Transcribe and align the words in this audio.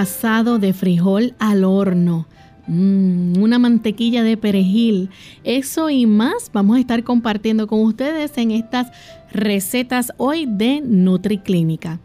Asado 0.00 0.58
de 0.58 0.72
frijol 0.72 1.34
al 1.38 1.64
horno 1.64 2.26
Mm, 2.72 3.42
una 3.42 3.58
mantequilla 3.58 4.22
de 4.22 4.36
perejil. 4.36 5.10
Eso 5.42 5.90
y 5.90 6.06
más 6.06 6.50
vamos 6.52 6.76
a 6.76 6.80
estar 6.80 7.02
compartiendo 7.02 7.66
con 7.66 7.80
ustedes 7.80 8.38
en 8.38 8.52
estas 8.52 8.92
recetas 9.32 10.12
hoy 10.18 10.46
de 10.46 10.80
NutriClínica. 10.80 11.98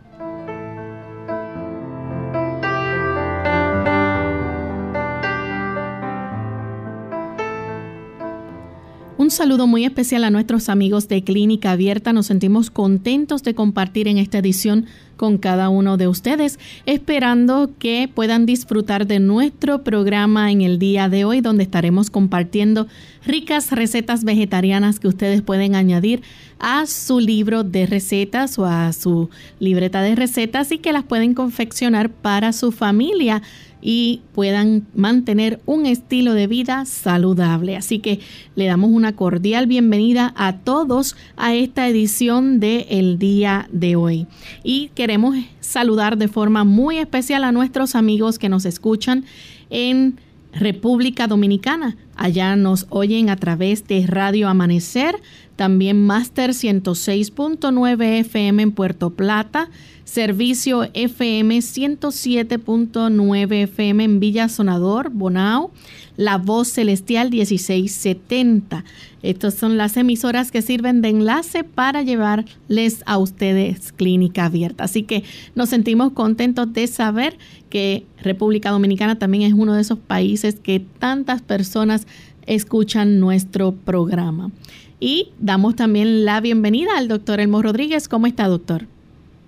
Saludo 9.36 9.68
muy 9.68 9.84
especial 9.84 10.24
a 10.24 10.30
nuestros 10.30 10.70
amigos 10.70 11.10
de 11.10 11.22
Clínica 11.24 11.72
Abierta. 11.72 12.14
Nos 12.14 12.28
sentimos 12.28 12.72
contentos 12.72 13.44
de 13.44 13.54
compartir 13.54 14.08
en 14.08 14.18
esta 14.18 14.38
edición 14.38 14.86
con 15.18 15.38
cada 15.38 15.68
uno 15.68 15.98
de 15.98 16.08
ustedes, 16.08 16.58
esperando 16.86 17.72
que 17.78 18.10
puedan 18.14 18.46
disfrutar 18.46 19.08
de 19.08 19.20
nuestro 19.20 19.84
programa 19.84 20.52
en 20.52 20.62
el 20.62 20.80
día 20.80 21.10
de 21.10 21.26
hoy, 21.26 21.42
donde 21.42 21.64
estaremos 21.64 22.10
compartiendo 22.10 22.88
ricas 23.26 23.72
recetas 23.72 24.24
vegetarianas 24.24 25.00
que 25.00 25.10
ustedes 25.10 25.42
pueden 25.42 25.76
añadir 25.76 26.22
a 26.60 26.86
su 26.86 27.20
libro 27.20 27.64
de 27.64 27.86
recetas 27.88 28.58
o 28.58 28.66
a 28.66 28.94
su 28.94 29.30
libreta 29.60 30.02
de 30.02 30.16
recetas 30.16 30.72
y 30.72 30.78
que 30.78 30.94
las 30.94 31.04
pueden 31.04 31.34
confeccionar 31.34 32.10
para 32.10 32.54
su 32.54 32.72
familia 32.72 33.42
y 33.88 34.22
puedan 34.34 34.88
mantener 34.96 35.62
un 35.68 35.86
estilo 35.86 36.34
de 36.34 36.48
vida 36.48 36.86
saludable. 36.86 37.78
Así 37.78 38.00
que 38.00 38.20
le 38.56 38.66
damos 38.66 38.90
una 38.90 39.16
cordial 39.16 39.68
bienvenida 39.68 40.34
a 40.36 40.58
todos 40.58 41.16
a 41.38 41.54
esta 41.54 41.88
edición 41.88 42.60
de 42.60 42.88
El 42.90 43.20
Día 43.20 43.70
de 43.72 43.96
hoy. 43.96 44.26
Y 44.64 44.90
queremos 44.96 45.36
saludar 45.60 46.18
de 46.18 46.28
forma 46.28 46.64
muy 46.64 46.98
especial 46.98 47.44
a 47.44 47.52
nuestros 47.52 47.94
amigos 47.94 48.40
que 48.40 48.50
nos 48.50 48.66
escuchan 48.66 49.24
en 49.70 50.20
República 50.52 51.28
Dominicana. 51.28 51.96
Allá 52.16 52.56
nos 52.56 52.88
oyen 52.90 53.30
a 53.30 53.36
través 53.36 53.88
de 53.88 54.08
Radio 54.08 54.48
Amanecer, 54.48 55.22
también 55.56 56.06
Master 56.06 56.52
106.9 56.52 58.20
FM 58.20 58.64
en 58.64 58.72
Puerto 58.72 59.12
Plata, 59.12 59.70
servicio 60.04 60.90
FM 60.94 61.58
107.9 61.58 63.64
FM 63.64 64.04
en 64.04 64.20
Villa 64.20 64.50
Sonador, 64.50 65.10
Bonao, 65.10 65.72
La 66.18 66.38
Voz 66.38 66.70
Celestial 66.70 67.32
1670. 67.32 68.84
Estas 69.24 69.56
son 69.56 69.78
las 69.78 69.98
emisoras 69.98 70.52
que 70.52 70.62
sirven 70.62 71.02
de 71.02 71.10
enlace 71.10 71.64
para 71.64 72.04
llevarles 72.04 73.02
a 73.06 73.18
ustedes 73.18 73.92
clínica 73.92 74.46
abierta. 74.46 74.84
Así 74.84 75.04
que 75.04 75.24
nos 75.56 75.70
sentimos 75.70 76.12
contentos 76.12 76.72
de 76.74 76.86
saber 76.88 77.38
que 77.70 78.06
República 78.22 78.72
Dominicana 78.72 79.18
también 79.18 79.44
es 79.44 79.54
uno 79.54 79.74
de 79.74 79.82
esos 79.82 79.98
países 79.98 80.56
que 80.56 80.80
tantas 80.80 81.42
personas 81.42 82.06
escuchan 82.46 83.20
nuestro 83.20 83.72
programa. 83.72 84.52
Y 85.00 85.32
damos 85.40 85.76
también 85.76 86.26
la 86.26 86.40
bienvenida 86.40 86.98
al 86.98 87.08
doctor 87.08 87.40
Elmo 87.40 87.62
Rodríguez. 87.62 88.08
¿Cómo 88.08 88.28
está, 88.28 88.48
doctor? 88.48 88.86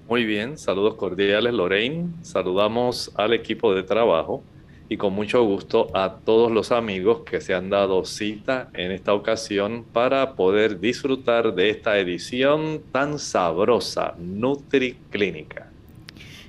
Muy 0.09 0.25
bien, 0.25 0.57
saludos 0.57 0.95
cordiales 0.95 1.53
Lorraine, 1.53 2.07
saludamos 2.21 3.11
al 3.15 3.33
equipo 3.33 3.75
de 3.75 3.83
trabajo 3.83 4.41
y 4.87 4.95
con 4.95 5.13
mucho 5.13 5.43
gusto 5.43 5.89
a 5.93 6.19
todos 6.23 6.49
los 6.49 6.71
amigos 6.71 7.23
que 7.29 7.41
se 7.41 7.53
han 7.53 7.69
dado 7.69 8.05
cita 8.05 8.69
en 8.73 8.91
esta 8.91 9.13
ocasión 9.13 9.83
para 9.91 10.35
poder 10.35 10.79
disfrutar 10.79 11.53
de 11.55 11.69
esta 11.69 11.97
edición 11.99 12.81
tan 12.93 13.19
sabrosa, 13.19 14.15
NutriClínica. 14.17 15.69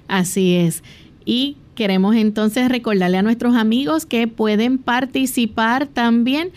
Así 0.06 0.54
es. 0.54 0.84
Y 1.24 1.56
queremos 1.74 2.14
entonces 2.14 2.68
recordarle 2.68 3.18
a 3.18 3.22
nuestros 3.22 3.56
amigos 3.56 4.06
que 4.06 4.28
pueden 4.28 4.78
participar 4.78 5.88
también 5.88 6.52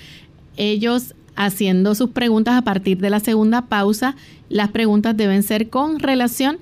ellos 0.55 1.15
haciendo 1.45 1.95
sus 1.95 2.11
preguntas 2.11 2.55
a 2.55 2.61
partir 2.61 2.99
de 2.99 3.09
la 3.09 3.19
segunda 3.19 3.63
pausa. 3.63 4.15
Las 4.49 4.69
preguntas 4.69 5.17
deben 5.17 5.43
ser 5.43 5.69
con 5.69 5.99
relación 5.99 6.59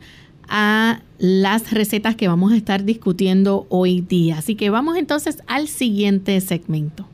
a 0.47 1.01
las 1.17 1.71
recetas 1.71 2.15
que 2.15 2.27
vamos 2.27 2.53
a 2.53 2.55
estar 2.55 2.83
discutiendo 2.83 3.67
hoy 3.69 4.01
día. 4.01 4.37
Así 4.37 4.55
que 4.55 4.69
vamos 4.69 4.97
entonces 4.97 5.43
al 5.47 5.67
siguiente 5.67 6.39
segmento. 6.41 7.05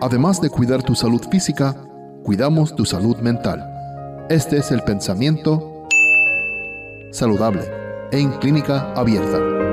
Además 0.00 0.40
de 0.40 0.50
cuidar 0.50 0.82
tu 0.82 0.94
salud 0.94 1.22
física, 1.30 1.76
cuidamos 2.24 2.74
tu 2.74 2.84
salud 2.84 3.16
mental. 3.18 3.62
Este 4.30 4.56
es 4.56 4.72
el 4.72 4.80
pensamiento 4.82 5.86
saludable 7.12 7.62
en 8.10 8.30
clínica 8.32 8.92
abierta. 8.94 9.71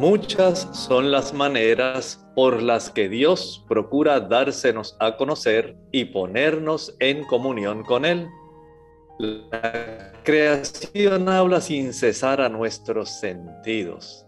Muchas 0.00 0.66
son 0.72 1.10
las 1.10 1.34
maneras 1.34 2.26
por 2.34 2.62
las 2.62 2.88
que 2.88 3.10
Dios 3.10 3.62
procura 3.68 4.18
dársenos 4.18 4.96
a 4.98 5.18
conocer 5.18 5.76
y 5.92 6.06
ponernos 6.06 6.96
en 7.00 7.22
comunión 7.24 7.84
con 7.84 8.06
Él. 8.06 8.26
La 9.18 10.14
creación 10.24 11.28
habla 11.28 11.60
sin 11.60 11.92
cesar 11.92 12.40
a 12.40 12.48
nuestros 12.48 13.10
sentidos. 13.20 14.24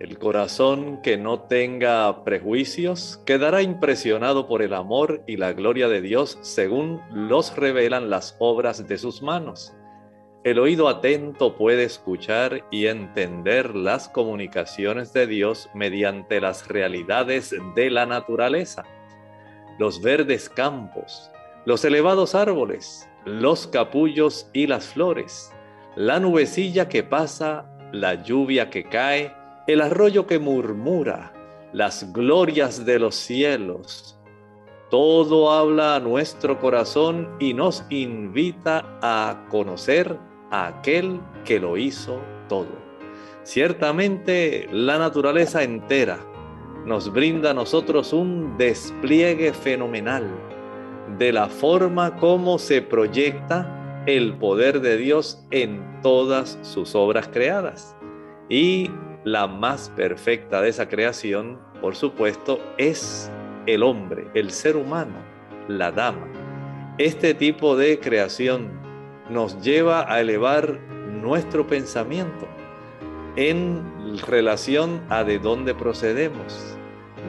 El 0.00 0.18
corazón 0.18 1.00
que 1.00 1.16
no 1.16 1.44
tenga 1.44 2.22
prejuicios 2.22 3.18
quedará 3.24 3.62
impresionado 3.62 4.46
por 4.46 4.60
el 4.60 4.74
amor 4.74 5.24
y 5.26 5.38
la 5.38 5.54
gloria 5.54 5.88
de 5.88 6.02
Dios 6.02 6.36
según 6.42 7.00
los 7.10 7.56
revelan 7.56 8.10
las 8.10 8.36
obras 8.38 8.86
de 8.86 8.98
sus 8.98 9.22
manos. 9.22 9.72
El 10.46 10.60
oído 10.60 10.88
atento 10.88 11.56
puede 11.56 11.82
escuchar 11.82 12.64
y 12.70 12.86
entender 12.86 13.74
las 13.74 14.08
comunicaciones 14.08 15.12
de 15.12 15.26
Dios 15.26 15.68
mediante 15.74 16.40
las 16.40 16.68
realidades 16.68 17.52
de 17.74 17.90
la 17.90 18.06
naturaleza, 18.06 18.84
los 19.80 20.00
verdes 20.00 20.48
campos, 20.48 21.32
los 21.64 21.84
elevados 21.84 22.36
árboles, 22.36 23.08
los 23.24 23.66
capullos 23.66 24.48
y 24.52 24.68
las 24.68 24.86
flores, 24.86 25.50
la 25.96 26.20
nubecilla 26.20 26.88
que 26.88 27.02
pasa, 27.02 27.66
la 27.90 28.22
lluvia 28.22 28.70
que 28.70 28.84
cae, 28.84 29.34
el 29.66 29.80
arroyo 29.80 30.28
que 30.28 30.38
murmura, 30.38 31.32
las 31.72 32.12
glorias 32.12 32.86
de 32.86 33.00
los 33.00 33.16
cielos. 33.16 34.16
Todo 34.90 35.50
habla 35.50 35.96
a 35.96 36.00
nuestro 36.00 36.60
corazón 36.60 37.34
y 37.40 37.52
nos 37.52 37.84
invita 37.90 39.00
a 39.02 39.44
conocer 39.50 40.16
aquel 40.50 41.20
que 41.44 41.60
lo 41.60 41.76
hizo 41.76 42.20
todo. 42.48 42.86
Ciertamente 43.42 44.68
la 44.72 44.98
naturaleza 44.98 45.62
entera 45.62 46.18
nos 46.84 47.12
brinda 47.12 47.50
a 47.50 47.54
nosotros 47.54 48.12
un 48.12 48.56
despliegue 48.58 49.52
fenomenal 49.52 50.28
de 51.18 51.32
la 51.32 51.48
forma 51.48 52.16
como 52.16 52.58
se 52.58 52.82
proyecta 52.82 54.04
el 54.06 54.34
poder 54.38 54.80
de 54.80 54.96
Dios 54.96 55.44
en 55.50 56.00
todas 56.02 56.58
sus 56.62 56.94
obras 56.94 57.28
creadas. 57.28 57.96
Y 58.48 58.90
la 59.24 59.48
más 59.48 59.90
perfecta 59.96 60.60
de 60.60 60.68
esa 60.68 60.88
creación, 60.88 61.58
por 61.80 61.96
supuesto, 61.96 62.60
es 62.78 63.30
el 63.66 63.82
hombre, 63.82 64.28
el 64.34 64.50
ser 64.52 64.76
humano, 64.76 65.16
la 65.66 65.90
dama. 65.90 66.28
Este 66.98 67.34
tipo 67.34 67.76
de 67.76 67.98
creación 67.98 68.85
nos 69.30 69.60
lleva 69.60 70.10
a 70.12 70.20
elevar 70.20 70.78
nuestro 71.22 71.66
pensamiento 71.66 72.46
en 73.36 73.82
relación 74.26 75.02
a 75.08 75.24
de 75.24 75.38
dónde 75.38 75.74
procedemos. 75.74 76.76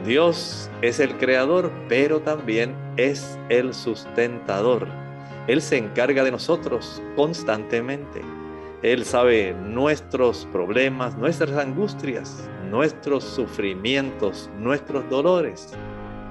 Dios 0.04 0.70
es 0.80 1.00
el 1.00 1.16
creador, 1.16 1.72
pero 1.88 2.20
también 2.20 2.74
es 2.96 3.38
el 3.48 3.74
sustentador. 3.74 4.86
Él 5.48 5.60
se 5.60 5.76
encarga 5.78 6.22
de 6.24 6.30
nosotros 6.30 7.02
constantemente. 7.16 8.22
Él 8.82 9.04
sabe 9.04 9.54
nuestros 9.54 10.46
problemas, 10.52 11.16
nuestras 11.16 11.50
angustias, 11.52 12.48
nuestros 12.70 13.24
sufrimientos, 13.24 14.48
nuestros 14.58 15.08
dolores, 15.10 15.74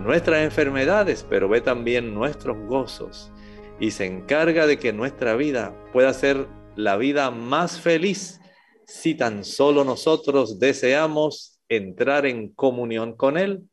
nuestras 0.02 0.44
enfermedades, 0.44 1.26
pero 1.30 1.50
ve 1.50 1.60
también 1.60 2.14
nuestros 2.14 2.58
gozos 2.68 3.34
y 3.80 3.92
se 3.92 4.06
encarga 4.06 4.68
de 4.68 4.78
que 4.78 4.94
nuestra 4.94 5.36
vida 5.36 5.76
pueda 5.94 6.14
ser 6.14 6.48
la 6.76 6.98
vida 6.98 7.32
más 7.32 7.80
feliz 7.80 8.40
si 8.86 9.16
tan 9.16 9.44
solo 9.44 9.84
nosotros 9.84 10.60
deseamos 10.60 11.60
entrar 11.70 12.26
en 12.26 12.54
comunión 12.54 13.16
con 13.16 13.38
Él. 13.38 13.64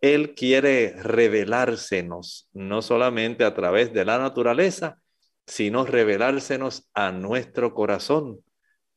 Él 0.00 0.34
quiere 0.34 0.94
revelársenos, 1.02 2.48
no 2.52 2.82
solamente 2.82 3.44
a 3.44 3.54
través 3.54 3.92
de 3.92 4.04
la 4.04 4.18
naturaleza, 4.18 4.98
sino 5.46 5.86
revelársenos 5.86 6.88
a 6.92 7.12
nuestro 7.12 7.72
corazón. 7.72 8.44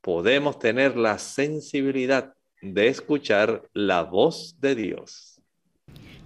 Podemos 0.01 0.59
tener 0.59 0.97
la 0.97 1.19
sensibilidad 1.19 2.33
de 2.61 2.87
escuchar 2.87 3.69
la 3.73 4.03
voz 4.03 4.59
de 4.59 4.75
Dios. 4.75 5.28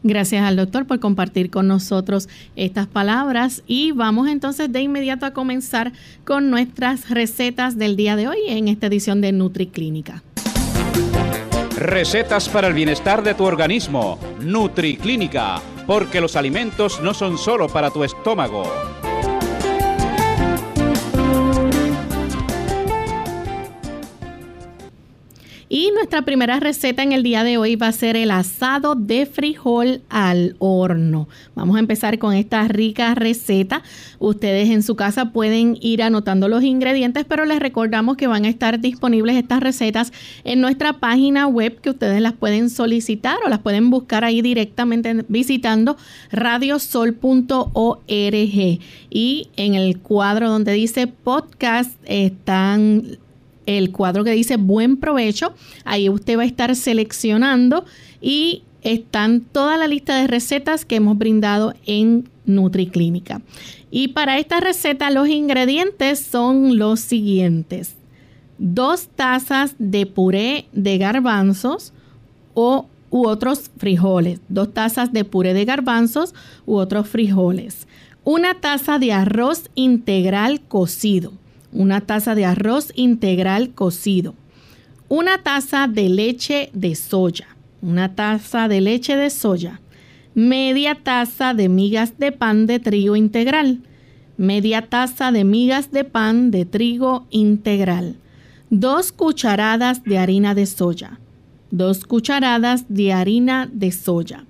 Gracias 0.03 0.44
al 0.44 0.57
doctor 0.57 0.85
por 0.85 1.00
compartir 1.00 1.50
con 1.50 1.67
nosotros 1.67 2.27
estas 2.57 2.88
palabras 2.88 3.63
y 3.67 3.94
vamos 3.94 4.27
entonces 4.27 4.71
de 4.71 4.81
inmediato 4.81 5.25
a 5.25 5.31
comenzar 5.31 5.94
con 6.25 6.50
nuestras 6.50 7.09
recetas 7.09 7.77
del 7.77 7.95
día 7.95 8.17
de 8.17 8.27
hoy 8.27 8.38
en 8.47 8.67
esta 8.67 8.88
edición 8.88 9.21
de 9.21 9.31
NutriClínica. 9.31 10.21
Recetas 11.77 12.50
para 12.50 12.67
el 12.67 12.73
bienestar 12.73 13.23
de 13.23 13.33
tu 13.33 13.45
organismo. 13.45 14.19
NutriClínica, 14.41 15.61
porque 15.88 16.21
los 16.21 16.35
alimentos 16.35 17.01
no 17.01 17.13
son 17.13 17.38
solo 17.38 17.67
para 17.67 17.89
tu 17.89 18.03
estómago. 18.03 18.63
Y 25.75 25.89
nuestra 25.89 26.21
primera 26.21 26.59
receta 26.59 27.01
en 27.01 27.13
el 27.13 27.23
día 27.23 27.43
de 27.43 27.57
hoy 27.57 27.75
va 27.75 27.87
a 27.87 27.91
ser 27.93 28.15
el 28.15 28.29
asado 28.29 28.93
de 28.93 29.25
frijol 29.25 30.03
al 30.07 30.55
horno. 30.59 31.27
Vamos 31.55 31.77
a 31.77 31.79
empezar 31.79 32.19
con 32.19 32.35
esta 32.35 32.67
rica 32.67 33.15
receta. 33.15 33.81
Ustedes 34.19 34.69
en 34.69 34.83
su 34.83 34.95
casa 34.95 35.31
pueden 35.31 35.75
ir 35.81 36.03
anotando 36.03 36.47
los 36.47 36.61
ingredientes, 36.61 37.25
pero 37.27 37.45
les 37.45 37.57
recordamos 37.57 38.17
que 38.17 38.27
van 38.27 38.45
a 38.45 38.49
estar 38.49 38.81
disponibles 38.81 39.35
estas 39.35 39.61
recetas 39.61 40.13
en 40.43 40.61
nuestra 40.61 40.99
página 40.99 41.47
web 41.47 41.81
que 41.81 41.89
ustedes 41.89 42.21
las 42.21 42.33
pueden 42.33 42.69
solicitar 42.69 43.39
o 43.43 43.49
las 43.49 43.57
pueden 43.57 43.89
buscar 43.89 44.23
ahí 44.23 44.43
directamente 44.43 45.25
visitando 45.27 45.97
radiosol.org. 46.31 47.19
Y 49.09 49.47
en 49.55 49.73
el 49.73 49.97
cuadro 50.01 50.51
donde 50.51 50.73
dice 50.73 51.07
podcast 51.07 51.97
están 52.05 53.17
el 53.65 53.92
cuadro 53.92 54.24
que 54.24 54.31
dice 54.31 54.57
buen 54.57 54.98
provecho. 54.98 55.54
Ahí 55.86 56.10
usted 56.10 56.38
va 56.38 56.44
a 56.44 56.45
estar 56.45 56.75
seleccionando 56.75 57.86
y 58.21 58.63
están 58.81 59.42
toda 59.42 59.77
la 59.77 59.88
lista 59.88 60.18
de 60.18 60.27
recetas 60.27 60.86
que 60.86 60.98
hemos 60.98 61.18
brindado 61.18 61.74
en 61.86 62.30
NutriClínica. 62.45 63.42
Y 63.92 64.10
para 64.10 64.38
esta 64.39 64.60
receta 64.60 65.10
los 65.10 65.27
ingredientes 65.27 66.19
son 66.19 66.77
los 66.77 67.00
siguientes. 67.00 67.95
Dos 68.57 69.07
tazas 69.15 69.75
de 69.80 70.06
puré 70.06 70.65
de 70.74 70.98
garbanzos 70.98 71.94
o 72.54 72.88
u 73.10 73.27
otros 73.27 73.69
frijoles. 73.77 74.42
Dos 74.50 74.74
tazas 74.74 75.13
de 75.13 75.24
puré 75.24 75.54
de 75.54 75.65
garbanzos 75.65 76.33
u 76.65 76.75
otros 76.75 77.07
frijoles. 77.07 77.88
Una 78.24 78.56
taza 78.56 79.00
de 79.00 79.13
arroz 79.13 79.69
integral 79.75 80.62
cocido 80.62 81.33
una 81.73 82.01
taza 82.01 82.35
de 82.35 82.45
arroz 82.45 82.91
integral 82.95 83.71
cocido, 83.73 84.35
una 85.09 85.39
taza 85.39 85.87
de 85.87 86.09
leche 86.09 86.69
de 86.73 86.95
soya, 86.95 87.47
una 87.81 88.15
taza 88.15 88.67
de 88.67 88.81
leche 88.81 89.15
de 89.15 89.29
soya, 89.29 89.81
media 90.35 90.95
taza 91.03 91.53
de 91.53 91.69
migas 91.69 92.17
de 92.17 92.31
pan 92.31 92.65
de 92.65 92.79
trigo 92.79 93.15
integral, 93.15 93.79
media 94.37 94.83
taza 94.83 95.31
de 95.31 95.43
migas 95.43 95.91
de 95.91 96.03
pan 96.03 96.51
de 96.51 96.65
trigo 96.65 97.27
integral, 97.29 98.15
dos 98.69 99.11
cucharadas 99.11 100.03
de 100.03 100.17
harina 100.17 100.55
de 100.55 100.65
soya, 100.65 101.19
dos 101.71 102.05
cucharadas 102.05 102.85
de 102.87 103.13
harina 103.13 103.69
de 103.71 103.91
soya, 103.91 104.45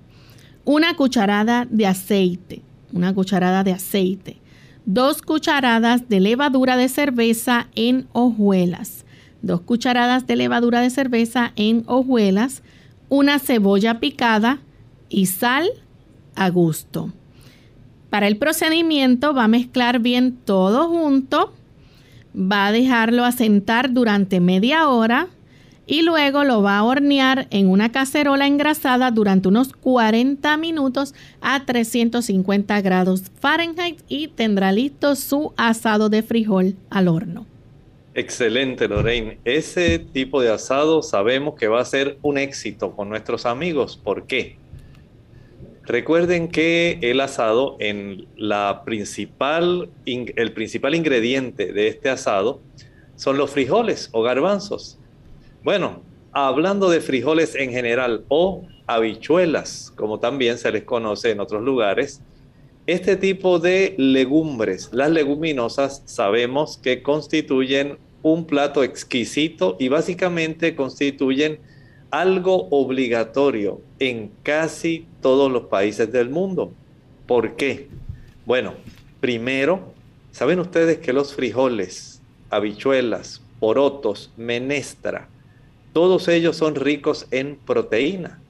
una 0.64 0.94
cucharada 0.94 1.66
de 1.70 1.86
aceite, 1.86 2.62
una 2.92 3.12
cucharada 3.12 3.64
de 3.64 3.72
aceite, 3.72 4.38
Dos 4.86 5.22
cucharadas 5.22 6.08
de 6.08 6.20
levadura 6.20 6.76
de 6.76 6.88
cerveza 6.88 7.68
en 7.74 8.06
hojuelas, 8.12 9.04
Dos 9.44 9.60
cucharadas 9.60 10.26
de 10.26 10.36
levadura 10.36 10.80
de 10.80 10.88
cerveza 10.88 11.52
en 11.56 11.84
hojuelas, 11.86 12.62
una 13.10 13.38
cebolla 13.38 14.00
picada 14.00 14.60
y 15.10 15.26
sal 15.26 15.68
a 16.34 16.48
gusto. 16.48 17.12
Para 18.08 18.26
el 18.26 18.38
procedimiento 18.38 19.34
va 19.34 19.44
a 19.44 19.48
mezclar 19.48 19.98
bien 19.98 20.32
todo 20.46 20.88
junto, 20.88 21.52
va 22.34 22.68
a 22.68 22.72
dejarlo 22.72 23.24
asentar 23.24 23.92
durante 23.92 24.40
media 24.40 24.88
hora 24.88 25.28
y 25.86 26.02
luego 26.02 26.44
lo 26.44 26.62
va 26.62 26.78
a 26.78 26.84
hornear 26.84 27.46
en 27.50 27.68
una 27.68 27.92
cacerola 27.92 28.46
engrasada 28.46 29.10
durante 29.10 29.48
unos 29.48 29.72
40 29.72 30.56
minutos 30.56 31.14
a 31.40 31.64
350 31.64 32.80
grados 32.80 33.24
Fahrenheit 33.40 34.00
y 34.08 34.28
tendrá 34.28 34.72
listo 34.72 35.16
su 35.16 35.52
asado 35.56 36.08
de 36.08 36.22
frijol 36.22 36.76
al 36.90 37.08
horno. 37.08 37.46
Excelente, 38.14 38.86
Lorraine. 38.86 39.38
Ese 39.44 39.98
tipo 39.98 40.40
de 40.40 40.52
asado 40.52 41.02
sabemos 41.02 41.56
que 41.56 41.66
va 41.66 41.80
a 41.80 41.84
ser 41.84 42.16
un 42.22 42.38
éxito 42.38 42.92
con 42.92 43.08
nuestros 43.08 43.44
amigos. 43.44 43.96
¿Por 43.96 44.26
qué? 44.26 44.56
Recuerden 45.82 46.48
que 46.48 46.98
el 47.02 47.20
asado, 47.20 47.76
en 47.78 48.26
la 48.36 48.82
principal, 48.86 49.90
el 50.06 50.52
principal 50.52 50.94
ingrediente 50.94 51.72
de 51.72 51.88
este 51.88 52.08
asado 52.08 52.60
son 53.16 53.36
los 53.36 53.50
frijoles 53.50 54.08
o 54.12 54.22
garbanzos. 54.22 54.98
Bueno, 55.64 56.02
hablando 56.32 56.90
de 56.90 57.00
frijoles 57.00 57.54
en 57.54 57.70
general 57.70 58.26
o 58.28 58.66
habichuelas, 58.86 59.94
como 59.96 60.20
también 60.20 60.58
se 60.58 60.70
les 60.70 60.84
conoce 60.84 61.30
en 61.30 61.40
otros 61.40 61.62
lugares, 61.62 62.20
este 62.86 63.16
tipo 63.16 63.58
de 63.58 63.94
legumbres, 63.96 64.90
las 64.92 65.10
leguminosas, 65.10 66.02
sabemos 66.04 66.76
que 66.76 67.02
constituyen 67.02 67.96
un 68.22 68.44
plato 68.44 68.84
exquisito 68.84 69.78
y 69.80 69.88
básicamente 69.88 70.76
constituyen 70.76 71.60
algo 72.10 72.68
obligatorio 72.68 73.80
en 74.00 74.32
casi 74.42 75.06
todos 75.22 75.50
los 75.50 75.68
países 75.68 76.12
del 76.12 76.28
mundo. 76.28 76.74
¿Por 77.26 77.56
qué? 77.56 77.88
Bueno, 78.44 78.74
primero, 79.18 79.94
saben 80.30 80.60
ustedes 80.60 80.98
que 80.98 81.14
los 81.14 81.34
frijoles, 81.34 82.20
habichuelas, 82.50 83.40
porotos, 83.60 84.30
menestra, 84.36 85.30
todos 85.94 86.26
ellos 86.26 86.56
son 86.56 86.74
ricos 86.74 87.26
en 87.30 87.54
proteína. 87.54 88.40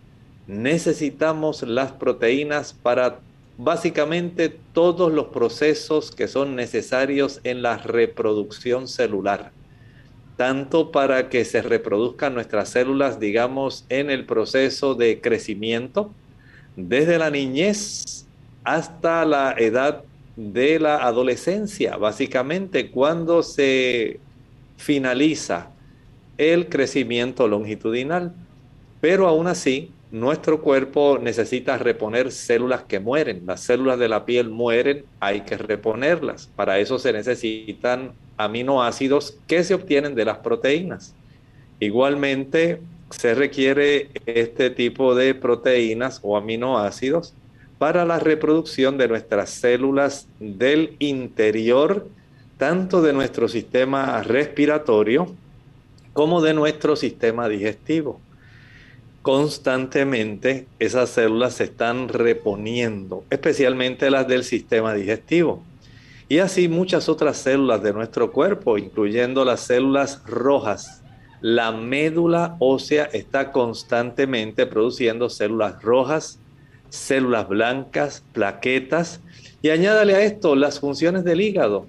Necesitamos 0.46 1.62
las 1.62 1.92
proteínas 1.92 2.72
para 2.72 3.20
básicamente 3.58 4.56
todos 4.72 5.12
los 5.12 5.26
procesos 5.26 6.10
que 6.10 6.26
son 6.26 6.56
necesarios 6.56 7.40
en 7.44 7.60
la 7.60 7.76
reproducción 7.76 8.88
celular. 8.88 9.52
Tanto 10.38 10.90
para 10.90 11.28
que 11.28 11.44
se 11.44 11.60
reproduzcan 11.60 12.32
nuestras 12.32 12.70
células, 12.70 13.20
digamos, 13.20 13.84
en 13.90 14.10
el 14.10 14.24
proceso 14.24 14.94
de 14.94 15.20
crecimiento, 15.20 16.10
desde 16.76 17.18
la 17.18 17.30
niñez 17.30 18.26
hasta 18.64 19.26
la 19.26 19.54
edad 19.58 20.02
de 20.34 20.80
la 20.80 20.96
adolescencia, 20.96 21.98
básicamente 21.98 22.90
cuando 22.90 23.42
se 23.42 24.18
finaliza 24.78 25.73
el 26.38 26.68
crecimiento 26.68 27.48
longitudinal. 27.48 28.32
Pero 29.00 29.28
aún 29.28 29.46
así, 29.46 29.90
nuestro 30.10 30.60
cuerpo 30.60 31.18
necesita 31.20 31.76
reponer 31.76 32.30
células 32.30 32.84
que 32.84 33.00
mueren. 33.00 33.42
Las 33.46 33.60
células 33.60 33.98
de 33.98 34.08
la 34.08 34.24
piel 34.24 34.48
mueren, 34.48 35.04
hay 35.20 35.40
que 35.40 35.56
reponerlas. 35.56 36.48
Para 36.54 36.78
eso 36.78 36.98
se 36.98 37.12
necesitan 37.12 38.12
aminoácidos 38.36 39.36
que 39.46 39.64
se 39.64 39.74
obtienen 39.74 40.14
de 40.14 40.24
las 40.24 40.38
proteínas. 40.38 41.14
Igualmente, 41.80 42.80
se 43.10 43.34
requiere 43.34 44.08
este 44.26 44.70
tipo 44.70 45.14
de 45.14 45.34
proteínas 45.34 46.20
o 46.22 46.36
aminoácidos 46.36 47.34
para 47.78 48.04
la 48.04 48.18
reproducción 48.18 48.96
de 48.98 49.08
nuestras 49.08 49.50
células 49.50 50.28
del 50.38 50.96
interior, 51.00 52.08
tanto 52.56 53.02
de 53.02 53.12
nuestro 53.12 53.48
sistema 53.48 54.22
respiratorio 54.22 55.34
como 56.14 56.40
de 56.40 56.54
nuestro 56.54 56.96
sistema 56.96 57.48
digestivo. 57.48 58.20
Constantemente 59.20 60.66
esas 60.78 61.10
células 61.10 61.54
se 61.54 61.64
están 61.64 62.08
reponiendo, 62.08 63.24
especialmente 63.30 64.10
las 64.10 64.26
del 64.26 64.44
sistema 64.44 64.94
digestivo. 64.94 65.62
y 66.26 66.38
así 66.38 66.68
muchas 66.68 67.10
otras 67.10 67.36
células 67.36 67.82
de 67.82 67.92
nuestro 67.92 68.32
cuerpo, 68.32 68.78
incluyendo 68.78 69.44
las 69.44 69.60
células 69.60 70.22
rojas. 70.26 71.02
La 71.42 71.70
médula 71.70 72.56
ósea 72.60 73.04
está 73.12 73.52
constantemente 73.52 74.66
produciendo 74.66 75.28
células 75.28 75.82
rojas, 75.82 76.38
células 76.88 77.46
blancas, 77.46 78.24
plaquetas, 78.32 79.20
y 79.60 79.68
añádale 79.68 80.14
a 80.14 80.22
esto 80.22 80.56
las 80.56 80.80
funciones 80.80 81.24
del 81.24 81.42
hígado. 81.42 81.86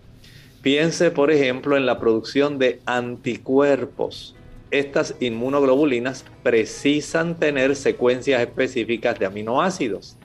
Piense, 0.65 1.11
por 1.11 1.29
ejemplo, 1.29 1.77
en 1.77 1.85
la 1.85 1.99
producción 1.99 2.57
de 2.57 2.79
anticuerpos. 2.87 4.35
Estas 4.71 5.13
inmunoglobulinas 5.19 6.25
precisan 6.41 7.37
tener 7.37 7.75
secuencias 7.75 8.41
específicas 8.41 9.19
de 9.19 9.27
aminoácidos. 9.27 10.17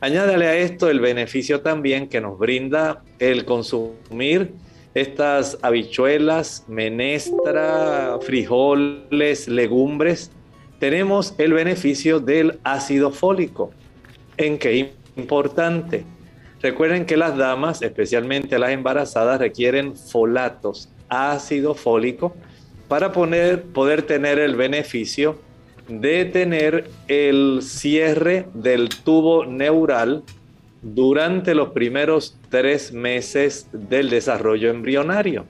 Añádale 0.00 0.46
a 0.46 0.56
esto 0.58 0.90
el 0.90 1.00
beneficio 1.00 1.62
también 1.62 2.06
que 2.06 2.20
nos 2.20 2.38
brinda 2.38 3.02
el 3.18 3.46
consumir 3.46 4.52
estas 4.92 5.56
habichuelas, 5.62 6.66
menestra, 6.68 8.18
frijoles, 8.20 9.48
legumbres. 9.48 10.30
Tenemos 10.80 11.34
el 11.38 11.54
beneficio 11.54 12.20
del 12.20 12.58
ácido 12.62 13.10
fólico. 13.10 13.70
¿En 14.36 14.58
qué 14.58 14.92
importante? 15.16 16.04
Recuerden 16.60 17.06
que 17.06 17.16
las 17.16 17.36
damas, 17.36 17.82
especialmente 17.82 18.58
las 18.58 18.70
embarazadas, 18.70 19.38
requieren 19.38 19.96
folatos, 19.96 20.88
ácido 21.08 21.74
fólico, 21.74 22.34
para 22.88 23.12
poder 23.12 24.02
tener 24.02 24.38
el 24.38 24.56
beneficio 24.56 25.38
de 25.88 26.24
tener 26.26 26.90
el 27.06 27.60
cierre 27.62 28.46
del 28.54 28.88
tubo 28.88 29.46
neural 29.46 30.22
durante 30.82 31.54
los 31.54 31.70
primeros 31.70 32.36
tres 32.50 32.92
meses 32.92 33.68
del 33.72 34.10
desarrollo 34.10 34.70
embrionario. 34.70 35.46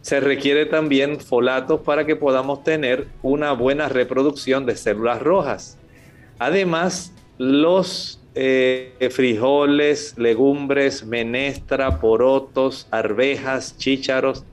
Se 0.00 0.18
requiere 0.18 0.64
también 0.64 1.20
folatos 1.20 1.80
para 1.80 2.06
que 2.06 2.16
podamos 2.16 2.64
tener 2.64 3.08
una 3.22 3.52
buena 3.52 3.88
reproducción 3.88 4.64
de 4.64 4.76
células 4.76 5.20
rojas. 5.20 5.78
Además, 6.38 7.12
los 7.36 8.19
eh, 8.34 9.08
frijoles, 9.10 10.16
legumbres, 10.18 11.04
menestra, 11.04 12.00
porotos, 12.00 12.86
arvejas, 12.90 13.76
chícharos, 13.76 14.44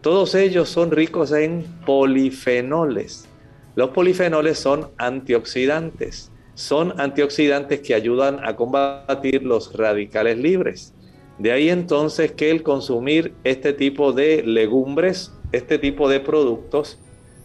todos 0.00 0.34
ellos 0.34 0.68
son 0.68 0.90
ricos 0.90 1.32
en 1.32 1.64
polifenoles 1.86 3.28
los 3.74 3.90
polifenoles 3.90 4.58
son 4.58 4.90
antioxidantes. 4.98 6.30
Son 6.54 7.00
antioxidantes 7.00 7.80
que 7.80 7.94
ayudan 7.94 8.44
a 8.44 8.54
combatir 8.54 9.42
los 9.42 9.72
radicales 9.72 10.36
libres. 10.36 10.94
De 11.38 11.52
ahí 11.52 11.70
entonces 11.70 12.32
que 12.32 12.50
el 12.50 12.62
consumir 12.62 13.32
este 13.44 13.72
tipo 13.72 14.12
de 14.12 14.42
legumbres, 14.42 15.32
este 15.52 15.78
tipo 15.78 16.10
de 16.10 16.20
productos, 16.20 16.98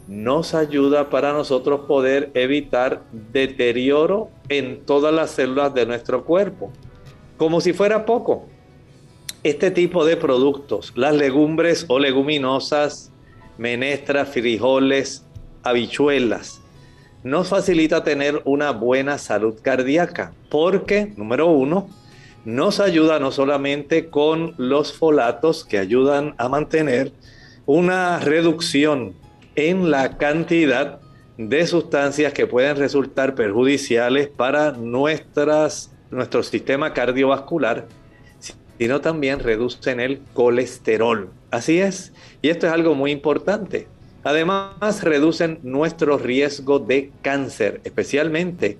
nos 0.07 0.53
ayuda 0.53 1.09
para 1.09 1.33
nosotros 1.33 1.81
poder 1.81 2.31
evitar 2.33 3.03
deterioro 3.11 4.29
en 4.49 4.85
todas 4.85 5.13
las 5.13 5.31
células 5.31 5.73
de 5.73 5.85
nuestro 5.85 6.23
cuerpo. 6.23 6.71
Como 7.37 7.61
si 7.61 7.73
fuera 7.73 8.05
poco, 8.05 8.45
este 9.43 9.69
tipo 9.69 10.05
de 10.05 10.17
productos, 10.17 10.93
las 10.95 11.13
legumbres 11.13 11.85
o 11.89 11.99
leguminosas, 11.99 13.11
menestras, 13.57 14.29
frijoles, 14.29 15.25
habichuelas, 15.63 16.61
nos 17.23 17.49
facilita 17.49 18.03
tener 18.03 18.41
una 18.45 18.71
buena 18.71 19.17
salud 19.17 19.55
cardíaca, 19.61 20.33
porque, 20.49 21.13
número 21.17 21.47
uno, 21.47 21.89
nos 22.45 22.79
ayuda 22.79 23.19
no 23.19 23.31
solamente 23.31 24.09
con 24.09 24.53
los 24.57 24.93
folatos 24.93 25.65
que 25.65 25.77
ayudan 25.77 26.33
a 26.37 26.47
mantener 26.47 27.11
una 27.65 28.19
reducción 28.19 29.13
en 29.57 29.89
la 29.89 30.17
cantidad 30.17 30.99
de 31.37 31.65
sustancias 31.65 32.31
que 32.31 32.45
pueden 32.45 32.77
resultar 32.77 33.33
perjudiciales 33.33 34.29
para 34.29 34.71
nuestras, 34.71 35.91
nuestro 36.11 36.43
sistema 36.43 36.93
cardiovascular, 36.93 37.87
sino 38.77 39.01
también 39.01 39.39
reducen 39.39 39.99
el 39.99 40.21
colesterol. 40.33 41.31
Así 41.49 41.79
es, 41.79 42.13
y 42.41 42.49
esto 42.49 42.67
es 42.67 42.73
algo 42.73 42.93
muy 42.93 43.11
importante. 43.11 43.87
Además, 44.23 45.03
reducen 45.03 45.59
nuestro 45.63 46.19
riesgo 46.19 46.77
de 46.77 47.11
cáncer, 47.23 47.81
especialmente 47.83 48.77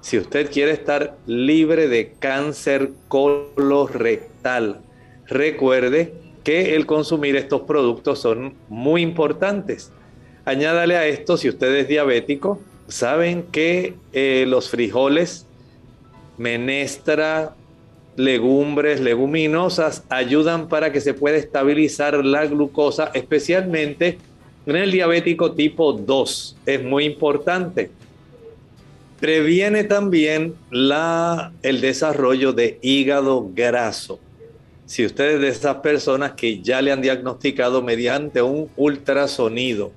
si 0.00 0.16
usted 0.16 0.50
quiere 0.50 0.70
estar 0.72 1.16
libre 1.26 1.88
de 1.88 2.12
cáncer 2.18 2.90
colorectal. 3.08 4.80
Recuerde 5.26 6.14
que 6.44 6.76
el 6.76 6.86
consumir 6.86 7.34
estos 7.34 7.62
productos 7.62 8.20
son 8.20 8.54
muy 8.68 9.02
importantes. 9.02 9.92
Añádale 10.50 10.96
a 10.96 11.06
esto, 11.06 11.36
si 11.36 11.48
usted 11.48 11.72
es 11.76 11.86
diabético, 11.86 12.58
saben 12.88 13.44
que 13.52 13.94
eh, 14.12 14.46
los 14.48 14.68
frijoles, 14.68 15.46
menestra, 16.38 17.54
legumbres, 18.16 18.98
leguminosas, 18.98 20.02
ayudan 20.08 20.66
para 20.66 20.90
que 20.90 21.00
se 21.00 21.14
pueda 21.14 21.36
estabilizar 21.36 22.24
la 22.24 22.46
glucosa, 22.46 23.12
especialmente 23.14 24.18
en 24.66 24.74
el 24.74 24.90
diabético 24.90 25.52
tipo 25.52 25.92
2 25.92 26.56
es 26.66 26.82
muy 26.82 27.04
importante. 27.04 27.92
Previene 29.20 29.84
también 29.84 30.54
la, 30.72 31.52
el 31.62 31.80
desarrollo 31.80 32.52
de 32.52 32.80
hígado 32.82 33.48
graso. 33.54 34.18
Si 34.84 35.06
usted 35.06 35.34
es 35.34 35.40
de 35.42 35.48
esas 35.48 35.76
personas 35.76 36.32
que 36.32 36.60
ya 36.60 36.82
le 36.82 36.90
han 36.90 37.02
diagnosticado 37.02 37.82
mediante 37.82 38.42
un 38.42 38.68
ultrasonido 38.76 39.92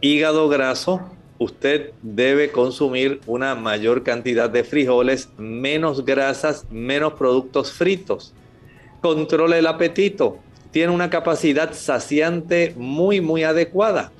hígado 0.00 0.48
graso, 0.48 1.00
usted 1.38 1.92
debe 2.02 2.50
consumir 2.50 3.20
una 3.26 3.54
mayor 3.54 4.02
cantidad 4.02 4.48
de 4.48 4.64
frijoles, 4.64 5.28
menos 5.38 6.04
grasas, 6.04 6.66
menos 6.70 7.14
productos 7.14 7.72
fritos. 7.72 8.32
Controle 9.00 9.58
el 9.58 9.66
apetito 9.66 10.38
tiene 10.70 10.92
una 10.92 11.08
capacidad 11.08 11.72
saciante 11.72 12.74
muy, 12.76 13.20
muy 13.20 13.44
adecuada. 13.44 14.12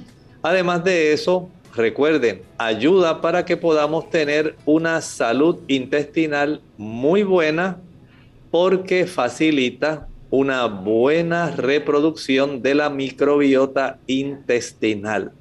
Además 0.43 0.85
de 0.85 1.13
eso, 1.13 1.51
recuerden, 1.75 2.43
ayuda 2.57 3.21
para 3.21 3.45
que 3.45 3.57
podamos 3.57 4.09
tener 4.11 4.57
una 4.65 5.01
salud 5.01 5.59
intestinal 5.69 6.63
muy 6.79 7.23
buena 7.25 7.79
porque 8.51 9.07
facilita 9.07 10.09
una 10.31 10.67
buena 10.67 11.51
reproducción 11.51 12.63
de 12.63 12.75
la 12.75 12.91
microbiota 12.91 13.99
intestinal. 14.07 15.33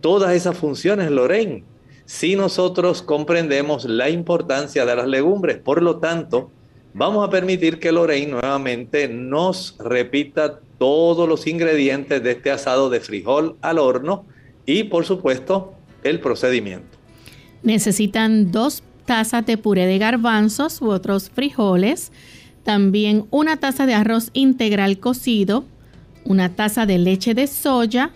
Todas 0.00 0.32
esas 0.32 0.56
funciones, 0.56 1.10
Lorraine, 1.10 1.64
si 2.06 2.36
nosotros 2.36 3.02
comprendemos 3.02 3.84
la 3.84 4.10
importancia 4.10 4.84
de 4.84 4.96
las 4.96 5.06
legumbres, 5.06 5.58
por 5.58 5.82
lo 5.82 5.98
tanto, 5.98 6.50
Vamos 6.92 7.26
a 7.26 7.30
permitir 7.30 7.78
que 7.78 7.92
Lorraine 7.92 8.32
nuevamente 8.32 9.08
nos 9.08 9.76
repita 9.78 10.58
todos 10.78 11.28
los 11.28 11.46
ingredientes 11.46 12.22
de 12.22 12.32
este 12.32 12.50
asado 12.50 12.90
de 12.90 12.98
frijol 13.00 13.56
al 13.62 13.78
horno 13.78 14.24
y 14.66 14.84
por 14.84 15.04
supuesto 15.04 15.74
el 16.02 16.18
procedimiento. 16.18 16.98
Necesitan 17.62 18.50
dos 18.50 18.82
tazas 19.04 19.46
de 19.46 19.56
puré 19.56 19.86
de 19.86 19.98
garbanzos 19.98 20.82
u 20.82 20.90
otros 20.90 21.30
frijoles, 21.30 22.10
también 22.64 23.26
una 23.30 23.56
taza 23.58 23.86
de 23.86 23.94
arroz 23.94 24.30
integral 24.32 24.98
cocido, 24.98 25.64
una 26.24 26.56
taza 26.56 26.86
de 26.86 26.98
leche 26.98 27.34
de 27.34 27.46
soya, 27.46 28.10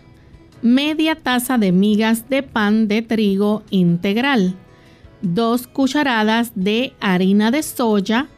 media 0.64 1.14
taza 1.14 1.59
de 1.59 1.73
migas 1.73 2.30
de 2.30 2.42
pan 2.42 2.88
de 2.88 3.02
trigo 3.02 3.62
integral, 3.68 4.56
dos 5.21 5.66
cucharadas 5.66 6.52
de 6.54 6.94
harina 7.00 7.50
de 7.50 7.62
soya, 7.62 8.28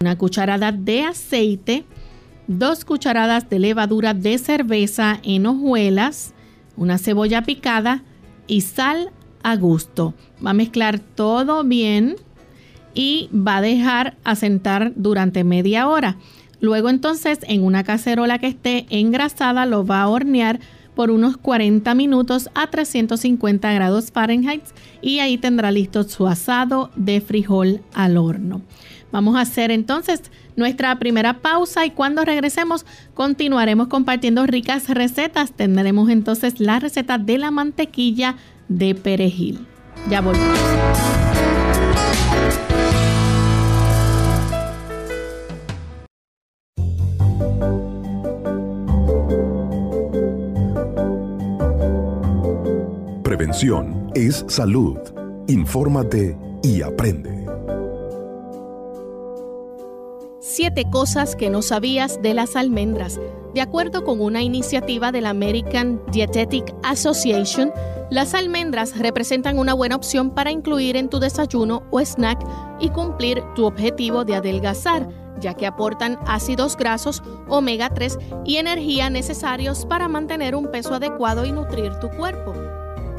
una 0.00 0.16
cucharada 0.16 0.70
de 0.70 1.02
aceite, 1.02 1.84
dos 2.46 2.84
cucharadas 2.84 3.50
de 3.50 3.58
levadura 3.58 4.14
de 4.14 4.38
cerveza 4.38 5.18
en 5.24 5.44
hojuelas, 5.44 6.34
una 6.76 6.98
cebolla 6.98 7.42
picada 7.42 8.04
y 8.46 8.60
sal 8.60 9.10
a 9.42 9.56
gusto. 9.56 10.14
Va 10.44 10.50
a 10.50 10.54
mezclar 10.54 11.00
todo 11.00 11.64
bien 11.64 12.14
y 12.94 13.28
va 13.34 13.56
a 13.56 13.60
dejar 13.60 14.16
asentar 14.22 14.92
durante 14.94 15.42
media 15.42 15.88
hora. 15.88 16.16
Luego 16.60 16.90
entonces 16.90 17.40
en 17.42 17.64
una 17.64 17.82
cacerola 17.82 18.38
que 18.38 18.46
esté 18.46 18.86
engrasada 18.88 19.66
lo 19.66 19.84
va 19.84 20.02
a 20.02 20.08
hornear 20.08 20.60
por 20.94 21.10
unos 21.10 21.36
40 21.36 21.94
minutos 21.94 22.48
a 22.54 22.68
350 22.68 23.72
grados 23.72 24.10
Fahrenheit 24.12 24.64
y 25.00 25.18
ahí 25.20 25.38
tendrá 25.38 25.70
listo 25.70 26.02
su 26.04 26.26
asado 26.26 26.90
de 26.96 27.20
frijol 27.20 27.80
al 27.94 28.16
horno. 28.16 28.62
Vamos 29.10 29.36
a 29.36 29.40
hacer 29.40 29.70
entonces 29.70 30.22
nuestra 30.56 30.98
primera 30.98 31.40
pausa 31.40 31.84
y 31.84 31.90
cuando 31.90 32.24
regresemos 32.24 32.86
continuaremos 33.14 33.88
compartiendo 33.88 34.46
ricas 34.46 34.88
recetas. 34.88 35.52
Tendremos 35.52 36.08
entonces 36.08 36.60
la 36.60 36.80
receta 36.80 37.18
de 37.18 37.38
la 37.38 37.50
mantequilla 37.50 38.36
de 38.68 38.94
perejil. 38.94 39.66
Ya 40.08 40.20
volvemos. 40.20 40.58
Nutrición 53.46 54.12
es 54.14 54.44
salud. 54.46 54.98
Infórmate 55.48 56.38
y 56.62 56.82
aprende. 56.82 57.44
Siete 60.38 60.84
cosas 60.90 61.34
que 61.34 61.50
no 61.50 61.60
sabías 61.60 62.22
de 62.22 62.34
las 62.34 62.54
almendras. 62.54 63.18
De 63.52 63.60
acuerdo 63.60 64.04
con 64.04 64.20
una 64.20 64.42
iniciativa 64.42 65.10
de 65.10 65.22
la 65.22 65.30
American 65.30 66.00
Dietetic 66.12 66.72
Association, 66.84 67.72
las 68.10 68.34
almendras 68.34 68.96
representan 68.96 69.58
una 69.58 69.74
buena 69.74 69.96
opción 69.96 70.30
para 70.30 70.52
incluir 70.52 70.96
en 70.96 71.08
tu 71.08 71.18
desayuno 71.18 71.82
o 71.90 72.00
snack 72.00 72.38
y 72.78 72.90
cumplir 72.90 73.42
tu 73.56 73.64
objetivo 73.64 74.24
de 74.24 74.36
adelgazar, 74.36 75.08
ya 75.40 75.54
que 75.54 75.66
aportan 75.66 76.16
ácidos 76.26 76.76
grasos, 76.76 77.22
omega 77.48 77.90
3 77.92 78.18
y 78.44 78.56
energía 78.56 79.10
necesarios 79.10 79.84
para 79.84 80.06
mantener 80.06 80.54
un 80.54 80.70
peso 80.70 80.94
adecuado 80.94 81.44
y 81.44 81.50
nutrir 81.50 81.92
tu 81.98 82.08
cuerpo. 82.10 82.52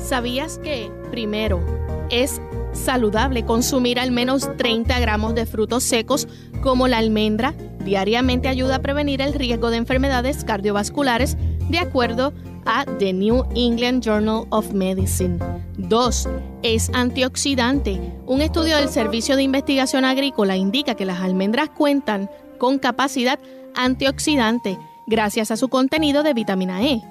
¿Sabías 0.04 0.58
que, 0.58 0.92
primero, 1.12 1.64
es 2.10 2.42
saludable 2.74 3.46
consumir 3.46 4.02
al 4.02 4.12
menos 4.12 4.50
30 4.58 5.00
gramos 5.00 5.34
de 5.34 5.46
frutos 5.46 5.86
secos 5.86 6.28
como 6.62 6.90
la 6.90 6.98
almendra? 6.98 7.54
Diariamente 7.86 8.50
ayuda 8.50 8.76
a 8.76 8.82
prevenir 8.82 9.22
el 9.22 9.34
riesgo 9.34 9.70
de 9.70 9.78
enfermedades 9.78 10.44
cardiovasculares, 10.44 11.38
de 11.70 11.80
acuerdo 11.80 12.34
a 12.66 12.84
The 12.84 13.14
New 13.14 13.46
England 13.56 14.04
Journal 14.04 14.46
of 14.50 14.74
Medicine. 14.74 15.40
2. 15.78 16.30
Es 16.64 16.92
antioxidante. 16.94 17.98
Un 18.26 18.42
estudio 18.42 18.76
del 18.76 18.90
Servicio 18.90 19.38
de 19.38 19.44
Investigación 19.44 20.04
Agrícola 20.04 20.58
indica 20.58 20.96
que 20.96 21.06
las 21.06 21.22
almendras 21.22 21.70
cuentan 21.70 22.30
con 22.58 22.78
capacidad 22.78 23.40
antioxidante 23.74 24.78
gracias 25.08 25.50
a 25.50 25.58
su 25.58 25.70
contenido 25.70 26.24
de 26.24 26.34
vitamina 26.34 26.84
E. 26.84 27.02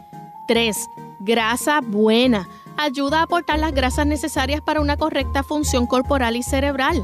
3. 0.46 0.76
Grasa 1.20 1.80
buena 1.80 2.48
ayuda 2.76 3.20
a 3.20 3.22
aportar 3.22 3.58
las 3.58 3.72
grasas 3.72 4.06
necesarias 4.06 4.60
para 4.60 4.80
una 4.80 4.96
correcta 4.96 5.42
función 5.42 5.86
corporal 5.86 6.36
y 6.36 6.42
cerebral. 6.42 7.02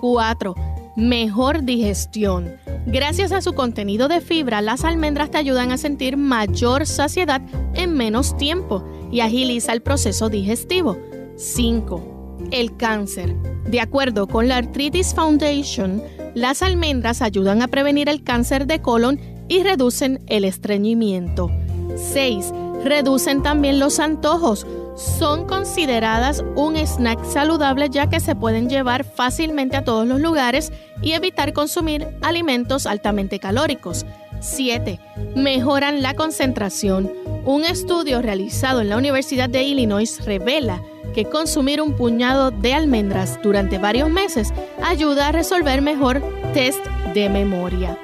4. 0.00 0.54
Mejor 0.96 1.62
digestión. 1.62 2.56
Gracias 2.86 3.32
a 3.32 3.40
su 3.40 3.54
contenido 3.54 4.08
de 4.08 4.20
fibra, 4.20 4.60
las 4.60 4.84
almendras 4.84 5.30
te 5.30 5.38
ayudan 5.38 5.70
a 5.70 5.78
sentir 5.78 6.16
mayor 6.16 6.86
saciedad 6.86 7.40
en 7.74 7.94
menos 7.94 8.36
tiempo 8.36 8.84
y 9.10 9.20
agiliza 9.20 9.72
el 9.72 9.82
proceso 9.82 10.28
digestivo. 10.28 10.98
5. 11.36 12.38
El 12.50 12.76
cáncer. 12.76 13.36
De 13.64 13.80
acuerdo 13.80 14.26
con 14.26 14.48
la 14.48 14.56
Arthritis 14.56 15.14
Foundation, 15.14 16.02
las 16.34 16.62
almendras 16.62 17.22
ayudan 17.22 17.62
a 17.62 17.68
prevenir 17.68 18.08
el 18.08 18.24
cáncer 18.24 18.66
de 18.66 18.82
colon 18.82 19.20
y 19.48 19.62
reducen 19.62 20.22
el 20.26 20.44
estreñimiento. 20.44 21.50
6. 21.96 22.52
Reducen 22.84 23.42
también 23.42 23.78
los 23.78 24.00
antojos 24.00 24.66
son 24.94 25.46
consideradas 25.46 26.44
un 26.54 26.76
snack 26.76 27.24
saludable 27.24 27.88
ya 27.90 28.08
que 28.08 28.20
se 28.20 28.34
pueden 28.34 28.68
llevar 28.68 29.04
fácilmente 29.04 29.76
a 29.76 29.84
todos 29.84 30.06
los 30.06 30.20
lugares 30.20 30.72
y 31.00 31.12
evitar 31.12 31.52
consumir 31.52 32.08
alimentos 32.22 32.86
altamente 32.86 33.38
calóricos. 33.38 34.04
7. 34.40 35.00
Mejoran 35.36 36.02
la 36.02 36.14
concentración. 36.14 37.12
Un 37.44 37.64
estudio 37.64 38.22
realizado 38.22 38.80
en 38.80 38.88
la 38.88 38.96
Universidad 38.96 39.48
de 39.48 39.62
Illinois 39.62 40.24
revela 40.24 40.82
que 41.14 41.24
consumir 41.24 41.80
un 41.80 41.94
puñado 41.94 42.50
de 42.50 42.74
almendras 42.74 43.38
durante 43.42 43.78
varios 43.78 44.10
meses 44.10 44.52
ayuda 44.82 45.28
a 45.28 45.32
resolver 45.32 45.82
mejor 45.82 46.22
test 46.54 46.84
de 47.14 47.28
memoria. 47.28 47.98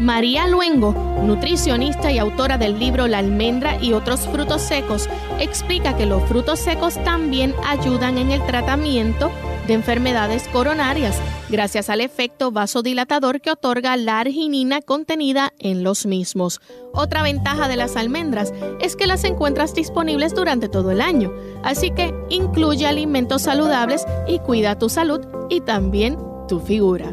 María 0.00 0.48
Luengo, 0.48 0.92
nutricionista 1.22 2.10
y 2.10 2.18
autora 2.18 2.58
del 2.58 2.78
libro 2.78 3.06
La 3.06 3.18
almendra 3.18 3.80
y 3.80 3.92
otros 3.92 4.20
frutos 4.28 4.60
secos, 4.62 5.08
explica 5.38 5.96
que 5.96 6.06
los 6.06 6.22
frutos 6.24 6.58
secos 6.58 7.02
también 7.04 7.54
ayudan 7.66 8.18
en 8.18 8.30
el 8.30 8.44
tratamiento 8.44 9.30
de 9.66 9.74
enfermedades 9.74 10.46
coronarias, 10.48 11.16
gracias 11.48 11.88
al 11.88 12.00
efecto 12.00 12.50
vasodilatador 12.50 13.40
que 13.40 13.50
otorga 13.50 13.96
la 13.96 14.20
arginina 14.20 14.82
contenida 14.82 15.52
en 15.58 15.82
los 15.82 16.06
mismos. 16.06 16.60
Otra 16.92 17.22
ventaja 17.22 17.68
de 17.68 17.76
las 17.76 17.96
almendras 17.96 18.52
es 18.80 18.96
que 18.96 19.06
las 19.06 19.24
encuentras 19.24 19.74
disponibles 19.74 20.34
durante 20.34 20.68
todo 20.68 20.90
el 20.90 21.00
año, 21.00 21.32
así 21.62 21.90
que 21.92 22.12
incluye 22.28 22.86
alimentos 22.86 23.42
saludables 23.42 24.04
y 24.26 24.38
cuida 24.40 24.78
tu 24.78 24.88
salud 24.88 25.20
y 25.48 25.60
también 25.60 26.18
tu 26.46 26.60
figura. 26.60 27.12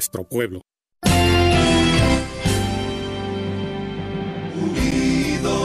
nuestro 0.00 0.24
pueblo. 0.24 0.62
Unidos, 4.54 5.56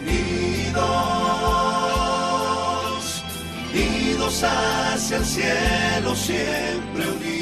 unidos, 0.00 0.82
unidos 3.72 4.42
hacia 4.42 5.18
el 5.18 5.24
cielo, 5.24 6.16
siempre 6.16 7.08
unidos. 7.08 7.41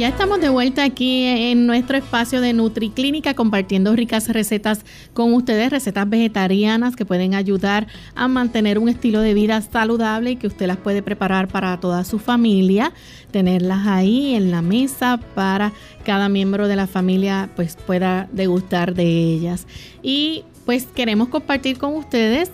Ya 0.00 0.08
estamos 0.08 0.40
de 0.40 0.48
vuelta 0.48 0.82
aquí 0.82 1.26
en 1.26 1.66
nuestro 1.66 1.98
espacio 1.98 2.40
de 2.40 2.54
NutriClínica 2.54 3.34
compartiendo 3.34 3.94
ricas 3.94 4.30
recetas 4.30 4.86
con 5.12 5.34
ustedes, 5.34 5.68
recetas 5.68 6.08
vegetarianas 6.08 6.96
que 6.96 7.04
pueden 7.04 7.34
ayudar 7.34 7.86
a 8.14 8.26
mantener 8.26 8.78
un 8.78 8.88
estilo 8.88 9.20
de 9.20 9.34
vida 9.34 9.60
saludable 9.60 10.30
y 10.30 10.36
que 10.36 10.46
usted 10.46 10.68
las 10.68 10.78
puede 10.78 11.02
preparar 11.02 11.48
para 11.48 11.78
toda 11.80 12.04
su 12.04 12.18
familia, 12.18 12.94
tenerlas 13.30 13.86
ahí 13.86 14.34
en 14.34 14.50
la 14.50 14.62
mesa 14.62 15.20
para 15.34 15.74
cada 16.02 16.30
miembro 16.30 16.66
de 16.66 16.76
la 16.76 16.86
familia 16.86 17.50
pues 17.54 17.76
pueda 17.76 18.26
degustar 18.32 18.94
de 18.94 19.04
ellas. 19.04 19.66
Y 20.02 20.44
pues 20.64 20.86
queremos 20.86 21.28
compartir 21.28 21.76
con 21.76 21.94
ustedes 21.94 22.50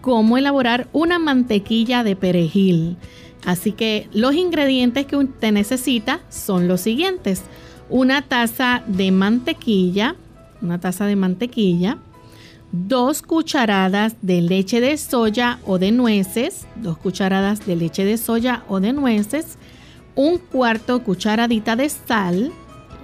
cómo 0.00 0.38
elaborar 0.38 0.86
una 0.92 1.18
mantequilla 1.18 2.04
de 2.04 2.14
perejil. 2.14 2.98
Así 3.44 3.72
que 3.72 4.08
los 4.12 4.34
ingredientes 4.34 5.06
que 5.06 5.16
usted 5.16 5.52
necesita 5.52 6.20
son 6.30 6.68
los 6.68 6.80
siguientes. 6.80 7.42
Una 7.90 8.22
taza 8.22 8.82
de 8.86 9.10
mantequilla, 9.10 10.16
una 10.62 10.80
taza 10.80 11.06
de 11.06 11.16
mantequilla, 11.16 11.98
dos 12.72 13.22
cucharadas 13.22 14.16
de 14.22 14.40
leche 14.40 14.80
de 14.80 14.96
soya 14.96 15.60
o 15.66 15.78
de 15.78 15.92
nueces, 15.92 16.66
dos 16.76 16.96
cucharadas 16.98 17.66
de 17.66 17.76
leche 17.76 18.04
de 18.04 18.16
soya 18.16 18.64
o 18.68 18.80
de 18.80 18.92
nueces, 18.92 19.58
un 20.16 20.38
cuarto 20.38 21.02
cucharadita 21.04 21.76
de 21.76 21.88
sal, 21.88 22.50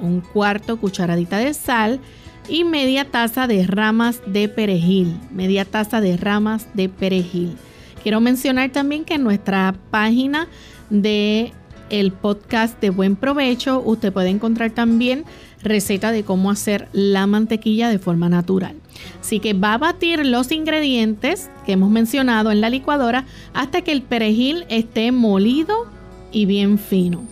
un 0.01 0.23
cuarto 0.23 0.79
cucharadita 0.79 1.39
de 1.39 1.55
sal 1.55 2.01
y 2.49 2.65
media 2.65 3.05
taza 3.05 3.47
de 3.47 3.67
ramas 3.67 4.23
de 4.27 4.49
perejil, 4.49 5.17
media 5.31 5.65
taza 5.65 6.01
de 6.01 6.17
ramas 6.17 6.67
de 6.75 6.89
perejil. 6.89 7.57
Quiero 8.03 8.21
mencionar 8.21 8.71
también 8.71 9.05
que 9.05 9.15
en 9.15 9.25
nuestra 9.25 9.75
página 9.91 10.49
de 10.89 11.53
el 11.91 12.13
podcast 12.13 12.81
de 12.81 12.91
Buen 12.91 13.17
Provecho 13.17 13.83
usted 13.85 14.13
puede 14.13 14.29
encontrar 14.29 14.71
también 14.71 15.25
receta 15.63 16.13
de 16.13 16.25
cómo 16.25 16.51
hacer 16.51 16.89
la 16.93 17.27
mantequilla 17.27 17.91
de 17.91 17.99
forma 17.99 18.29
natural. 18.29 18.77
Así 19.21 19.41
que 19.41 19.53
va 19.53 19.75
a 19.75 19.79
batir 19.79 20.25
los 20.25 20.53
ingredientes 20.53 21.51
que 21.67 21.73
hemos 21.73 21.91
mencionado 21.91 22.51
en 22.51 22.61
la 22.61 22.71
licuadora 22.71 23.27
hasta 23.55 23.83
que 23.83 23.93
el 23.93 24.03
perejil 24.03 24.65
esté 24.69 25.13
molido 25.13 25.87
y 26.33 26.47
bien 26.47 26.79
fino. 26.79 27.23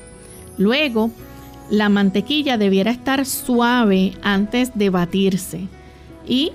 Luego, 0.59 1.11
la 1.71 1.89
mantequilla 1.89 2.59
debiera 2.59 2.91
estar 2.91 3.25
suave 3.27 4.15
antes 4.23 4.73
de 4.75 4.91
batirse. 4.91 5.69
Y 6.27 6.53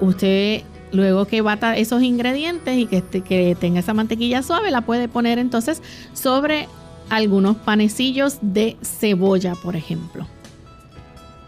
usted, 0.00 0.62
luego 0.94 1.26
que 1.26 1.42
bata 1.42 1.76
esos 1.76 2.02
ingredientes 2.02 2.76
y 2.76 2.86
que, 2.86 3.02
que 3.02 3.56
tenga 3.58 3.80
esa 3.80 3.92
mantequilla 3.92 4.42
suave, 4.42 4.70
la 4.70 4.82
puede 4.82 5.08
poner 5.08 5.38
entonces 5.38 5.82
sobre 6.14 6.68
algunos 7.10 7.56
panecillos 7.56 8.38
de 8.40 8.76
cebolla, 8.82 9.54
por 9.62 9.76
ejemplo. 9.76 10.26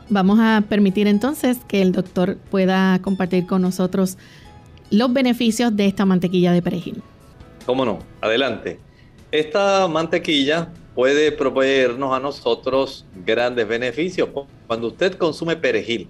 Vamos 0.09 0.39
a 0.41 0.63
permitir 0.69 1.07
entonces 1.07 1.59
que 1.67 1.83
el 1.83 1.93
doctor 1.93 2.37
pueda 2.51 3.01
compartir 3.03 3.47
con 3.47 3.63
nosotros 3.63 4.19
los 4.91 5.13
beneficios 5.13 5.75
de 5.75 5.87
esta 5.87 6.05
mantequilla 6.05 6.53
de 6.53 6.63
perejil. 6.63 7.03
¿Cómo 7.65 7.85
no? 7.85 7.99
Adelante. 8.21 8.79
Esta 9.33 9.89
mantequilla 9.89 10.71
puede 10.95 11.33
proveernos 11.33 12.15
a 12.15 12.21
nosotros 12.21 13.05
grandes 13.25 13.67
beneficios. 13.67 14.29
Cuando 14.67 14.89
usted 14.89 15.15
consume 15.15 15.57
perejil, 15.57 16.09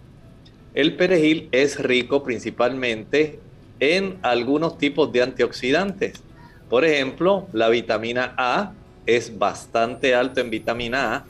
el 0.77 0.95
perejil 0.95 1.49
es 1.53 1.81
rico 1.81 2.23
principalmente 2.23 3.41
en 3.81 4.19
algunos 4.21 4.77
tipos 4.77 5.11
de 5.11 5.23
antioxidantes. 5.23 6.23
Por 6.69 6.85
ejemplo, 6.85 7.49
la 7.55 7.71
vitamina 7.71 8.35
A 8.37 8.75
es 9.07 9.39
bastante 9.39 10.15
alto 10.15 10.41
en 10.41 10.51
vitamina 10.51 11.15
A. 11.15 11.25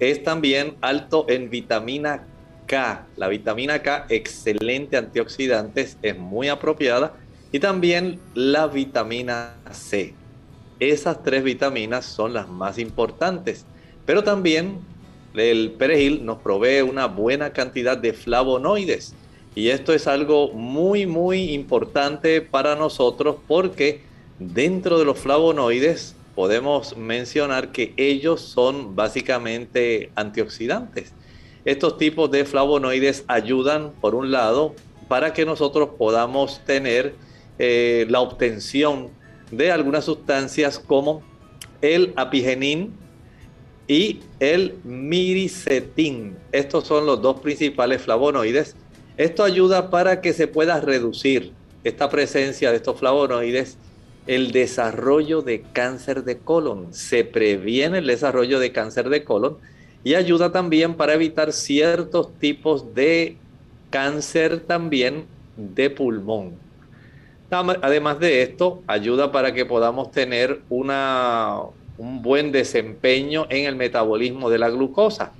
Es 0.00 0.24
también 0.24 0.74
alto 0.80 1.24
en 1.28 1.50
vitamina 1.50 2.24
K. 2.66 3.06
La 3.16 3.28
vitamina 3.28 3.80
K, 3.80 4.06
excelente 4.08 4.96
antioxidantes, 4.96 5.96
es 6.02 6.18
muy 6.18 6.48
apropiada. 6.48 7.12
Y 7.52 7.60
también 7.60 8.18
la 8.34 8.66
vitamina 8.66 9.54
C. 9.70 10.14
Esas 10.80 11.22
tres 11.22 11.44
vitaminas 11.44 12.06
son 12.06 12.32
las 12.32 12.48
más 12.48 12.78
importantes. 12.78 13.66
Pero 14.04 14.24
también 14.24 14.80
el 15.34 15.72
perejil 15.72 16.24
nos 16.24 16.38
provee 16.38 16.82
una 16.82 17.06
buena 17.06 17.52
cantidad 17.52 17.96
de 17.96 18.12
flavonoides. 18.12 19.14
Y 19.54 19.68
esto 19.68 19.92
es 19.92 20.06
algo 20.06 20.52
muy, 20.52 21.06
muy 21.06 21.52
importante 21.52 22.40
para 22.40 22.74
nosotros 22.76 23.36
porque 23.46 24.02
dentro 24.38 24.98
de 24.98 25.04
los 25.04 25.18
flavonoides 25.18 26.16
podemos 26.34 26.96
mencionar 26.96 27.70
que 27.70 27.94
ellos 27.96 28.40
son 28.40 28.96
básicamente 28.96 30.10
antioxidantes. 30.16 31.12
Estos 31.64 31.96
tipos 31.96 32.30
de 32.30 32.44
flavonoides 32.44 33.24
ayudan, 33.28 33.92
por 34.00 34.14
un 34.14 34.30
lado, 34.30 34.74
para 35.08 35.32
que 35.32 35.46
nosotros 35.46 35.90
podamos 35.96 36.60
tener 36.64 37.14
eh, 37.58 38.06
la 38.08 38.20
obtención 38.20 39.10
de 39.50 39.70
algunas 39.70 40.04
sustancias 40.04 40.78
como 40.78 41.22
el 41.80 42.12
apigenin 42.16 42.92
y 43.86 44.20
el 44.40 44.74
miricetin. 44.84 46.36
Estos 46.52 46.86
son 46.86 47.06
los 47.06 47.20
dos 47.20 47.40
principales 47.40 48.02
flavonoides. 48.02 48.76
Esto 49.16 49.44
ayuda 49.44 49.90
para 49.90 50.20
que 50.20 50.32
se 50.32 50.48
pueda 50.48 50.80
reducir 50.80 51.52
esta 51.84 52.08
presencia 52.08 52.70
de 52.70 52.76
estos 52.76 52.98
flavonoides 52.98 53.76
el 54.26 54.52
desarrollo 54.52 55.42
de 55.42 55.62
cáncer 55.62 56.24
de 56.24 56.38
colon. 56.38 56.94
Se 56.94 57.24
previene 57.24 57.98
el 57.98 58.06
desarrollo 58.06 58.58
de 58.58 58.72
cáncer 58.72 59.10
de 59.10 59.22
colon 59.22 59.58
y 60.02 60.14
ayuda 60.14 60.50
también 60.50 60.94
para 60.94 61.14
evitar 61.14 61.52
ciertos 61.52 62.32
tipos 62.38 62.94
de 62.94 63.36
cáncer 63.90 64.60
también 64.60 65.26
de 65.56 65.90
pulmón. 65.90 66.54
Además 67.50 68.18
de 68.18 68.42
esto, 68.42 68.82
ayuda 68.86 69.30
para 69.30 69.54
que 69.54 69.64
podamos 69.64 70.10
tener 70.10 70.62
una, 70.70 71.60
un 71.98 72.22
buen 72.22 72.52
desempeño 72.52 73.46
en 73.50 73.66
el 73.66 73.76
metabolismo 73.76 74.50
de 74.50 74.58
la 74.58 74.70
glucosa. 74.70 75.32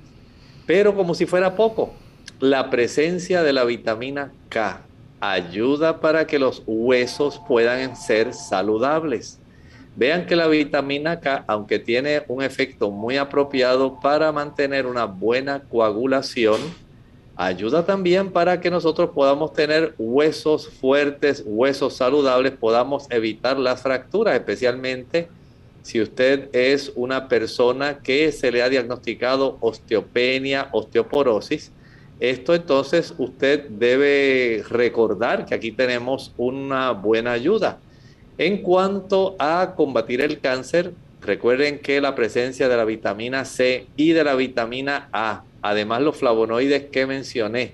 Pero 0.65 0.95
como 0.95 1.13
si 1.13 1.25
fuera 1.25 1.55
poco, 1.55 1.93
la 2.39 2.69
presencia 2.69 3.43
de 3.43 3.53
la 3.53 3.63
vitamina 3.63 4.31
K 4.49 4.81
ayuda 5.19 5.99
para 5.99 6.27
que 6.27 6.39
los 6.39 6.63
huesos 6.65 7.41
puedan 7.47 7.95
ser 7.95 8.33
saludables. 8.33 9.39
Vean 9.95 10.25
que 10.25 10.35
la 10.35 10.47
vitamina 10.47 11.19
K, 11.19 11.45
aunque 11.47 11.79
tiene 11.79 12.23
un 12.27 12.43
efecto 12.43 12.91
muy 12.91 13.17
apropiado 13.17 13.99
para 14.01 14.31
mantener 14.31 14.85
una 14.85 15.05
buena 15.05 15.61
coagulación, 15.61 16.59
ayuda 17.37 17.85
también 17.85 18.31
para 18.31 18.59
que 18.59 18.69
nosotros 18.69 19.11
podamos 19.11 19.53
tener 19.53 19.95
huesos 19.97 20.67
fuertes, 20.67 21.43
huesos 21.45 21.95
saludables, 21.95 22.51
podamos 22.53 23.07
evitar 23.09 23.57
las 23.57 23.81
fracturas, 23.81 24.35
especialmente 24.35 25.29
si 25.85 26.01
usted 26.01 26.49
es 26.51 26.91
una 26.95 27.27
persona 27.27 27.99
que 27.99 28.31
se 28.31 28.51
le 28.51 28.63
ha 28.63 28.69
diagnosticado 28.69 29.59
osteopenia, 29.59 30.69
osteoporosis. 30.71 31.71
Esto 32.19 32.55
entonces 32.55 33.13
usted 33.19 33.69
debe 33.69 34.63
recordar 34.67 35.45
que 35.45 35.53
aquí 35.53 35.71
tenemos 35.71 36.33
una 36.37 36.89
buena 36.89 37.33
ayuda. 37.33 37.77
En 38.39 38.63
cuanto 38.63 39.35
a 39.37 39.75
combatir 39.75 40.21
el 40.21 40.39
cáncer, 40.39 40.93
recuerden 41.21 41.77
que 41.77 42.01
la 42.01 42.15
presencia 42.15 42.67
de 42.67 42.77
la 42.77 42.85
vitamina 42.85 43.45
C 43.45 43.85
y 43.95 44.13
de 44.13 44.23
la 44.23 44.33
vitamina 44.33 45.07
A 45.13 45.43
además 45.61 46.01
los 46.01 46.17
flavonoides 46.17 46.85
que 46.85 47.05
mencioné, 47.05 47.73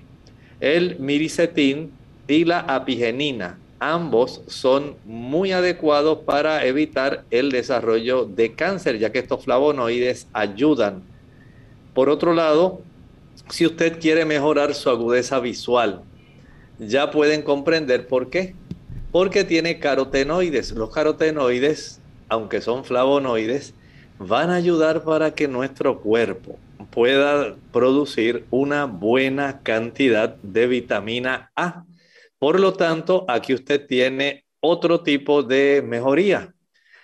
el 0.60 0.98
miricetín 0.98 1.92
y 2.28 2.44
la 2.44 2.60
apigenina. 2.60 3.58
Ambos 3.84 4.42
son 4.46 4.94
muy 5.04 5.50
adecuados 5.50 6.20
para 6.20 6.64
evitar 6.64 7.24
el 7.32 7.50
desarrollo 7.50 8.26
de 8.26 8.54
cáncer, 8.54 9.00
ya 9.00 9.10
que 9.10 9.18
estos 9.18 9.42
flavonoides 9.42 10.28
ayudan. 10.32 11.02
Por 11.92 12.08
otro 12.08 12.32
lado, 12.32 12.80
si 13.48 13.66
usted 13.66 13.98
quiere 13.98 14.24
mejorar 14.24 14.74
su 14.74 14.88
agudeza 14.88 15.40
visual, 15.40 16.02
ya 16.78 17.10
pueden 17.10 17.42
comprender 17.42 18.06
por 18.06 18.30
qué. 18.30 18.54
Porque 19.10 19.42
tiene 19.42 19.80
carotenoides. 19.80 20.70
Los 20.70 20.90
carotenoides, 20.90 22.00
aunque 22.28 22.60
son 22.60 22.84
flavonoides, 22.84 23.74
van 24.20 24.50
a 24.50 24.54
ayudar 24.54 25.02
para 25.02 25.34
que 25.34 25.48
nuestro 25.48 25.98
cuerpo, 25.98 26.56
pueda 26.92 27.56
producir 27.72 28.44
una 28.52 28.84
buena 28.84 29.58
cantidad 29.64 30.36
de 30.36 30.68
vitamina 30.68 31.50
A. 31.56 31.82
Por 32.42 32.58
lo 32.58 32.72
tanto, 32.72 33.24
aquí 33.28 33.54
usted 33.54 33.86
tiene 33.86 34.46
otro 34.58 35.04
tipo 35.04 35.44
de 35.44 35.80
mejoría. 35.80 36.52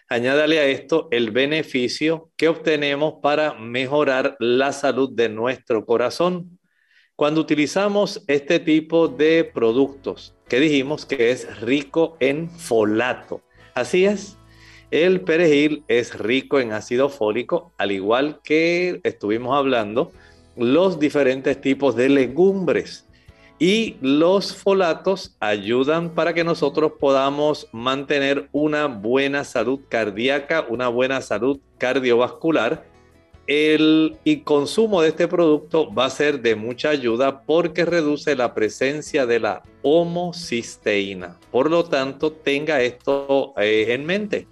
Añádale 0.09 0.59
a 0.59 0.65
esto 0.65 1.07
el 1.13 1.31
beneficio 1.31 2.33
que 2.37 2.49
obtenemos 2.49 3.21
para 3.23 3.55
mejorar 3.55 4.37
la 4.41 4.73
salud 4.73 5.13
de 5.13 5.29
nuestro 5.29 5.87
corazón. 5.87 6.59
Cuando 7.15 7.41
utilizamos 7.41 8.25
este 8.27 8.59
tipo 8.59 9.07
de 9.07 9.45
productos, 9.45 10.35
que 10.49 10.59
dijimos 10.59 11.07
que 11.07 11.31
es 11.31 11.61
rico 11.61 12.17
en 12.19 12.51
folato. 12.51 13.41
Así 13.75 14.07
es, 14.07 14.37
el 14.91 15.21
perejil 15.21 15.85
es 15.87 16.19
rico 16.19 16.59
en 16.59 16.73
ácido 16.73 17.11
fólico, 17.11 17.73
al 17.79 17.93
igual 17.93 18.41
que 18.43 19.01
estuvimos 19.05 19.57
hablando, 19.57 20.11
los 20.57 20.99
diferentes 20.99 21.61
tipos 21.61 21.95
de 21.95 22.09
legumbres. 22.09 23.08
Y 23.59 23.97
los 24.01 24.55
folatos 24.55 25.37
ayudan 25.41 26.11
para 26.11 26.33
que 26.33 26.45
nosotros 26.45 26.93
podamos 27.01 27.69
mantener 27.73 28.49
una 28.53 28.87
buena 28.87 29.43
salud 29.43 29.81
cardíaca, 29.89 30.65
una 30.69 30.87
buena 30.89 31.21
salud 31.21 31.59
cardiovascular. 31.77 32.85
El 33.49 34.17
consumo 34.45 35.03
de 35.03 35.09
este 35.09 35.27
producto 35.27 35.93
va 35.93 36.05
a 36.05 36.11
ser 36.11 36.41
de 36.41 36.55
mucha 36.55 36.91
ayuda 36.91 37.43
porque 37.43 37.85
reduce 37.85 38.37
la 38.37 38.55
presencia 38.55 39.27
de 39.27 39.41
la 39.41 39.63
homocisteína. 39.83 41.37
Por 41.51 41.69
lo 41.69 41.85
tanto, 41.85 42.31
tenga 42.31 42.81
esto 42.83 43.55
eh, 43.57 43.87
en 43.89 44.07
mente. 44.07 44.47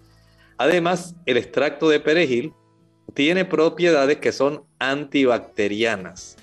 Además, 0.58 1.14
el 1.26 1.36
extracto 1.36 1.88
de 1.88 2.00
perejil 2.00 2.54
tiene 3.14 3.44
propiedades 3.44 4.16
que 4.16 4.32
son 4.32 4.64
antibacterianas. 4.78 6.36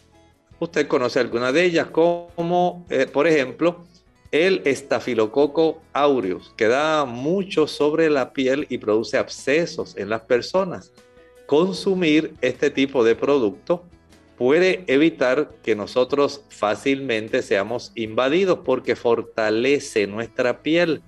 Usted 0.64 0.88
conoce 0.88 1.20
algunas 1.20 1.54
de 1.54 1.66
ellas, 1.66 1.88
como 1.88 2.86
eh, 2.90 3.06
por 3.06 3.28
ejemplo 3.28 3.84
el 4.32 4.62
estafilococo 4.64 5.82
aureus, 5.92 6.54
que 6.56 6.70
da 6.70 7.04
mucho 7.04 7.68
sobre 7.68 8.10
la 8.10 8.32
piel 8.32 8.66
y 8.70 8.78
produce 8.78 9.18
abscesos 9.18 9.98
en 9.98 10.08
las 10.08 10.22
personas. 10.22 10.94
Consumir 11.48 12.34
este 12.40 12.70
tipo 12.70 13.04
de 13.04 13.14
producto 13.16 13.84
puede 14.38 14.86
evitar 14.88 15.52
que 15.62 15.76
nosotros 15.76 16.46
fácilmente 16.48 17.42
seamos 17.42 17.92
invadidos 17.96 18.60
porque 18.64 18.96
fortalece 18.96 20.08
nuestra 20.08 20.64
piel. 20.64 21.02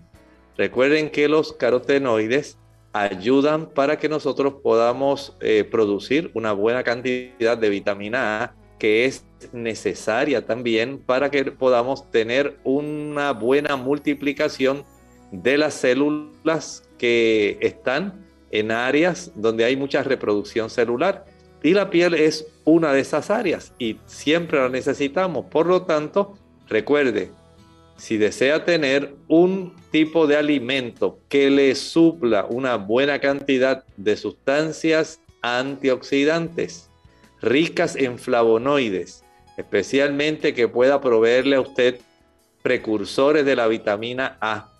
Recuerden 0.58 1.10
que 1.10 1.30
los 1.30 1.54
carotenoides 1.54 2.58
ayudan 2.92 3.70
para 3.70 3.98
que 3.98 4.10
nosotros 4.10 4.56
podamos 4.62 5.38
eh, 5.40 5.64
producir 5.64 6.30
una 6.34 6.52
buena 6.52 6.84
cantidad 6.84 7.58
de 7.58 7.70
vitamina 7.70 8.44
A, 8.44 8.65
que 8.86 9.06
es 9.06 9.26
necesaria 9.52 10.46
también 10.46 11.00
para 11.00 11.32
que 11.32 11.44
podamos 11.46 12.12
tener 12.12 12.60
una 12.64 13.32
buena 13.32 13.78
multiplicación 13.78 14.84
de 15.32 15.58
las 15.58 15.74
células 15.74 16.88
que 17.00 17.58
están 17.62 18.24
en 18.52 18.70
áreas 18.70 19.32
donde 19.34 19.66
hay 19.66 19.76
mucha 19.76 20.04
reproducción 20.04 20.70
celular. 20.70 21.26
Y 21.64 21.74
la 21.74 21.90
piel 21.90 22.14
es 22.14 22.46
una 22.64 22.94
de 22.94 23.00
esas 23.00 23.32
áreas 23.32 23.74
y 23.80 23.98
siempre 24.06 24.60
la 24.60 24.70
necesitamos. 24.70 25.48
Por 25.48 25.66
lo 25.66 25.82
tanto, 25.82 26.38
recuerde, 26.68 27.32
si 27.98 28.18
desea 28.18 28.66
tener 28.66 29.16
un 29.28 29.74
tipo 29.90 30.28
de 30.28 30.38
alimento 30.38 31.18
que 31.28 31.50
le 31.50 31.74
supla 31.74 32.46
una 32.48 32.76
buena 32.76 33.20
cantidad 33.20 33.84
de 33.98 34.16
sustancias 34.16 35.22
antioxidantes, 35.42 36.85
ricas 37.46 37.96
en 37.96 38.20
flavonoides, 38.20 39.24
especialmente 39.58 40.54
que 40.54 40.68
pueda 40.68 41.00
proveerle 41.00 41.56
a 41.56 41.62
usted 41.62 42.00
precursores 42.62 43.46
de 43.46 43.56
la 43.56 43.68
vitamina 43.68 44.38
A, 44.42 44.72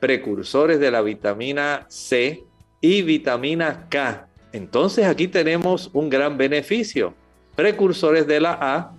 precursores 0.00 0.78
de 0.80 0.90
la 0.90 1.02
vitamina 1.02 1.84
C 1.88 2.44
y 2.80 3.02
vitamina 3.02 3.88
K. 3.88 4.28
Entonces 4.52 5.06
aquí 5.06 5.28
tenemos 5.28 5.90
un 5.92 6.08
gran 6.08 6.38
beneficio. 6.38 7.14
Precursores 7.56 8.26
de 8.26 8.40
la 8.40 8.58
A, 8.60 8.92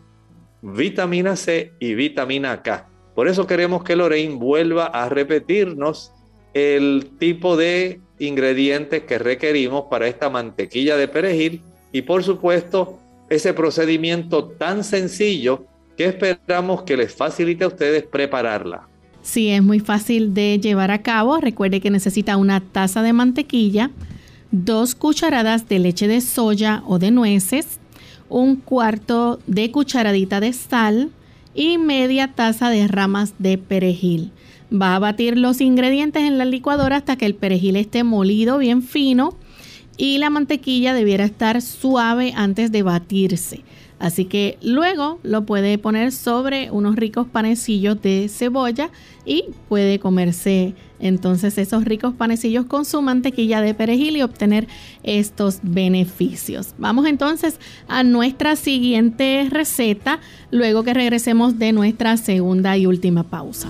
vitamina 0.61 1.35
C 1.35 1.71
y 1.79 1.93
vitamina 1.93 2.61
K. 2.61 2.89
Por 3.15 3.29
eso 3.29 3.47
queremos 3.47 3.83
que 3.83 3.95
Lorraine 3.95 4.35
vuelva 4.35 4.87
a 4.87 5.07
repetirnos 5.07 6.11
el 6.53 7.11
tipo 7.19 7.55
de 7.55 8.01
ingredientes 8.19 9.03
que 9.03 9.17
requerimos 9.17 9.85
para 9.89 10.07
esta 10.07 10.29
mantequilla 10.29 10.97
de 10.97 11.07
perejil 11.07 11.61
y 11.91 12.01
por 12.01 12.23
supuesto 12.23 12.99
ese 13.29 13.53
procedimiento 13.53 14.45
tan 14.45 14.83
sencillo 14.83 15.65
que 15.97 16.05
esperamos 16.05 16.83
que 16.83 16.97
les 16.97 17.13
facilite 17.13 17.63
a 17.63 17.67
ustedes 17.67 18.03
prepararla. 18.03 18.87
Sí, 19.21 19.49
es 19.49 19.63
muy 19.63 19.79
fácil 19.79 20.33
de 20.33 20.59
llevar 20.59 20.91
a 20.91 21.01
cabo. 21.01 21.37
Recuerde 21.37 21.81
que 21.81 21.89
necesita 21.89 22.37
una 22.37 22.59
taza 22.59 23.01
de 23.01 23.13
mantequilla, 23.13 23.89
dos 24.51 24.93
cucharadas 24.93 25.67
de 25.67 25.79
leche 25.79 26.07
de 26.07 26.21
soya 26.21 26.83
o 26.85 26.99
de 26.99 27.11
nueces, 27.11 27.79
un 28.29 28.57
cuarto 28.57 29.39
de 29.47 29.71
cucharadita 29.71 30.39
de 30.39 30.53
sal 30.53 31.11
y 31.55 31.77
media 31.77 32.33
taza 32.33 32.69
de 32.69 32.87
ramas 32.87 33.33
de 33.39 33.57
perejil. 33.57 34.31
Va 34.71 34.95
a 34.95 34.99
batir 34.99 35.37
los 35.37 35.61
ingredientes 35.61 36.23
en 36.23 36.37
la 36.37 36.45
licuadora 36.45 36.97
hasta 36.97 37.15
que 37.15 37.25
el 37.25 37.35
perejil 37.35 37.77
esté 37.77 38.03
molido 38.03 38.57
bien 38.57 38.83
fino 38.83 39.35
y 39.97 40.17
la 40.17 40.29
mantequilla 40.29 40.93
debiera 40.93 41.25
estar 41.25 41.61
suave 41.61 42.33
antes 42.35 42.71
de 42.71 42.83
batirse. 42.83 43.63
Así 43.97 44.25
que 44.25 44.57
luego 44.61 45.19
lo 45.23 45.45
puede 45.45 45.77
poner 45.77 46.11
sobre 46.11 46.69
unos 46.69 46.95
ricos 46.95 47.27
panecillos 47.27 48.01
de 48.01 48.27
cebolla 48.29 48.89
y 49.25 49.45
puede 49.69 49.99
comerse 49.99 50.73
entonces 50.99 51.57
esos 51.57 51.85
ricos 51.85 52.13
panecillos 52.13 52.65
con 52.65 52.83
su 52.85 53.01
mantequilla 53.01 53.61
de 53.61 53.73
perejil 53.73 54.17
y 54.17 54.21
obtener 54.21 54.67
estos 55.03 55.59
beneficios. 55.63 56.73
Vamos 56.77 57.05
entonces 57.05 57.59
a 57.87 58.03
nuestra 58.03 58.55
siguiente 58.55 59.47
receta 59.49 60.19
luego 60.51 60.83
que 60.83 60.93
regresemos 60.93 61.57
de 61.57 61.71
nuestra 61.71 62.17
segunda 62.17 62.77
y 62.77 62.87
última 62.87 63.23
pausa. 63.23 63.69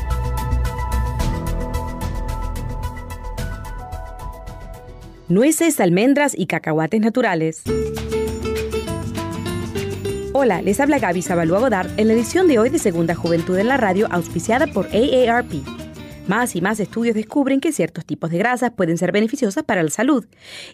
Nueces, 5.31 5.79
almendras 5.79 6.33
y 6.37 6.45
cacahuates 6.45 7.01
naturales. 7.01 7.63
Hola, 10.33 10.61
les 10.61 10.79
habla 10.79 10.99
Gaby 10.99 11.21
Zabalúa 11.21 11.59
Godard 11.59 11.89
en 11.97 12.07
la 12.07 12.13
edición 12.13 12.47
de 12.47 12.59
hoy 12.59 12.69
de 12.69 12.79
Segunda 12.79 13.15
Juventud 13.15 13.57
en 13.57 13.67
la 13.67 13.77
Radio, 13.77 14.07
auspiciada 14.11 14.67
por 14.67 14.87
AARP. 14.87 15.53
Más 16.27 16.55
y 16.55 16.61
más 16.61 16.79
estudios 16.79 17.15
descubren 17.15 17.59
que 17.59 17.71
ciertos 17.71 18.05
tipos 18.05 18.29
de 18.29 18.37
grasas 18.37 18.71
pueden 18.71 18.97
ser 18.97 19.11
beneficiosas 19.11 19.63
para 19.63 19.83
la 19.83 19.89
salud 19.89 20.25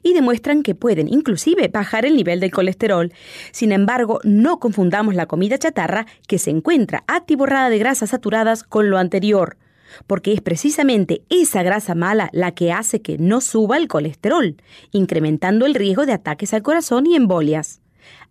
y 0.04 0.14
demuestran 0.14 0.62
que 0.62 0.76
pueden 0.76 1.08
inclusive 1.08 1.70
bajar 1.70 2.06
el 2.06 2.16
nivel 2.16 2.40
del 2.40 2.52
colesterol. 2.52 3.14
Sin 3.52 3.72
embargo, 3.72 4.20
no 4.24 4.60
confundamos 4.60 5.16
la 5.16 5.26
comida 5.26 5.58
chatarra 5.58 6.06
que 6.28 6.38
se 6.38 6.52
encuentra 6.52 7.04
atiborrada 7.08 7.70
de 7.70 7.80
grasas 7.80 8.10
saturadas 8.10 8.64
con 8.64 8.90
lo 8.90 8.98
anterior 8.98 9.58
porque 10.06 10.34
es 10.34 10.42
precisamente 10.42 11.24
esa 11.30 11.64
grasa 11.64 11.96
mala 11.96 12.30
la 12.34 12.52
que 12.54 12.72
hace 12.72 13.02
que 13.02 13.18
no 13.18 13.42
suba 13.42 13.78
el 13.78 13.88
colesterol, 13.88 14.56
incrementando 14.92 15.66
el 15.66 15.76
riesgo 15.76 16.06
de 16.06 16.14
ataques 16.14 16.54
al 16.54 16.64
corazón 16.64 17.06
y 17.06 17.16
embolias. 17.16 17.82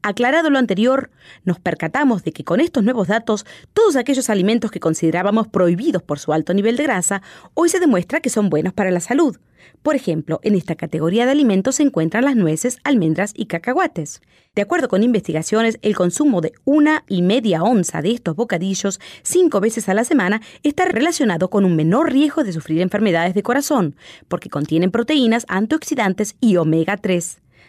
Aclarado 0.02 0.50
lo 0.50 0.58
anterior, 0.58 1.10
nos 1.44 1.58
percatamos 1.58 2.22
de 2.22 2.32
que 2.32 2.44
con 2.44 2.60
estos 2.60 2.84
nuevos 2.84 3.08
datos, 3.08 3.46
todos 3.72 3.96
aquellos 3.96 4.30
alimentos 4.30 4.70
que 4.70 4.80
considerábamos 4.80 5.48
prohibidos 5.48 6.02
por 6.02 6.18
su 6.18 6.32
alto 6.32 6.54
nivel 6.54 6.76
de 6.76 6.84
grasa, 6.84 7.22
hoy 7.54 7.68
se 7.68 7.80
demuestra 7.80 8.20
que 8.20 8.30
son 8.30 8.50
buenos 8.50 8.72
para 8.72 8.90
la 8.90 9.00
salud. 9.00 9.36
Por 9.82 9.94
ejemplo, 9.94 10.40
en 10.42 10.54
esta 10.54 10.74
categoría 10.74 11.26
de 11.26 11.32
alimentos 11.32 11.76
se 11.76 11.82
encuentran 11.82 12.24
las 12.24 12.36
nueces, 12.36 12.78
almendras 12.84 13.32
y 13.34 13.46
cacahuates. 13.46 14.20
De 14.54 14.62
acuerdo 14.62 14.88
con 14.88 15.02
investigaciones, 15.02 15.78
el 15.82 15.94
consumo 15.94 16.40
de 16.40 16.52
una 16.64 17.04
y 17.08 17.22
media 17.22 17.62
onza 17.62 18.02
de 18.02 18.12
estos 18.12 18.36
bocadillos 18.36 19.00
cinco 19.22 19.60
veces 19.60 19.88
a 19.88 19.94
la 19.94 20.04
semana 20.04 20.40
está 20.62 20.86
relacionado 20.86 21.50
con 21.50 21.64
un 21.64 21.76
menor 21.76 22.12
riesgo 22.12 22.42
de 22.42 22.52
sufrir 22.52 22.80
enfermedades 22.80 23.34
de 23.34 23.42
corazón, 23.42 23.96
porque 24.28 24.50
contienen 24.50 24.90
proteínas, 24.90 25.44
antioxidantes 25.48 26.36
y 26.40 26.56
omega 26.56 26.96
3. 26.96 27.42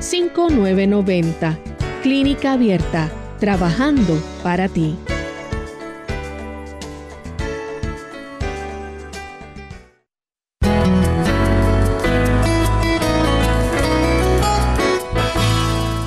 5990. 0.00 1.58
Clínica 2.02 2.52
Abierta, 2.52 3.10
trabajando 3.40 4.22
para 4.42 4.68
ti. 4.68 4.96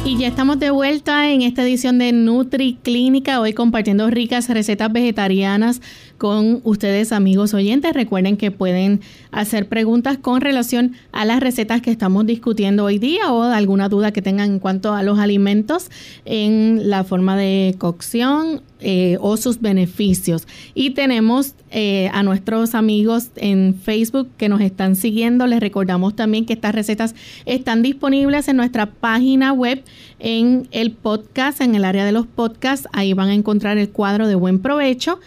Y 0.06 0.18
ya 0.18 0.28
estamos 0.28 0.60
de 0.60 0.72
vuelta 0.90 1.30
en 1.30 1.44
esta 1.44 1.62
edición 1.62 2.00
de 2.00 2.12
Nutri 2.12 2.80
Clínica, 2.82 3.40
hoy 3.40 3.54
compartiendo 3.54 4.10
ricas 4.10 4.50
recetas 4.50 4.92
vegetarianas 4.92 5.84
con 6.18 6.62
ustedes 6.64 7.12
amigos 7.12 7.54
oyentes. 7.54 7.94
Recuerden 7.94 8.38
que 8.38 8.50
pueden 8.50 9.02
hacer 9.32 9.68
preguntas 9.68 10.18
con 10.18 10.42
relación 10.42 10.94
a 11.12 11.26
las 11.26 11.42
recetas 11.42 11.84
que 11.84 11.92
estamos 11.92 12.26
discutiendo 12.26 12.86
hoy 12.86 12.98
día 12.98 13.32
o 13.32 13.44
alguna 13.44 13.88
duda 13.88 14.12
que 14.12 14.24
tengan 14.24 14.54
en 14.54 14.60
cuanto 14.60 14.96
a 14.96 15.04
los 15.04 15.20
alimentos 15.20 15.92
en 16.26 16.90
la 16.90 17.04
forma 17.04 17.38
de 17.38 17.76
cocción 17.78 18.64
eh, 18.82 19.18
o 19.20 19.36
sus 19.36 19.60
beneficios. 19.60 20.48
Y 20.74 20.92
tenemos 20.92 21.54
eh, 21.70 22.10
a 22.14 22.24
nuestros 22.24 22.76
amigos 22.76 23.30
en 23.36 23.76
Facebook 23.76 24.30
que 24.38 24.48
nos 24.48 24.62
están 24.62 24.96
siguiendo. 24.96 25.48
Les 25.48 25.60
recordamos 25.60 26.16
también 26.16 26.46
que 26.46 26.54
estas 26.54 26.74
recetas 26.74 27.14
están 27.46 27.82
disponibles 27.82 28.48
en 28.48 28.56
nuestra 28.56 28.86
página 28.86 29.52
web, 29.52 29.84
en 30.20 30.70
el 30.82 30.92
podcast, 30.92 31.62
en 31.62 31.76
el 31.76 31.86
área 31.86 32.06
de 32.06 32.12
los 32.12 32.28
podcasts. 32.28 32.88
Ahí 32.94 33.14
van 33.14 33.30
a 33.30 33.34
encontrar 33.34 33.78
el 33.78 33.90
cuadro 33.90 34.28
de 34.28 34.36
buen 34.36 34.60
provecho 34.60 35.20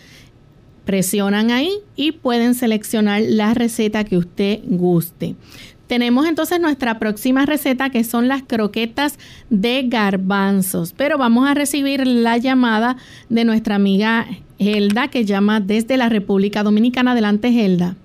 presionan 0.84 1.50
ahí 1.50 1.70
y 1.96 2.12
pueden 2.12 2.54
seleccionar 2.54 3.22
la 3.24 3.54
receta 3.54 4.04
que 4.04 4.18
usted 4.18 4.60
guste. 4.64 5.36
Tenemos 5.86 6.26
entonces 6.26 6.58
nuestra 6.60 6.98
próxima 6.98 7.44
receta 7.44 7.90
que 7.90 8.02
son 8.02 8.26
las 8.26 8.42
croquetas 8.42 9.18
de 9.50 9.84
garbanzos, 9.88 10.94
pero 10.96 11.18
vamos 11.18 11.46
a 11.46 11.54
recibir 11.54 12.06
la 12.06 12.38
llamada 12.38 12.96
de 13.28 13.44
nuestra 13.44 13.74
amiga 13.74 14.26
Helda 14.58 15.08
que 15.08 15.24
llama 15.24 15.60
desde 15.60 15.96
la 15.96 16.08
República 16.08 16.62
Dominicana. 16.62 17.12
Adelante, 17.12 17.48
Helda. 17.48 17.96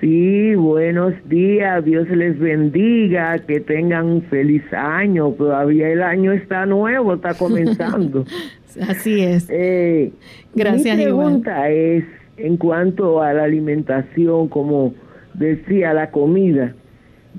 Sí, 0.00 0.54
buenos 0.54 1.12
días, 1.28 1.84
Dios 1.84 2.08
les 2.08 2.38
bendiga, 2.38 3.36
que 3.40 3.58
tengan 3.58 4.06
un 4.06 4.22
feliz 4.22 4.62
año, 4.72 5.32
todavía 5.32 5.88
el 5.88 6.02
año 6.02 6.30
está 6.32 6.66
nuevo, 6.66 7.14
está 7.14 7.34
comenzando. 7.34 8.24
Así 8.88 9.20
es. 9.20 9.48
Eh, 9.50 10.12
Gracias. 10.54 10.96
Mi 10.96 11.02
pregunta 11.02 11.68
es 11.68 12.04
en 12.36 12.56
cuanto 12.58 13.20
a 13.20 13.32
la 13.32 13.44
alimentación, 13.44 14.48
como 14.48 14.94
decía, 15.34 15.92
la 15.94 16.12
comida. 16.12 16.74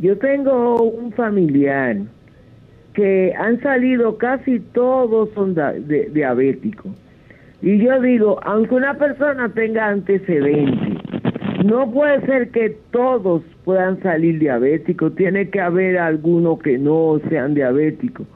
Yo 0.01 0.17
tengo 0.17 0.81
un 0.81 1.13
familiar 1.13 1.97
que 2.93 3.33
han 3.37 3.61
salido 3.61 4.17
casi 4.17 4.59
todos 4.59 5.29
son 5.33 5.55
diabéticos. 6.11 6.91
Y 7.61 7.77
yo 7.77 8.01
digo, 8.01 8.39
aunque 8.43 8.75
una 8.75 8.95
persona 8.95 9.49
tenga 9.49 9.87
antecedentes, 9.87 10.88
no 11.63 11.91
puede 11.91 12.25
ser 12.25 12.51
que 12.51 12.77
todos 12.91 13.43
puedan 13.65 14.01
salir 14.01 14.39
diabéticos, 14.39 15.15
tiene 15.15 15.49
que 15.49 15.59
haber 15.59 15.97
algunos 15.97 16.59
que 16.59 16.77
no 16.77 17.19
sean 17.29 17.53
diabéticos. 17.53 18.27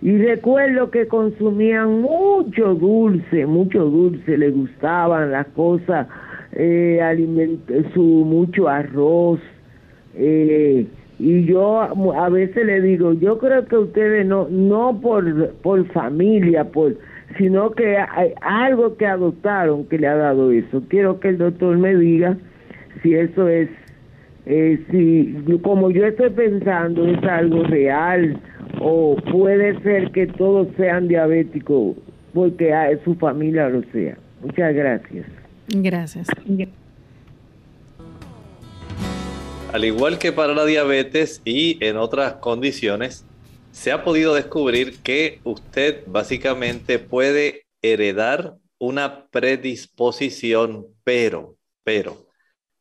Y 0.00 0.16
recuerdo 0.18 0.90
que 0.90 1.08
consumían 1.08 2.02
mucho 2.02 2.74
dulce, 2.74 3.46
mucho 3.46 3.84
dulce, 3.84 4.38
le 4.38 4.50
gustaban 4.50 5.32
las 5.32 5.46
cosas, 5.48 6.06
eh, 6.52 7.00
su 7.94 8.02
mucho 8.02 8.68
arroz. 8.68 9.40
Eh, 10.14 10.86
y 11.18 11.44
yo 11.46 11.80
a 11.80 12.28
veces 12.28 12.64
le 12.64 12.80
digo, 12.80 13.12
yo 13.14 13.38
creo 13.38 13.64
que 13.66 13.76
ustedes 13.76 14.24
no, 14.24 14.46
no 14.48 15.00
por, 15.00 15.52
por 15.62 15.84
familia, 15.88 16.64
por, 16.64 16.96
sino 17.36 17.72
que 17.72 17.96
hay 17.96 18.34
algo 18.40 18.96
que 18.96 19.06
adoptaron 19.06 19.84
que 19.86 19.98
le 19.98 20.06
ha 20.06 20.14
dado 20.14 20.52
eso. 20.52 20.80
Quiero 20.88 21.18
que 21.18 21.30
el 21.30 21.38
doctor 21.38 21.76
me 21.76 21.96
diga 21.96 22.36
si 23.02 23.14
eso 23.14 23.48
es, 23.48 23.68
eh, 24.46 24.78
si 24.90 25.58
como 25.62 25.90
yo 25.90 26.06
estoy 26.06 26.30
pensando 26.30 27.06
es 27.06 27.22
algo 27.24 27.64
real 27.64 28.40
o 28.80 29.16
puede 29.30 29.80
ser 29.82 30.10
que 30.12 30.26
todos 30.26 30.68
sean 30.76 31.08
diabéticos 31.08 31.96
porque 32.34 32.72
su 33.04 33.14
familia 33.16 33.68
lo 33.68 33.82
sea. 33.92 34.16
Muchas 34.42 34.74
gracias. 34.74 35.26
Gracias. 35.68 36.28
Al 39.72 39.84
igual 39.84 40.18
que 40.18 40.32
para 40.32 40.54
la 40.54 40.64
diabetes 40.64 41.42
y 41.44 41.82
en 41.84 41.96
otras 41.96 42.34
condiciones, 42.34 43.26
se 43.70 43.92
ha 43.92 44.02
podido 44.02 44.34
descubrir 44.34 44.98
que 45.02 45.40
usted 45.44 46.04
básicamente 46.06 46.98
puede 46.98 47.66
heredar 47.82 48.54
una 48.78 49.26
predisposición, 49.30 50.86
pero, 51.04 51.56
pero, 51.84 52.27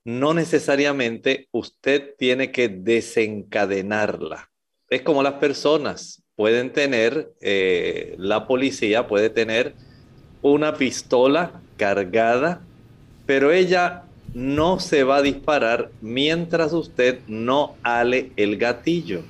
no 0.07 0.33
necesariamente 0.33 1.47
usted 1.51 2.15
tiene 2.17 2.51
que 2.51 2.69
desencadenarla 2.69 4.49
es 4.89 5.01
como 5.01 5.23
las 5.23 5.33
personas 5.33 6.23
pueden 6.35 6.71
tener, 6.71 7.33
eh, 7.41 8.15
la 8.17 8.47
policía 8.47 9.07
puede 9.07 9.29
tener 9.29 9.73
una 10.41 10.75
pistola 10.75 11.61
cargada, 11.77 12.61
pero 13.25 13.51
ella 13.51 14.03
no 14.33 14.79
se 14.79 15.03
va 15.03 15.17
a 15.17 15.21
disparar 15.21 15.89
mientras 16.01 16.73
usted 16.73 17.19
no 17.27 17.75
ale 17.83 18.31
el 18.37 18.57
gatillo. 18.57 19.23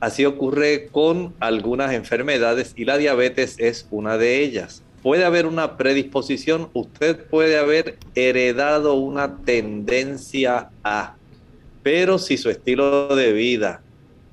Así 0.00 0.24
ocurre 0.24 0.88
con 0.90 1.34
algunas 1.38 1.92
enfermedades 1.92 2.72
y 2.76 2.84
la 2.84 2.98
diabetes 2.98 3.56
es 3.58 3.86
una 3.90 4.18
de 4.18 4.42
ellas. 4.42 4.82
Puede 5.06 5.24
haber 5.24 5.46
una 5.46 5.76
predisposición, 5.76 6.68
usted 6.72 7.16
puede 7.26 7.58
haber 7.58 7.96
heredado 8.16 8.94
una 8.94 9.36
tendencia 9.36 10.70
a, 10.82 11.14
pero 11.84 12.18
si 12.18 12.36
su 12.36 12.50
estilo 12.50 13.14
de 13.14 13.32
vida 13.32 13.82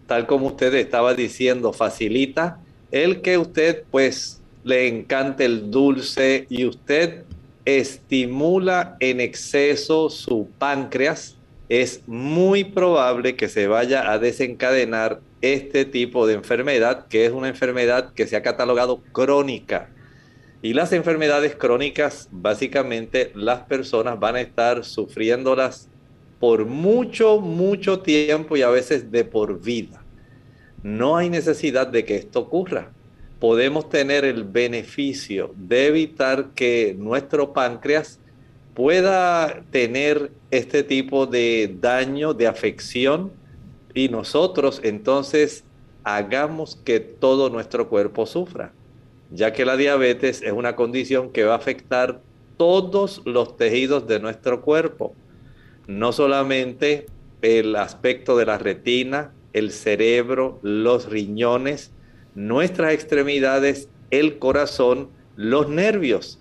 tal 0.07 0.25
como 0.25 0.47
usted 0.47 0.73
estaba 0.73 1.13
diciendo, 1.13 1.73
facilita 1.73 2.57
el 2.89 3.21
que 3.21 3.37
usted 3.37 3.83
pues 3.91 4.41
le 4.63 4.87
encante 4.87 5.45
el 5.45 5.69
dulce 5.69 6.47
y 6.49 6.65
usted 6.65 7.21
estimula 7.65 8.97
en 8.99 9.21
exceso 9.21 10.09
su 10.09 10.49
páncreas, 10.57 11.37
es 11.69 12.01
muy 12.07 12.63
probable 12.63 13.35
que 13.35 13.47
se 13.47 13.67
vaya 13.67 14.11
a 14.11 14.17
desencadenar 14.17 15.19
este 15.43 15.85
tipo 15.85 16.25
de 16.25 16.33
enfermedad, 16.33 17.05
que 17.09 17.27
es 17.27 17.31
una 17.31 17.49
enfermedad 17.49 18.11
que 18.15 18.25
se 18.25 18.35
ha 18.35 18.41
catalogado 18.41 19.03
crónica. 19.11 19.92
Y 20.63 20.73
las 20.73 20.93
enfermedades 20.93 21.57
crónicas, 21.57 22.29
básicamente 22.31 23.33
las 23.35 23.63
personas 23.63 24.17
van 24.17 24.37
a 24.37 24.41
estar 24.41 24.85
sufriéndolas 24.85 25.89
por 26.39 26.65
mucho, 26.65 27.41
mucho 27.41 27.99
tiempo 27.99 28.55
y 28.55 28.61
a 28.61 28.69
veces 28.69 29.11
de 29.11 29.25
por 29.25 29.61
vida. 29.61 30.01
No 30.81 31.17
hay 31.17 31.29
necesidad 31.29 31.87
de 31.87 32.05
que 32.05 32.15
esto 32.15 32.39
ocurra. 32.39 32.93
Podemos 33.41 33.89
tener 33.89 34.23
el 34.23 34.45
beneficio 34.45 35.53
de 35.57 35.87
evitar 35.87 36.51
que 36.55 36.95
nuestro 36.97 37.51
páncreas 37.51 38.21
pueda 38.73 39.65
tener 39.69 40.31
este 40.49 40.81
tipo 40.83 41.25
de 41.25 41.75
daño, 41.81 42.33
de 42.33 42.47
afección, 42.47 43.33
y 43.93 44.07
nosotros 44.07 44.79
entonces 44.81 45.65
hagamos 46.05 46.77
que 46.85 47.01
todo 47.01 47.49
nuestro 47.49 47.89
cuerpo 47.89 48.25
sufra, 48.25 48.71
ya 49.33 49.51
que 49.51 49.65
la 49.65 49.75
diabetes 49.75 50.41
es 50.41 50.53
una 50.53 50.75
condición 50.75 51.31
que 51.31 51.43
va 51.43 51.53
a 51.53 51.57
afectar 51.57 52.21
todos 52.57 53.21
los 53.25 53.57
tejidos 53.57 54.07
de 54.07 54.19
nuestro 54.19 54.61
cuerpo 54.61 55.13
no 55.87 56.11
solamente 56.11 57.07
el 57.41 57.75
aspecto 57.75 58.37
de 58.37 58.45
la 58.45 58.57
retina, 58.57 59.33
el 59.53 59.71
cerebro, 59.71 60.59
los 60.61 61.09
riñones, 61.09 61.91
nuestras 62.35 62.93
extremidades, 62.93 63.89
el 64.11 64.39
corazón, 64.39 65.09
los 65.35 65.69
nervios. 65.69 66.39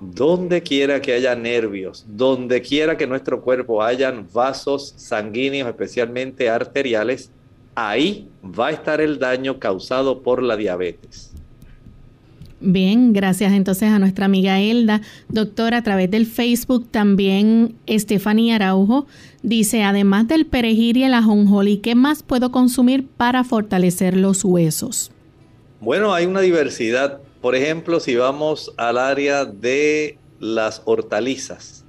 Donde 0.00 0.62
quiera 0.62 1.00
que 1.00 1.12
haya 1.14 1.36
nervios, 1.36 2.04
donde 2.08 2.60
quiera 2.60 2.96
que 2.96 3.06
nuestro 3.06 3.40
cuerpo 3.42 3.82
hayan 3.82 4.26
vasos 4.32 4.92
sanguíneos, 4.96 5.68
especialmente 5.68 6.50
arteriales, 6.50 7.30
ahí 7.76 8.28
va 8.42 8.66
a 8.66 8.72
estar 8.72 9.00
el 9.00 9.18
daño 9.18 9.60
causado 9.60 10.20
por 10.22 10.42
la 10.42 10.56
diabetes. 10.56 11.32
Bien, 12.66 13.12
gracias 13.12 13.52
entonces 13.52 13.90
a 13.90 13.98
nuestra 13.98 14.24
amiga 14.24 14.58
Elda. 14.58 15.02
Doctor, 15.28 15.74
a 15.74 15.82
través 15.82 16.10
del 16.10 16.24
Facebook 16.24 16.88
también 16.90 17.76
Estefanía 17.84 18.54
Araujo 18.54 19.06
dice, 19.42 19.82
además 19.82 20.28
del 20.28 20.46
perejil 20.46 20.96
y 20.96 21.04
el 21.04 21.12
ajonjolí, 21.12 21.78
¿qué 21.78 21.94
más 21.94 22.22
puedo 22.22 22.50
consumir 22.50 23.06
para 23.06 23.44
fortalecer 23.44 24.16
los 24.16 24.46
huesos? 24.46 25.12
Bueno, 25.80 26.14
hay 26.14 26.24
una 26.24 26.40
diversidad. 26.40 27.20
Por 27.42 27.54
ejemplo, 27.54 28.00
si 28.00 28.16
vamos 28.16 28.72
al 28.78 28.96
área 28.96 29.44
de 29.44 30.16
las 30.40 30.80
hortalizas, 30.86 31.84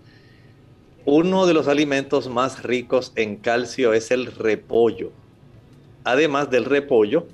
uno 1.06 1.46
de 1.46 1.54
los 1.54 1.70
alimentos 1.70 2.28
más 2.28 2.64
ricos 2.64 3.14
en 3.16 3.38
calcio 3.38 3.94
es 3.94 4.12
el 4.12 4.26
repollo. 4.26 5.14
Además 6.04 6.50
del 6.50 6.66
repollo, 6.66 7.28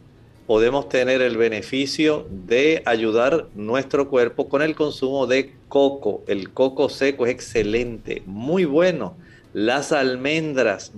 podemos 0.51 0.89
tener 0.89 1.21
el 1.21 1.37
beneficio 1.37 2.27
de 2.29 2.83
ayudar 2.85 3.47
nuestro 3.55 4.09
cuerpo 4.09 4.49
con 4.49 4.61
el 4.61 4.75
consumo 4.75 5.25
de 5.25 5.53
coco. 5.69 6.25
El 6.27 6.51
coco 6.51 6.89
seco 6.89 7.25
es 7.25 7.31
excelente, 7.31 8.21
muy 8.25 8.65
bueno. 8.65 9.15
Las 9.53 9.93
almendras 9.93 10.91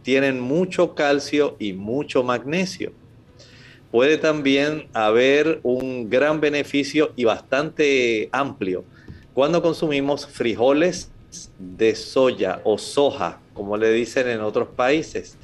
tienen 0.00 0.40
mucho 0.40 0.94
calcio 0.94 1.54
y 1.58 1.74
mucho 1.74 2.22
magnesio. 2.22 2.92
puede 3.90 4.16
también 4.16 4.88
haber 4.94 5.60
un 5.64 6.08
gran 6.08 6.40
beneficio 6.40 7.12
y 7.14 7.24
bastante 7.24 8.30
amplio 8.32 8.86
cuando 9.34 9.60
consumimos 9.60 10.26
frijoles 10.26 11.10
de 11.58 11.94
soya 11.94 12.62
o 12.64 12.78
soja, 12.78 13.38
como 13.52 13.76
le 13.76 13.92
dicen 13.92 14.28
en 14.28 14.40
otros 14.40 14.68
países. 14.68 15.36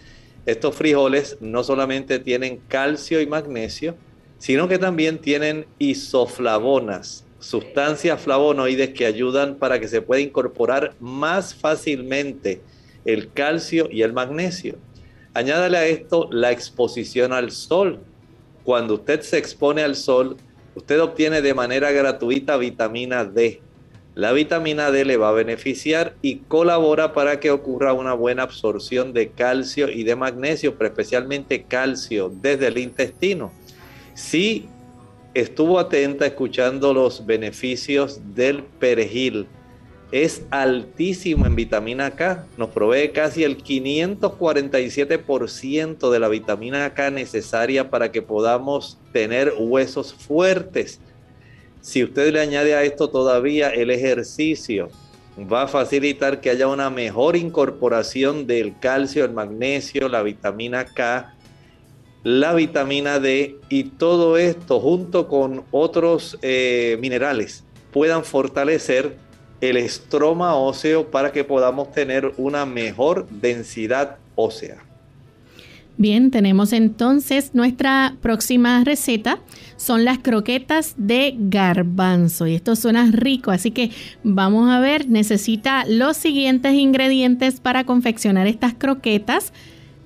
Estos 0.46 0.74
frijoles 0.74 1.36
no 1.40 1.62
solamente 1.62 2.18
tienen 2.18 2.60
calcio 2.68 3.20
y 3.20 3.26
magnesio, 3.26 3.96
sino 4.38 4.68
que 4.68 4.78
también 4.78 5.18
tienen 5.18 5.66
isoflavonas, 5.78 7.26
sustancias 7.38 8.22
flavonoides 8.22 8.90
que 8.90 9.04
ayudan 9.04 9.56
para 9.56 9.78
que 9.78 9.88
se 9.88 10.00
pueda 10.00 10.22
incorporar 10.22 10.94
más 10.98 11.54
fácilmente 11.54 12.62
el 13.04 13.32
calcio 13.32 13.88
y 13.90 14.02
el 14.02 14.12
magnesio. 14.12 14.78
Añádale 15.34 15.76
a 15.76 15.86
esto 15.86 16.28
la 16.32 16.50
exposición 16.50 17.32
al 17.32 17.50
sol. 17.50 18.00
Cuando 18.64 18.94
usted 18.94 19.20
se 19.20 19.38
expone 19.38 19.82
al 19.82 19.94
sol, 19.94 20.36
usted 20.74 21.00
obtiene 21.00 21.42
de 21.42 21.54
manera 21.54 21.92
gratuita 21.92 22.56
vitamina 22.56 23.24
D. 23.24 23.60
La 24.14 24.32
vitamina 24.32 24.90
D 24.90 25.04
le 25.04 25.16
va 25.16 25.28
a 25.28 25.32
beneficiar 25.32 26.16
y 26.20 26.38
colabora 26.38 27.12
para 27.12 27.38
que 27.38 27.50
ocurra 27.50 27.92
una 27.92 28.12
buena 28.12 28.42
absorción 28.42 29.12
de 29.12 29.30
calcio 29.30 29.88
y 29.88 30.02
de 30.02 30.16
magnesio, 30.16 30.76
pero 30.76 30.88
especialmente 30.88 31.62
calcio 31.62 32.32
desde 32.42 32.66
el 32.66 32.78
intestino. 32.78 33.52
Si 34.14 34.68
estuvo 35.34 35.78
atenta 35.78 36.26
escuchando 36.26 36.92
los 36.92 37.24
beneficios 37.26 38.20
del 38.34 38.64
perejil. 38.64 39.46
Es 40.12 40.42
altísimo 40.50 41.46
en 41.46 41.54
vitamina 41.54 42.10
K, 42.10 42.44
nos 42.56 42.70
provee 42.70 43.12
casi 43.12 43.44
el 43.44 43.62
547% 43.62 46.10
de 46.10 46.18
la 46.18 46.26
vitamina 46.28 46.92
K 46.94 47.12
necesaria 47.12 47.90
para 47.90 48.10
que 48.10 48.20
podamos 48.20 48.98
tener 49.12 49.54
huesos 49.56 50.12
fuertes. 50.12 50.98
Si 51.80 52.04
usted 52.04 52.32
le 52.32 52.40
añade 52.40 52.74
a 52.74 52.82
esto 52.82 53.08
todavía 53.08 53.70
el 53.70 53.90
ejercicio, 53.90 54.88
va 55.50 55.62
a 55.62 55.68
facilitar 55.68 56.40
que 56.40 56.50
haya 56.50 56.68
una 56.68 56.90
mejor 56.90 57.36
incorporación 57.36 58.46
del 58.46 58.78
calcio, 58.78 59.24
el 59.24 59.32
magnesio, 59.32 60.08
la 60.08 60.22
vitamina 60.22 60.84
K 60.84 61.34
la 62.22 62.52
vitamina 62.52 63.18
D 63.18 63.56
y 63.68 63.84
todo 63.84 64.36
esto 64.36 64.78
junto 64.78 65.26
con 65.26 65.64
otros 65.70 66.38
eh, 66.42 66.98
minerales 67.00 67.64
puedan 67.92 68.24
fortalecer 68.24 69.16
el 69.60 69.76
estroma 69.78 70.54
óseo 70.54 71.10
para 71.10 71.32
que 71.32 71.44
podamos 71.44 71.92
tener 71.92 72.32
una 72.36 72.66
mejor 72.66 73.26
densidad 73.28 74.18
ósea. 74.34 74.89
Bien, 76.00 76.30
tenemos 76.30 76.72
entonces 76.72 77.50
nuestra 77.52 78.16
próxima 78.22 78.82
receta. 78.84 79.38
Son 79.76 80.06
las 80.06 80.18
croquetas 80.18 80.94
de 80.96 81.34
garbanzo. 81.36 82.46
Y 82.46 82.54
esto 82.54 82.74
suena 82.74 83.10
rico, 83.12 83.50
así 83.50 83.70
que 83.70 83.90
vamos 84.24 84.70
a 84.70 84.80
ver, 84.80 85.10
necesita 85.10 85.84
los 85.86 86.16
siguientes 86.16 86.72
ingredientes 86.72 87.60
para 87.60 87.84
confeccionar 87.84 88.46
estas 88.46 88.72
croquetas. 88.72 89.52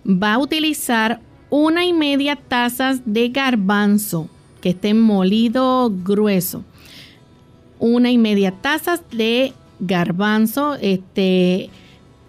Va 0.05 0.35
a 0.35 0.39
utilizar 0.39 1.21
una 1.49 1.85
y 1.85 1.93
media 1.93 2.35
tazas 2.35 3.03
de 3.05 3.29
garbanzo 3.29 4.29
que 4.61 4.71
esté 4.71 4.95
molido 4.95 5.93
grueso. 6.03 6.65
Una 7.79 8.11
y 8.11 8.19
media 8.19 8.51
tazas 8.51 9.01
de 9.13 9.53
garbanzo 9.79 10.75
este, 10.75 11.71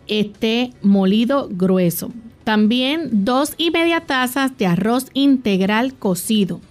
este 0.08 0.72
molido 0.84 1.50
grueso. 1.52 2.12
También 2.46 3.26
dos 3.26 3.56
y 3.58 3.72
media 3.72 4.02
tazas 4.02 4.56
de 4.56 4.68
arroz 4.68 5.08
integral 5.16 5.96
cocido. 5.96 6.62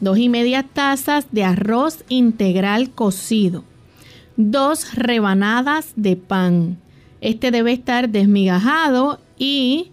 Dos 0.00 0.16
y 0.16 0.30
media 0.30 0.62
tazas 0.62 1.26
de 1.32 1.44
arroz 1.44 2.02
integral 2.08 2.90
cocido. 2.90 3.62
Dos 4.38 4.94
rebanadas 4.94 5.92
de 5.96 6.16
pan. 6.16 6.78
Este 7.20 7.50
debe 7.50 7.72
estar 7.72 8.08
desmigajado 8.08 9.20
y 9.36 9.90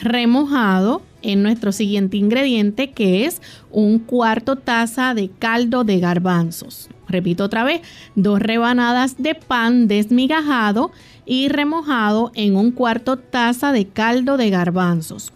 remojado 0.00 1.02
en 1.20 1.42
nuestro 1.42 1.72
siguiente 1.72 2.16
ingrediente 2.16 2.92
que 2.92 3.26
es 3.26 3.42
un 3.70 3.98
cuarto 3.98 4.56
taza 4.56 5.12
de 5.12 5.28
caldo 5.28 5.84
de 5.84 6.00
garbanzos. 6.00 6.88
Repito 7.08 7.44
otra 7.44 7.64
vez, 7.64 7.82
dos 8.14 8.40
rebanadas 8.40 9.16
de 9.18 9.34
pan 9.34 9.86
desmigajado 9.86 10.92
y 11.28 11.48
remojado 11.48 12.32
en 12.34 12.56
un 12.56 12.70
cuarto 12.72 13.18
taza 13.18 13.70
de 13.70 13.86
caldo 13.86 14.38
de 14.38 14.48
garbanzos. 14.48 15.32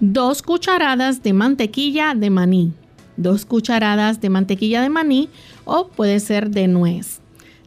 Dos 0.00 0.42
cucharadas 0.42 1.22
de 1.22 1.32
mantequilla 1.32 2.14
de 2.14 2.28
maní. 2.28 2.72
Dos 3.16 3.46
cucharadas 3.46 4.20
de 4.20 4.30
mantequilla 4.30 4.82
de 4.82 4.90
maní 4.90 5.28
o 5.64 5.88
puede 5.88 6.18
ser 6.20 6.50
de 6.50 6.66
nuez. 6.66 7.20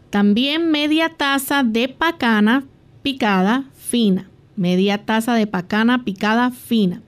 También 0.10 0.70
media 0.70 1.10
taza 1.16 1.64
de 1.64 1.88
pacana 1.88 2.66
picada 3.02 3.64
fina. 3.74 4.30
Media 4.58 5.06
taza 5.06 5.34
de 5.34 5.48
pacana 5.48 6.04
picada 6.04 6.52
fina 6.52 7.02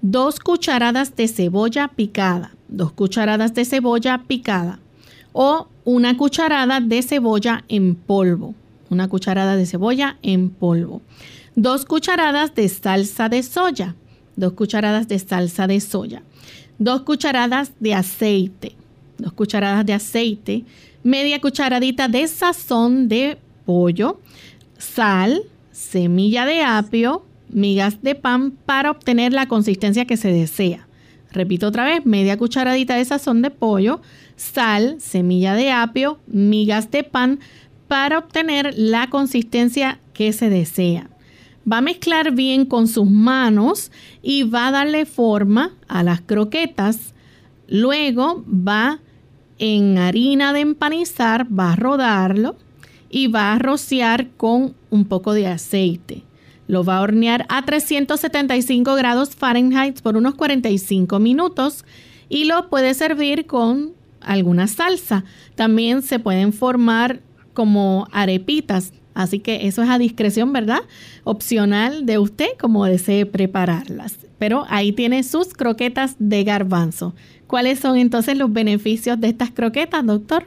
2 0.00 0.38
cucharadas 0.38 1.16
de 1.16 1.26
cebolla 1.26 1.88
picada, 1.88 2.52
2 2.68 2.92
cucharadas 2.92 3.52
de 3.54 3.64
cebolla 3.64 4.22
picada 4.28 4.78
o 5.32 5.68
una 5.84 6.16
cucharada 6.16 6.80
de 6.80 7.02
cebolla 7.02 7.64
en 7.68 7.96
polvo, 7.96 8.54
una 8.90 9.08
cucharada 9.08 9.56
de 9.56 9.66
cebolla 9.66 10.18
en 10.22 10.50
polvo, 10.50 11.02
2 11.56 11.84
cucharadas 11.84 12.54
de 12.54 12.68
salsa 12.68 13.28
de 13.28 13.42
soya, 13.42 13.94
2 14.36 14.52
cucharadas 14.52 15.08
de 15.08 15.18
salsa 15.18 15.66
de 15.66 15.80
soya, 15.80 16.22
2 16.78 17.02
cucharadas 17.02 17.72
de 17.80 17.94
aceite, 17.94 18.76
2 19.18 19.32
cucharadas 19.32 19.84
de 19.84 19.92
aceite, 19.92 20.64
media 21.02 21.40
cucharadita 21.40 22.08
de 22.08 22.26
sazón 22.28 23.08
de 23.08 23.38
pollo, 23.64 24.20
sal, 24.78 25.42
semilla 25.72 26.46
de 26.46 26.62
apio, 26.62 27.24
migas 27.50 28.02
de 28.02 28.14
pan 28.14 28.52
para 28.52 28.90
obtener 28.90 29.32
la 29.32 29.48
consistencia 29.48 30.04
que 30.04 30.16
se 30.16 30.32
desea. 30.32 30.86
Repito 31.30 31.66
otra 31.66 31.84
vez, 31.84 32.06
media 32.06 32.38
cucharadita 32.38 32.96
de 32.96 33.04
sazón 33.04 33.42
de 33.42 33.50
pollo, 33.50 34.00
sal, 34.36 34.96
semilla 34.98 35.54
de 35.54 35.70
apio, 35.70 36.18
migas 36.26 36.90
de 36.90 37.04
pan 37.04 37.40
para 37.88 38.18
obtener 38.18 38.74
la 38.76 39.10
consistencia 39.10 39.98
que 40.12 40.32
se 40.32 40.50
desea. 40.50 41.10
Va 41.70 41.78
a 41.78 41.82
mezclar 41.82 42.32
bien 42.32 42.64
con 42.64 42.86
sus 42.86 43.10
manos 43.10 43.90
y 44.22 44.44
va 44.44 44.68
a 44.68 44.70
darle 44.70 45.06
forma 45.06 45.74
a 45.88 46.02
las 46.02 46.20
croquetas. 46.20 47.14
Luego 47.66 48.44
va 48.46 49.00
en 49.58 49.98
harina 49.98 50.52
de 50.52 50.60
empanizar, 50.60 51.46
va 51.46 51.72
a 51.72 51.76
rodarlo 51.76 52.56
y 53.10 53.26
va 53.26 53.52
a 53.52 53.58
rociar 53.58 54.30
con 54.36 54.74
un 54.90 55.04
poco 55.04 55.32
de 55.32 55.46
aceite. 55.46 56.24
Lo 56.68 56.84
va 56.84 56.98
a 56.98 57.00
hornear 57.00 57.46
a 57.48 57.64
375 57.64 58.94
grados 58.94 59.34
Fahrenheit 59.34 60.00
por 60.00 60.16
unos 60.16 60.34
45 60.34 61.18
minutos 61.18 61.84
y 62.28 62.44
lo 62.44 62.68
puede 62.68 62.94
servir 62.94 63.46
con 63.46 63.92
alguna 64.20 64.66
salsa. 64.66 65.24
También 65.54 66.02
se 66.02 66.18
pueden 66.18 66.52
formar 66.52 67.20
como 67.58 68.06
arepitas, 68.12 68.92
así 69.14 69.40
que 69.40 69.66
eso 69.66 69.82
es 69.82 69.88
a 69.88 69.98
discreción, 69.98 70.52
¿verdad? 70.52 70.78
Opcional 71.24 72.06
de 72.06 72.18
usted 72.18 72.50
como 72.56 72.84
desee 72.84 73.26
prepararlas. 73.26 74.16
Pero 74.38 74.64
ahí 74.68 74.92
tiene 74.92 75.24
sus 75.24 75.54
croquetas 75.54 76.14
de 76.20 76.44
garbanzo. 76.44 77.16
¿Cuáles 77.48 77.80
son 77.80 77.98
entonces 77.98 78.38
los 78.38 78.52
beneficios 78.52 79.20
de 79.20 79.26
estas 79.26 79.50
croquetas, 79.50 80.06
doctor? 80.06 80.44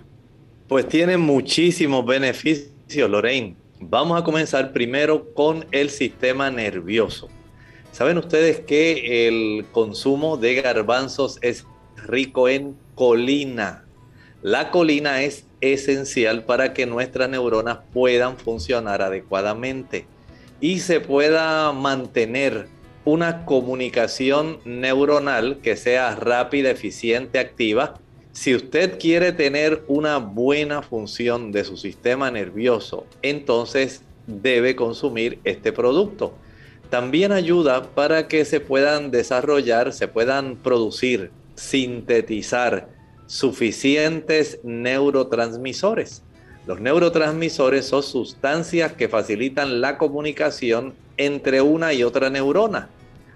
Pues 0.70 0.88
tienen 0.88 1.20
muchísimos 1.20 2.06
beneficios, 2.06 2.70
Lorraine. 3.10 3.58
Vamos 3.82 4.18
a 4.18 4.24
comenzar 4.24 4.72
primero 4.72 5.34
con 5.34 5.66
el 5.72 5.90
sistema 5.90 6.50
nervioso. 6.50 7.28
¿Saben 7.92 8.18
ustedes 8.20 8.62
que 8.62 9.28
el 9.28 9.66
consumo 9.74 10.38
de 10.38 10.62
garbanzos 10.62 11.40
es 11.42 11.66
rico 12.08 12.48
en 12.48 12.78
colina? 12.96 13.84
La 14.42 14.72
colina 14.72 15.24
es 15.24 15.46
esencial 15.62 16.44
para 16.44 16.74
que 16.74 16.86
nuestras 16.86 17.30
neuronas 17.30 17.80
puedan 17.94 18.38
funcionar 18.38 19.02
adecuadamente 19.02 20.06
y 20.60 20.80
se 20.80 21.00
pueda 21.00 21.72
mantener 21.72 22.68
una 23.06 23.46
comunicación 23.46 24.60
neuronal 24.66 25.60
que 25.62 25.76
sea 25.76 26.16
rápida, 26.16 26.70
eficiente, 26.70 27.40
activa 27.40 27.96
si 28.34 28.56
usted 28.56 28.98
quiere 28.98 29.34
tener 29.34 29.84
una 29.88 30.18
buena 30.18 30.82
función 30.82 31.52
de 31.52 31.66
su 31.66 31.76
sistema 31.76 32.32
nervioso, 32.32 33.06
entonces 33.22 34.04
debe 34.26 34.76
consumir 34.78 35.40
este 35.44 35.74
producto. 35.74 36.34
También 36.90 37.34
ayuda 37.34 37.94
para 37.94 38.30
que 38.30 38.46
se 38.46 38.62
puedan 38.62 39.12
desarrollar, 39.12 39.92
se 39.92 40.08
puedan 40.08 40.56
producir, 40.56 41.32
sintetizar 41.56 42.88
suficientes 43.32 44.60
neurotransmisores. 44.64 46.22
Los 46.68 46.82
neurotransmisores 46.82 47.86
son 47.86 48.04
sustancias 48.04 48.92
que 48.92 49.08
facilitan 49.08 49.80
la 49.80 49.98
comunicación 49.98 50.94
entre 51.16 51.62
una 51.62 51.94
y 51.94 52.04
otra 52.04 52.30
neurona. 52.30 52.90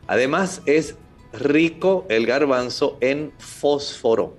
Además, 0.05 0.61
es 0.65 0.95
rico 1.31 2.05
el 2.09 2.25
garbanzo 2.25 2.97
en 2.99 3.31
fósforo. 3.37 4.35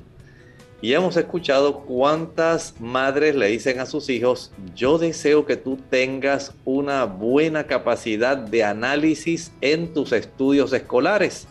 Y 0.83 0.93
hemos 0.93 1.17
escuchado 1.17 1.81
cuántas 1.81 2.79
madres 2.79 3.35
le 3.35 3.47
dicen 3.47 3.81
a 3.81 3.87
sus 3.87 4.11
hijos, 4.11 4.53
yo 4.75 4.99
deseo 4.99 5.47
que 5.47 5.57
tú 5.57 5.79
tengas 5.89 6.53
una 6.67 7.07
buena 7.07 7.67
capacidad 7.67 8.37
de 8.37 8.63
análisis 8.63 9.53
en 9.63 9.95
tus 9.95 10.13
estudios 10.13 10.75
escolares. 10.75 11.49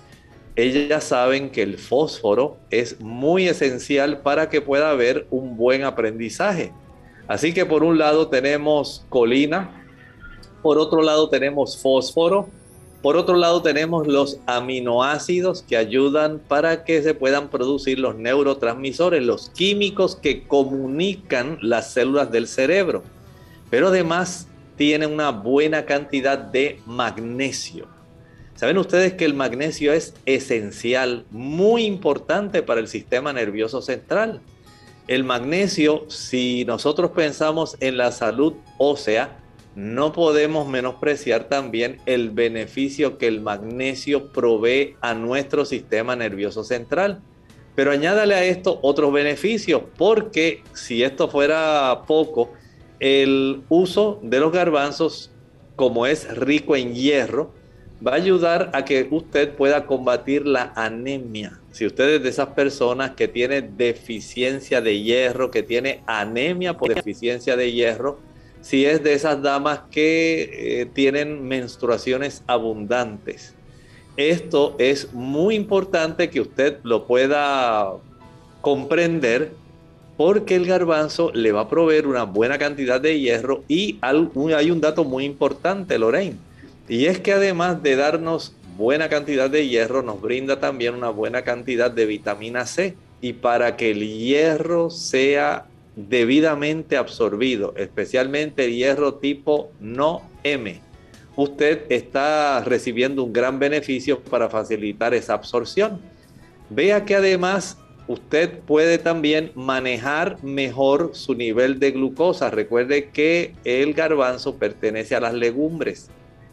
Ellas 0.55 1.03
saben 1.03 1.49
que 1.49 1.63
el 1.63 1.77
fósforo 1.77 2.57
es 2.69 3.01
muy 3.01 3.47
esencial 3.47 4.21
para 4.21 4.49
que 4.49 4.61
pueda 4.61 4.89
haber 4.89 5.27
un 5.29 5.57
buen 5.57 5.83
aprendizaje. 5.83 6.71
Así 7.27 7.53
que 7.53 7.65
por 7.65 7.83
un 7.83 7.97
lado 7.97 8.29
tenemos 8.29 9.05
colina, 9.09 9.83
por 10.61 10.77
otro 10.77 11.01
lado 11.01 11.27
tenemos 11.27 11.81
fósforo, 11.81 12.47
por 13.01 13.17
otro 13.17 13.35
lado 13.35 13.61
tenemos 13.61 14.07
los 14.07 14.39
aminoácidos 14.45 15.61
que 15.61 15.75
ayudan 15.75 16.39
para 16.39 16.85
que 16.85 17.03
se 17.03 17.13
puedan 17.13 17.49
producir 17.49 17.99
los 17.99 18.15
neurotransmisores, 18.15 19.21
los 19.23 19.49
químicos 19.49 20.15
que 20.15 20.47
comunican 20.47 21.59
las 21.61 21.91
células 21.91 22.31
del 22.31 22.47
cerebro. 22.47 23.03
Pero 23.69 23.89
además 23.89 24.47
tienen 24.77 25.11
una 25.11 25.31
buena 25.31 25.85
cantidad 25.85 26.37
de 26.37 26.79
magnesio. 26.85 27.94
Saben 28.55 28.77
ustedes 28.77 29.13
que 29.13 29.25
el 29.25 29.33
magnesio 29.33 29.91
es 29.91 30.13
esencial, 30.25 31.25
muy 31.29 31.83
importante 31.83 32.63
para 32.63 32.79
el 32.79 32.87
sistema 32.87 33.33
nervioso 33.33 33.81
central. 33.81 34.39
El 35.09 35.25
magnesio, 35.25 36.05
si 36.09 36.63
nosotros 36.63 37.11
pensamos 37.11 37.75
en 37.81 37.97
la 37.97 38.13
salud 38.13 38.53
ósea, 38.77 39.39
no 39.75 40.13
podemos 40.13 40.69
menospreciar 40.69 41.49
también 41.49 41.99
el 42.05 42.29
beneficio 42.29 43.17
que 43.17 43.27
el 43.27 43.41
magnesio 43.41 44.31
provee 44.31 44.95
a 45.01 45.13
nuestro 45.13 45.65
sistema 45.65 46.15
nervioso 46.15 46.63
central. 46.63 47.21
Pero 47.75 47.91
añádale 47.91 48.35
a 48.35 48.45
esto 48.45 48.79
otros 48.83 49.11
beneficios, 49.11 49.81
porque 49.97 50.63
si 50.73 51.03
esto 51.03 51.27
fuera 51.27 52.03
poco, 52.07 52.53
el 53.01 53.63
uso 53.67 54.17
de 54.23 54.39
los 54.39 54.53
garbanzos, 54.53 55.29
como 55.75 56.07
es 56.07 56.33
rico 56.37 56.77
en 56.77 56.95
hierro, 56.95 57.51
va 58.05 58.11
a 58.11 58.15
ayudar 58.15 58.71
a 58.73 58.85
que 58.85 59.07
usted 59.09 59.53
pueda 59.53 59.85
combatir 59.85 60.45
la 60.45 60.73
anemia. 60.75 61.59
Si 61.71 61.85
usted 61.85 62.15
es 62.15 62.23
de 62.23 62.29
esas 62.29 62.49
personas 62.49 63.11
que 63.11 63.27
tiene 63.27 63.61
deficiencia 63.61 64.81
de 64.81 65.01
hierro, 65.01 65.51
que 65.51 65.63
tiene 65.63 66.01
anemia 66.05 66.75
por 66.75 66.93
deficiencia 66.93 67.55
de 67.55 67.71
hierro, 67.71 68.19
si 68.61 68.85
es 68.85 69.03
de 69.03 69.13
esas 69.13 69.41
damas 69.41 69.81
que 69.91 70.81
eh, 70.81 70.85
tienen 70.87 71.47
menstruaciones 71.47 72.43
abundantes. 72.47 73.53
Esto 74.17 74.75
es 74.79 75.13
muy 75.13 75.55
importante 75.55 76.29
que 76.29 76.41
usted 76.41 76.79
lo 76.83 77.05
pueda 77.05 77.91
comprender 78.61 79.51
porque 80.17 80.55
el 80.55 80.65
garbanzo 80.65 81.31
le 81.33 81.51
va 81.51 81.61
a 81.61 81.69
proveer 81.69 82.07
una 82.07 82.23
buena 82.23 82.57
cantidad 82.57 83.01
de 83.01 83.19
hierro 83.19 83.63
y 83.67 83.99
hay 84.01 84.71
un 84.71 84.81
dato 84.81 85.03
muy 85.03 85.25
importante, 85.25 85.99
Lorraine, 85.99 86.37
y 86.87 87.05
es 87.07 87.19
que 87.19 87.33
además 87.33 87.81
de 87.81 87.95
darnos 87.95 88.53
buena 88.77 89.09
cantidad 89.09 89.49
de 89.49 89.67
hierro, 89.67 90.03
nos 90.03 90.21
brinda 90.21 90.59
también 90.59 90.93
una 90.95 91.09
buena 91.09 91.43
cantidad 91.43 91.89
de 91.89 92.05
vitamina 92.05 92.65
C. 92.65 92.95
Y 93.21 93.33
para 93.33 93.75
que 93.75 93.91
el 93.91 94.07
hierro 94.07 94.89
sea 94.89 95.65
debidamente 95.95 96.97
absorbido, 96.97 97.73
especialmente 97.77 98.73
hierro 98.73 99.15
tipo 99.15 99.71
no 99.79 100.21
M, 100.43 100.79
usted 101.35 101.83
está 101.89 102.63
recibiendo 102.63 103.23
un 103.23 103.33
gran 103.33 103.57
beneficio 103.57 104.19
para 104.19 104.49
facilitar 104.49 105.13
esa 105.13 105.33
absorción. 105.33 105.99
Vea 106.69 107.05
que 107.05 107.15
además 107.15 107.77
usted 108.07 108.59
puede 108.59 108.99
también 108.99 109.51
manejar 109.55 110.43
mejor 110.43 111.11
su 111.13 111.33
nivel 111.33 111.79
de 111.79 111.91
glucosa. 111.91 112.51
Recuerde 112.51 113.09
que 113.09 113.53
el 113.63 113.93
garbanzo 113.93 114.57
pertenece 114.57 115.15
a 115.15 115.21
las 115.21 115.33
legumbres 115.33 116.09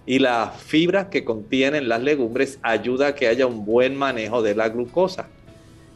y 0.07 0.19
la 0.19 0.51
fibra 0.51 1.11
que 1.11 1.25
contienen 1.25 1.89
las 1.89 2.03
legumbres 2.03 2.59
ayuda 2.63 3.09
a 3.09 3.15
que 3.15 3.29
haya 3.29 3.47
un 3.47 3.65
buen 3.65 3.97
manejo 3.97 4.43
de 4.43 4.55
la 4.55 4.69
glucosa. 4.69 5.29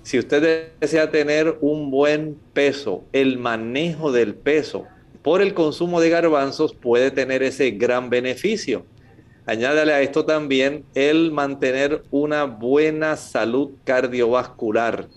Si 0.03 0.19
usted 0.19 0.71
desea 0.81 1.11
tener 1.11 1.59
un 1.61 1.91
buen 1.91 2.37
peso, 2.53 3.05
el 3.13 3.39
manejo 3.39 4.13
del 4.13 4.35
peso 4.35 4.87
por 5.27 5.43
el 5.43 5.55
consumo 5.55 6.01
de 6.01 6.09
garbanzos 6.09 6.73
puede 6.73 7.11
tener 7.11 7.43
ese 7.43 7.73
gran 7.73 8.11
beneficio. 8.11 8.87
Añádale 9.45 9.93
a 9.93 10.01
esto 10.01 10.25
también 10.25 10.85
el 10.95 11.33
mantener 11.33 12.05
una 12.13 12.45
buena 12.45 13.17
salud 13.17 13.71
cardiovascular. 13.83 15.09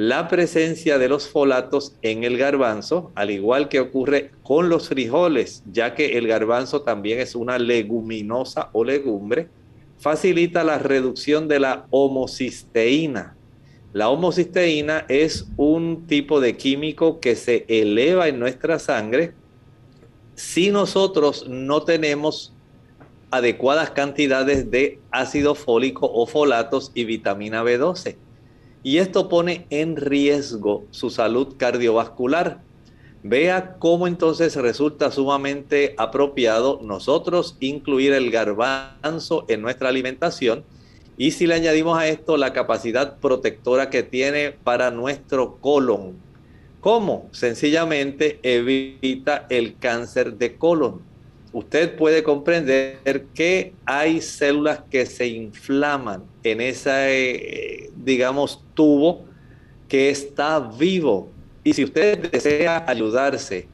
La 0.00 0.28
presencia 0.28 0.96
de 0.96 1.08
los 1.08 1.26
folatos 1.26 1.96
en 2.02 2.22
el 2.22 2.38
garbanzo, 2.38 3.10
al 3.16 3.32
igual 3.32 3.68
que 3.68 3.80
ocurre 3.80 4.30
con 4.44 4.68
los 4.68 4.90
frijoles, 4.90 5.64
ya 5.72 5.96
que 5.96 6.18
el 6.18 6.28
garbanzo 6.28 6.82
también 6.82 7.18
es 7.18 7.34
una 7.34 7.58
leguminosa 7.58 8.70
o 8.74 8.84
legumbre, 8.84 9.48
facilita 9.98 10.62
la 10.62 10.78
reducción 10.78 11.48
de 11.48 11.58
la 11.58 11.86
homocisteína, 11.90 13.34
la 13.92 14.08
homocisteína 14.08 15.04
es 15.08 15.48
un 15.56 16.06
tipo 16.06 16.40
de 16.40 16.56
químico 16.56 17.18
que 17.18 17.34
se 17.34 17.64
eleva 17.66 18.28
en 18.28 18.38
nuestra 18.38 18.78
sangre 18.78 19.32
si 20.36 20.70
nosotros 20.70 21.48
no 21.48 21.82
tenemos 21.82 22.54
adecuadas 23.32 23.90
cantidades 23.90 24.70
de 24.70 25.00
ácido 25.10 25.56
fólico 25.56 26.08
o 26.08 26.24
folatos 26.28 26.92
y 26.94 27.04
vitamina 27.04 27.64
B12. 27.64 28.27
Y 28.82 28.98
esto 28.98 29.28
pone 29.28 29.66
en 29.70 29.96
riesgo 29.96 30.84
su 30.90 31.10
salud 31.10 31.56
cardiovascular. 31.56 32.60
Vea 33.22 33.76
cómo 33.78 34.06
entonces 34.06 34.54
resulta 34.56 35.10
sumamente 35.10 35.94
apropiado 35.98 36.80
nosotros 36.82 37.56
incluir 37.60 38.12
el 38.12 38.30
garbanzo 38.30 39.44
en 39.48 39.60
nuestra 39.60 39.88
alimentación 39.88 40.64
y 41.20 41.32
si 41.32 41.48
le 41.48 41.54
añadimos 41.54 41.98
a 41.98 42.06
esto 42.06 42.36
la 42.36 42.52
capacidad 42.52 43.18
protectora 43.18 43.90
que 43.90 44.04
tiene 44.04 44.52
para 44.52 44.92
nuestro 44.92 45.56
colon, 45.56 46.12
¿cómo? 46.80 47.28
Sencillamente 47.32 48.38
evita 48.44 49.44
el 49.50 49.76
cáncer 49.78 50.34
de 50.34 50.56
colon. 50.56 51.02
Usted 51.52 51.96
puede 51.96 52.22
comprender 52.22 53.26
que 53.34 53.72
hay 53.86 54.20
células 54.20 54.80
que 54.90 55.06
se 55.06 55.26
inflaman 55.28 56.22
en 56.42 56.60
ese, 56.60 56.90
eh, 56.94 57.90
digamos, 57.96 58.62
tubo 58.74 59.24
que 59.88 60.10
está 60.10 60.60
vivo. 60.60 61.28
Y 61.64 61.72
si 61.72 61.84
usted 61.84 62.30
desea 62.30 62.84
ayudarse 62.86 63.66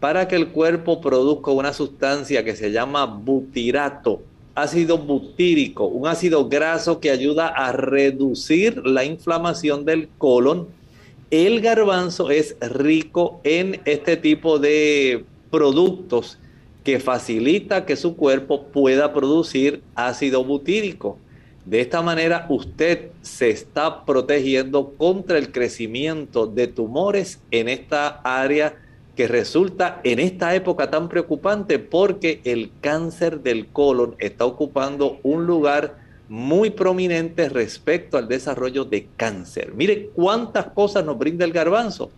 para 0.00 0.26
que 0.26 0.34
el 0.34 0.48
cuerpo 0.48 1.00
produzca 1.00 1.52
una 1.52 1.72
sustancia 1.72 2.44
que 2.44 2.56
se 2.56 2.72
llama 2.72 3.06
butirato, 3.06 4.20
ácido 4.56 4.98
butírico, 4.98 5.86
un 5.86 6.08
ácido 6.08 6.48
graso 6.48 6.98
que 6.98 7.10
ayuda 7.10 7.48
a 7.48 7.72
reducir 7.72 8.84
la 8.84 9.04
inflamación 9.04 9.84
del 9.84 10.08
colon. 10.18 10.66
El 11.30 11.60
garbanzo 11.60 12.30
es 12.30 12.56
rico 12.60 13.40
en 13.44 13.80
este 13.84 14.16
tipo 14.16 14.58
de 14.58 15.24
productos 15.50 16.38
que 16.84 16.98
facilita 16.98 17.86
que 17.86 17.96
su 17.96 18.16
cuerpo 18.16 18.64
pueda 18.64 19.12
producir 19.12 19.82
ácido 19.94 20.44
butírico. 20.44 21.18
De 21.64 21.80
esta 21.80 22.02
manera 22.02 22.46
usted 22.48 23.10
se 23.20 23.50
está 23.50 24.04
protegiendo 24.04 24.94
contra 24.96 25.38
el 25.38 25.52
crecimiento 25.52 26.46
de 26.46 26.66
tumores 26.66 27.40
en 27.52 27.68
esta 27.68 28.20
área 28.24 28.74
que 29.14 29.28
resulta 29.28 30.00
en 30.02 30.18
esta 30.18 30.54
época 30.54 30.90
tan 30.90 31.08
preocupante 31.08 31.78
porque 31.78 32.40
el 32.44 32.72
cáncer 32.80 33.40
del 33.42 33.68
colon 33.68 34.16
está 34.18 34.44
ocupando 34.44 35.18
un 35.22 35.46
lugar 35.46 35.98
muy 36.28 36.70
prominente 36.70 37.48
respecto 37.48 38.16
al 38.16 38.26
desarrollo 38.26 38.84
de 38.84 39.06
cáncer. 39.16 39.74
Mire 39.74 40.08
cuántas 40.14 40.66
cosas 40.68 41.04
nos 41.04 41.18
brinda 41.18 41.44
el 41.44 41.52
garbanzo. 41.52 42.10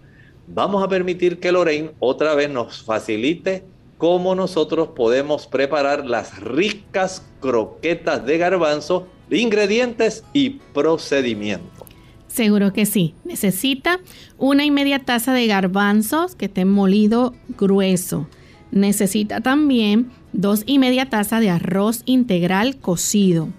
Vamos 0.46 0.84
a 0.84 0.88
permitir 0.88 1.40
que 1.40 1.52
Lorraine 1.52 1.90
otra 1.98 2.34
vez 2.34 2.48
nos 2.48 2.82
facilite 2.82 3.64
cómo 3.98 4.34
nosotros 4.34 4.88
podemos 4.94 5.46
preparar 5.46 6.06
las 6.06 6.38
ricas 6.40 7.22
croquetas 7.40 8.24
de 8.26 8.38
garbanzo, 8.38 9.06
ingredientes 9.30 10.24
y 10.32 10.50
procedimientos. 10.72 11.88
Seguro 12.34 12.72
que 12.72 12.84
sí. 12.84 13.14
Necesita 13.24 14.00
una 14.38 14.64
y 14.64 14.70
media 14.72 14.98
taza 14.98 15.32
de 15.32 15.46
garbanzos 15.46 16.34
que 16.34 16.46
estén 16.46 16.68
molido 16.68 17.32
grueso. 17.56 18.26
Necesita 18.72 19.40
también 19.40 20.10
dos 20.32 20.64
y 20.66 20.80
media 20.80 21.08
taza 21.08 21.38
de 21.38 21.50
arroz 21.50 22.02
integral 22.06 22.76
cocido. 22.78 23.50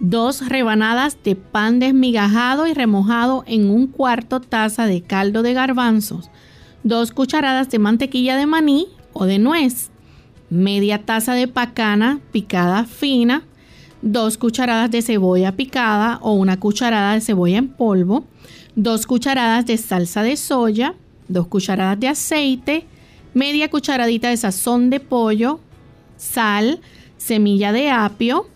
Dos 0.00 0.48
rebanadas 0.48 1.18
de 1.22 1.36
pan 1.36 1.80
desmigajado 1.80 2.66
y 2.66 2.72
remojado 2.72 3.44
en 3.46 3.68
un 3.68 3.88
cuarto 3.88 4.40
taza 4.40 4.86
de 4.86 5.02
caldo 5.02 5.42
de 5.42 5.52
garbanzos. 5.52 6.30
Dos 6.84 7.10
cucharadas 7.10 7.68
de 7.70 7.80
mantequilla 7.80 8.36
de 8.36 8.46
maní 8.46 8.86
o 9.12 9.24
de 9.24 9.38
nuez. 9.38 9.90
Media 10.50 11.04
taza 11.04 11.34
de 11.34 11.48
pacana 11.48 12.20
picada 12.30 12.84
fina 12.84 13.42
2 14.04 14.36
cucharadas 14.36 14.90
de 14.90 15.00
cebolla 15.00 15.52
picada 15.52 16.18
o 16.20 16.32
una 16.32 16.60
cucharada 16.60 17.14
de 17.14 17.22
cebolla 17.22 17.56
en 17.56 17.68
polvo, 17.68 18.24
2 18.76 19.06
cucharadas 19.06 19.64
de 19.64 19.78
salsa 19.78 20.22
de 20.22 20.36
soya, 20.36 20.94
2 21.28 21.46
cucharadas 21.46 21.98
de 21.98 22.08
aceite, 22.08 22.86
media 23.32 23.70
cucharadita 23.70 24.28
de 24.28 24.36
sazón 24.36 24.90
de 24.90 25.00
pollo, 25.00 25.58
sal, 26.18 26.80
semilla 27.16 27.72
de 27.72 27.88
apio, 27.88 28.46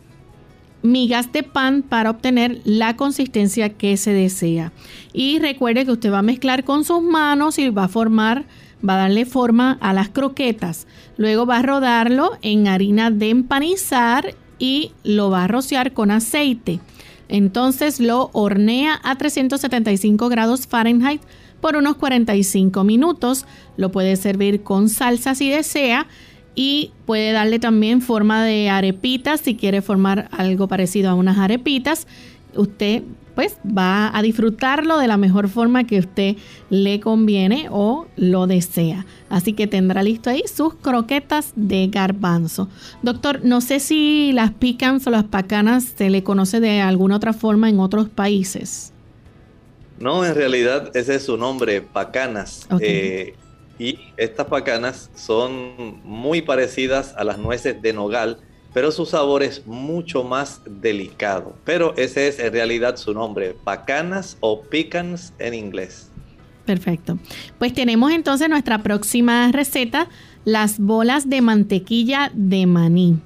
migas 0.91 1.33
de 1.33 1.43
pan 1.43 1.83
para 1.83 2.11
obtener 2.11 2.61
la 2.65 2.97
consistencia 2.97 3.71
que 3.71 3.97
se 3.97 4.13
desea. 4.13 4.73
Y 5.13 5.39
recuerde 5.39 5.85
que 5.85 5.93
usted 5.93 6.13
va 6.13 6.19
a 6.19 6.23
mezclar 6.23 6.65
con 6.65 6.85
sus 6.85 7.03
manos 7.03 7.59
y 7.59 7.69
va 7.71 7.85
a 7.85 7.89
formar, 7.89 8.47
va 8.87 8.95
a 8.95 8.99
darle 8.99 9.27
forma 9.27 9.79
a 9.81 9.93
las 9.93 10.09
croquetas. 10.09 10.87
Luego 11.17 11.47
va 11.47 11.59
a 11.59 11.63
rodarlo 11.63 12.33
en 12.43 12.69
harina 12.69 13.11
de 13.11 13.31
empanizar 13.31 14.35
y 14.59 14.93
lo 15.05 15.31
va 15.31 15.45
a 15.45 15.49
rociar 15.49 15.93
con 15.93 16.11
aceite. 16.11 16.81
Entonces 17.29 18.01
lo 18.01 18.31
hornea 18.33 18.99
a 19.03 19.17
375 19.17 20.29
grados 20.29 20.67
Fahrenheit 20.67 21.21
por 21.61 21.77
unos 21.77 21.97
45 21.97 22.85
minutos. 22.85 23.45
Lo 23.77 23.91
puede 23.91 24.17
servir 24.17 24.63
con 24.63 24.89
salsa 24.89 25.35
si 25.35 25.51
desea 25.51 26.07
y 26.55 26.93
puede 27.07 27.33
darle 27.33 27.59
también 27.59 28.03
forma 28.03 28.45
de 28.45 28.69
arepitas 28.69 29.41
si 29.41 29.55
quiere 29.55 29.83
formar 29.83 30.29
algo 30.33 30.69
parecido 30.69 31.11
a 31.11 31.15
unas 31.15 31.39
arepitas. 31.39 32.07
Usted 32.55 33.03
pues 33.39 33.57
va 33.65 34.11
a 34.19 34.21
disfrutarlo 34.21 34.99
de 34.99 35.07
la 35.07 35.17
mejor 35.17 35.49
forma 35.49 35.85
que 35.85 36.01
usted 36.01 36.35
le 36.71 36.99
conviene 36.99 37.69
o 37.71 38.09
lo 38.17 38.49
desea. 38.49 39.07
Así 39.31 39.53
que 39.53 39.69
tendrá 39.69 40.03
listo 40.03 40.29
ahí 40.29 40.43
sus 40.53 40.75
croquetas 40.75 41.53
de 41.55 41.87
garbanzo. 41.87 42.69
Doctor, 43.03 43.45
no 43.45 43.61
sé 43.61 43.79
si 43.79 44.33
las 44.33 44.51
picans 44.51 45.07
o 45.07 45.11
las 45.11 45.23
pacanas 45.23 45.85
se 45.97 46.11
le 46.11 46.25
conoce 46.25 46.59
de 46.59 46.81
alguna 46.81 47.15
otra 47.15 47.33
forma 47.33 47.69
en 47.69 47.79
otros 47.79 48.09
países. 48.09 48.93
No, 50.01 50.25
en 50.25 50.35
realidad 50.35 50.91
ese 50.95 51.15
es 51.15 51.25
su 51.25 51.37
nombre, 51.37 51.81
pacanas. 51.81 52.67
Eh, 52.81 53.35
y 53.79 53.99
estas 54.17 54.47
pacanas 54.47 55.11
son 55.15 56.01
muy 56.05 56.43
parecidas 56.43 57.15
a 57.17 57.25
las 57.25 57.39
nueces 57.39 57.81
de 57.81 57.93
nogal, 57.93 58.39
pero 58.75 58.91
su 58.91 59.07
sabor 59.07 59.43
es 59.43 59.67
mucho 59.67 60.25
más 60.25 60.61
delicado. 60.67 61.57
Pero 61.65 61.97
ese 61.97 62.29
es 62.29 62.39
en 62.39 62.53
realidad 62.53 62.97
su 62.97 63.15
nombre, 63.15 63.55
pacanas 63.65 64.37
o 64.41 64.63
pecans 64.63 65.33
en 65.39 65.55
inglés. 65.55 66.11
Perfecto. 66.65 67.19
Pues 67.59 67.73
tenemos 67.73 68.13
entonces 68.13 68.49
nuestra 68.49 68.83
próxima 68.83 69.51
receta, 69.53 70.09
las 70.45 70.79
bolas 70.79 71.31
de 71.31 71.41
mantequilla 71.41 72.31
de 72.35 72.67
maní. 72.67 73.19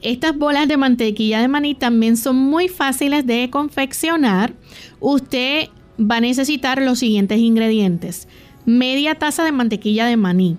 Estas 0.00 0.36
bolas 0.36 0.68
de 0.68 0.76
mantequilla 0.76 1.40
de 1.40 1.48
maní 1.48 1.74
también 1.74 2.16
son 2.16 2.36
muy 2.36 2.68
fáciles 2.68 3.26
de 3.26 3.50
confeccionar. 3.50 4.52
Usted 5.00 5.68
va 5.98 6.16
a 6.16 6.20
necesitar 6.20 6.80
los 6.80 6.98
siguientes 6.98 7.38
ingredientes 7.38 8.28
media 8.64 9.16
taza 9.16 9.44
de 9.44 9.52
mantequilla 9.52 10.06
de 10.06 10.16
maní, 10.16 10.56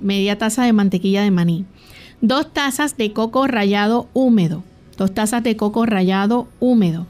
media 0.00 0.38
taza 0.38 0.64
de 0.64 0.72
mantequilla 0.72 1.22
de 1.22 1.30
maní, 1.30 1.64
dos 2.20 2.52
tazas 2.52 2.96
de 2.96 3.12
coco 3.12 3.46
rallado 3.46 4.08
húmedo, 4.12 4.62
dos 4.96 5.12
tazas 5.14 5.42
de 5.42 5.56
coco 5.56 5.86
rallado 5.86 6.48
húmedo, 6.60 7.06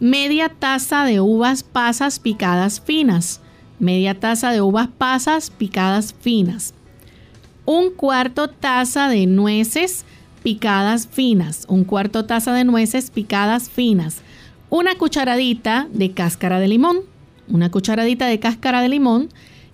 media 0.00 0.48
taza 0.48 1.04
de 1.04 1.20
uvas 1.20 1.62
pasas 1.62 2.18
picadas 2.18 2.80
finas, 2.80 3.40
media 3.78 4.18
taza 4.18 4.52
de 4.52 4.60
uvas 4.60 4.88
pasas 4.88 5.50
picadas 5.50 6.14
finas, 6.20 6.74
un 7.64 7.90
cuarto 7.90 8.48
taza 8.48 9.08
de 9.08 9.26
nueces 9.26 10.04
picadas 10.42 11.08
finas, 11.08 11.66
un 11.68 11.84
cuarto 11.84 12.24
taza 12.24 12.52
de 12.52 12.64
nueces 12.64 13.10
picadas 13.10 13.68
finas, 13.68 14.22
una 14.70 14.94
cucharadita 14.94 15.88
de 15.92 16.12
cáscara 16.12 16.60
de 16.60 16.68
limón, 16.68 17.00
una 17.48 17.70
cucharadita 17.70 18.26
de 18.26 18.38
cáscara 18.38 18.82
de 18.82 18.88
limón, 18.88 19.28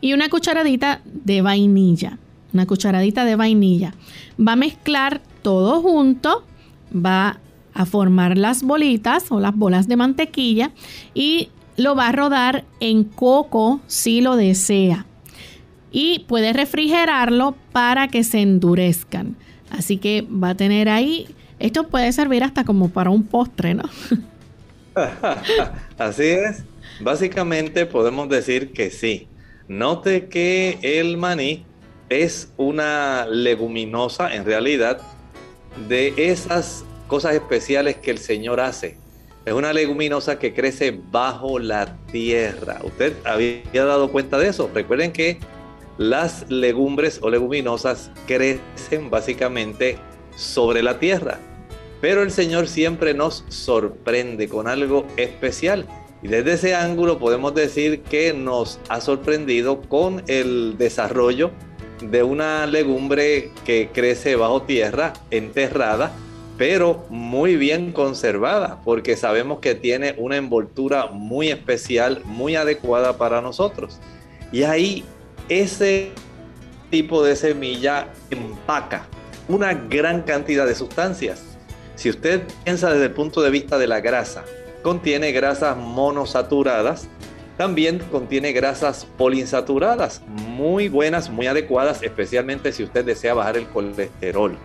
y 0.05 0.13
una 0.13 0.29
cucharadita 0.29 1.01
de 1.07 1.41
vainilla. 1.41 2.19
Una 2.53 2.67
cucharadita 2.67 3.25
de 3.25 3.37
vainilla. 3.37 3.95
Va 4.39 4.53
a 4.53 4.57
mezclar 4.57 5.23
todo 5.41 5.81
junto, 5.81 6.45
va 6.95 7.41
a 7.73 7.87
formar 7.87 8.37
las 8.37 8.63
bolitas 8.63 9.33
o 9.33 9.41
las 9.41 9.57
bolas 9.57 9.89
de 9.89 9.97
mantequilla 9.97 10.73
y 11.15 11.49
lo 11.79 11.97
va 11.97 12.09
a 12.09 12.13
rodar 12.13 12.67
en 12.81 13.05
coco 13.05 13.81
si 13.87 14.21
lo 14.21 14.37
desea. 14.37 15.07
Y 15.91 16.19
puede 16.29 16.53
refrigerarlo 16.53 17.57
para 17.73 18.09
que 18.09 18.25
se 18.25 18.43
endurezcan. 18.43 19.37
Así 19.71 19.97
que 19.97 20.21
va 20.21 20.51
a 20.51 20.55
tener 20.55 20.91
ahí, 20.91 21.29
esto 21.59 21.89
puede 21.89 22.13
servir 22.13 22.45
hasta 22.45 22.65
como 22.65 22.91
para 22.91 23.09
un 23.09 23.23
postre, 23.23 23.73
¿no? 23.73 23.85
Así 25.99 26.25
es. 26.25 26.63
Básicamente 27.01 27.87
podemos 27.87 28.29
decir 28.29 28.75
que 28.75 28.91
sí. 28.91 29.29
Note 29.69 30.29
que 30.29 30.79
el 30.83 31.17
maní 31.17 31.65
es 32.11 32.53
una 32.59 33.27
leguminosa 33.27 34.35
en 34.35 34.45
realidad 34.45 35.01
de 35.89 36.12
esas 36.17 36.85
cosas 37.09 37.35
especiales 37.35 37.97
que 37.97 38.11
el 38.11 38.19
Señor 38.19 38.61
hace. 38.61 38.99
Es 39.47 39.55
una 39.55 39.73
leguminosa 39.73 40.39
que 40.39 40.53
crece 40.53 41.01
bajo 41.11 41.59
la 41.59 41.97
tierra. 42.12 42.81
¿Usted 42.85 43.15
había 43.25 43.85
dado 43.85 44.12
cuenta 44.12 44.39
de 44.39 44.49
eso? 44.49 44.71
Recuerden 44.75 45.12
que 45.12 45.39
las 45.97 46.51
legumbres 46.51 47.19
o 47.23 47.31
leguminosas 47.31 48.11
crecen 48.27 49.11
básicamente 49.11 49.97
sobre 50.37 50.83
la 50.83 50.99
tierra. 50.99 51.39
Pero 52.03 52.23
el 52.23 52.33
Señor 52.33 52.69
siempre 52.69 53.15
nos 53.15 53.45
sorprende 53.49 54.49
con 54.49 54.69
algo 54.69 55.07
especial. 55.17 55.87
Y 56.25 56.29
desde 56.29 56.55
ese 56.55 56.75
ángulo 56.75 57.18
podemos 57.18 57.55
decir 57.55 58.01
que 58.01 58.33
nos 58.33 58.81
ha 58.89 59.03
sorprendido 59.03 59.83
con 59.83 60.22
el 60.27 60.79
desarrollo 60.79 61.51
de 62.01 62.22
una 62.22 62.66
legumbre 62.66 63.51
que 63.66 63.91
crece 63.93 64.35
bajo 64.35 64.62
tierra, 64.62 65.12
enterrada, 65.31 66.12
pero 66.57 67.05
muy 67.11 67.57
bien 67.57 67.93
conservada, 67.93 68.81
porque 68.87 69.18
sabemos 69.18 69.61
que 69.61 69.75
tiene 69.75 70.14
una 70.16 70.39
envoltura 70.39 71.09
muy 71.09 71.51
especial, 71.51 72.22
muy 72.25 72.57
adecuada 72.57 73.18
para 73.18 73.43
nosotros. 73.43 74.01
Y 74.51 74.62
ahí 74.62 75.05
ese 75.51 76.11
tipo 76.91 77.22
de 77.22 77.37
semilla 77.37 78.09
empaca 78.31 79.07
una 79.47 79.75
gran 79.75 80.22
cantidad 80.22 80.66
de 80.66 80.75
sustancias. 80.75 81.43
Si 81.97 82.09
usted 82.09 82.45
piensa 82.64 82.91
desde 82.91 83.05
el 83.05 83.12
punto 83.12 83.43
de 83.43 83.51
vista 83.51 83.77
de 83.77 83.89
la 83.89 84.01
grasa, 84.01 84.43
contiene 84.85 85.32
grasas 85.32 85.78
monosaturadas, 85.78 87.09
también 87.57 88.01
contiene 88.12 88.53
grasas 88.53 89.07
poliinsaturadas, 89.16 90.20
muy 90.28 90.89
buenas, 90.89 91.30
muy 91.30 91.47
adecuadas, 91.47 92.03
especialmente 92.03 92.70
si 92.70 92.85
usted 92.85 93.03
desea 93.03 93.32
bajar 93.32 93.57
el 93.57 93.66
colesterol. 93.66 94.59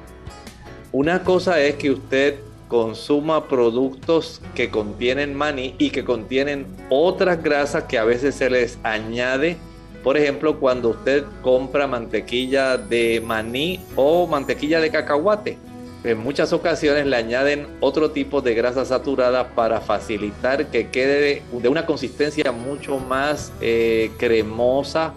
Una 0.92 1.24
cosa 1.24 1.62
es 1.62 1.76
que 1.76 1.92
usted 1.92 2.36
consuma 2.68 3.48
productos 3.48 4.42
que 4.56 4.70
contienen 4.70 5.36
maní 5.36 5.74
y 5.78 5.90
que 5.90 6.04
contienen 6.04 6.68
otras 6.90 7.42
grasas 7.42 7.86
que 7.86 7.98
a 7.98 8.04
veces 8.04 8.36
se 8.36 8.50
les 8.50 8.78
añade. 8.84 9.56
Por 10.04 10.18
ejemplo, 10.18 10.60
cuando 10.60 10.90
usted 10.90 11.24
compra 11.42 11.88
mantequilla 11.88 12.76
de 12.76 13.24
maní 13.26 13.80
o 13.96 14.28
mantequilla 14.28 14.82
de 14.82 14.92
cacahuate 14.92 15.69
en 16.04 16.18
muchas 16.18 16.54
ocasiones 16.54 17.06
le 17.06 17.16
añaden 17.16 17.68
otro 17.82 18.12
tipo 18.12 18.42
de 18.42 18.54
grasa 18.54 18.86
saturada 18.86 19.50
para 19.50 19.82
facilitar 19.82 20.68
que 20.68 20.90
quede 20.90 21.44
de 21.52 21.70
una 21.70 21.86
consistencia 21.86 22.52
mucho 22.52 23.00
más 23.00 23.52
eh, 23.60 24.12
cremosa. 24.18 25.14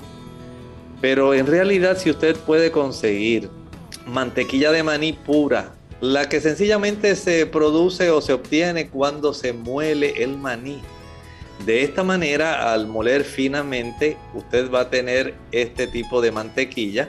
Pero 1.00 1.34
en 1.34 1.46
realidad 1.46 1.96
si 1.98 2.10
usted 2.10 2.36
puede 2.36 2.72
conseguir 2.72 3.48
mantequilla 4.06 4.72
de 4.72 4.82
maní 4.82 5.12
pura, 5.12 5.72
la 6.00 6.28
que 6.28 6.40
sencillamente 6.40 7.14
se 7.14 7.46
produce 7.46 8.10
o 8.10 8.20
se 8.20 8.32
obtiene 8.32 8.88
cuando 8.88 9.32
se 9.32 9.52
muele 9.52 10.22
el 10.22 10.36
maní. 10.36 10.80
De 11.64 11.84
esta 11.84 12.02
manera, 12.02 12.72
al 12.72 12.88
moler 12.88 13.22
finamente, 13.22 14.16
usted 14.34 14.68
va 14.68 14.80
a 14.80 14.90
tener 14.90 15.34
este 15.52 15.86
tipo 15.86 16.20
de 16.20 16.32
mantequilla 16.32 17.08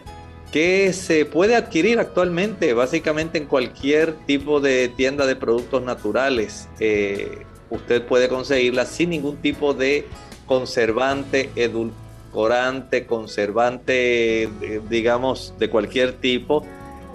que 0.54 0.94
se 0.94 1.26
puede 1.26 1.56
adquirir 1.56 1.98
actualmente 1.98 2.76
básicamente 2.76 3.40
en 3.40 3.46
cualquier 3.46 4.14
tipo 4.28 4.60
de 4.60 4.88
tienda 4.88 5.26
de 5.26 5.36
productos 5.36 5.82
naturales. 5.82 6.70
Eh, 6.80 7.40
usted 7.72 8.04
puede 8.04 8.30
conseguirla 8.30 8.86
sin 8.86 9.10
ningún 9.10 9.38
tipo 9.38 9.74
de 9.74 10.06
conservante, 10.46 11.50
edulcorante, 11.56 13.08
conservante, 13.08 14.44
eh, 14.44 14.82
digamos, 14.88 15.56
de 15.58 15.72
cualquier 15.72 16.14
tipo. 16.14 16.64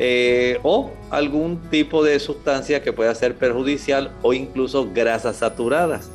Eh, 0.01 0.59
o 0.65 0.91
algún 1.11 1.61
tipo 1.71 2.03
de 2.03 2.19
sustancia 2.19 2.83
que 2.83 2.93
pueda 2.93 3.15
ser 3.15 3.37
perjudicial 3.37 4.11
o 4.23 4.33
incluso 4.33 4.91
grasas 4.93 5.37
saturadas. 5.37 6.11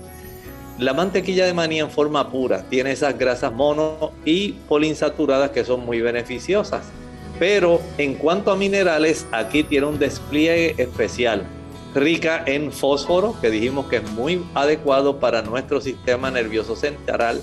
La 0.77 0.93
mantequilla 0.93 1.45
de 1.45 1.53
maní 1.53 1.79
en 1.79 1.89
forma 1.89 2.29
pura 2.29 2.63
tiene 2.69 2.91
esas 2.91 3.17
grasas 3.17 3.53
mono 3.53 4.11
y 4.25 4.53
poliinsaturadas 4.67 5.51
que 5.51 5.63
son 5.63 5.85
muy 5.85 6.01
beneficiosas. 6.01 6.83
Pero 7.43 7.81
en 7.97 8.13
cuanto 8.13 8.51
a 8.51 8.55
minerales, 8.55 9.27
aquí 9.33 9.63
tiene 9.63 9.87
un 9.87 9.99
despliegue 9.99 10.75
especial. 10.81 11.45
rica 11.93 12.41
en 12.45 12.71
fósforo, 12.71 13.35
que 13.41 13.49
dijimos 13.49 13.87
que 13.87 13.97
es 13.97 14.11
muy 14.11 14.41
adecuado 14.53 15.19
para 15.19 15.41
nuestro 15.41 15.81
sistema 15.81 16.31
nervioso 16.31 16.77
central, 16.77 17.41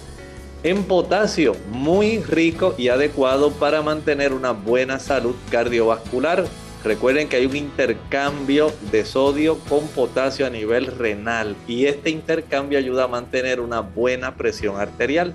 en 0.62 0.84
potasio, 0.84 1.55
muy 1.70 2.20
rico 2.22 2.74
y 2.78 2.88
adecuado 2.88 3.51
para 3.51 3.82
mantener 3.82 4.32
una 4.32 4.53
buena 4.53 4.98
salud 5.01 5.34
cardiovascular. 5.51 6.46
Recuerden 6.82 7.28
que 7.28 7.36
hay 7.36 7.44
un 7.44 7.57
intercambio 7.57 8.72
de 8.90 9.05
sodio 9.05 9.59
con 9.68 9.86
potasio 9.88 10.46
a 10.46 10.51
nivel 10.51 10.86
renal 10.86 11.57
y 11.68 11.84
este 11.84 12.09
intercambio 12.09 12.78
ayuda 12.78 13.05
a 13.05 13.09
mantener 13.09 13.61
una 13.61 13.80
buena 13.80 14.34
presión 14.34 14.80
arterial. 14.80 15.34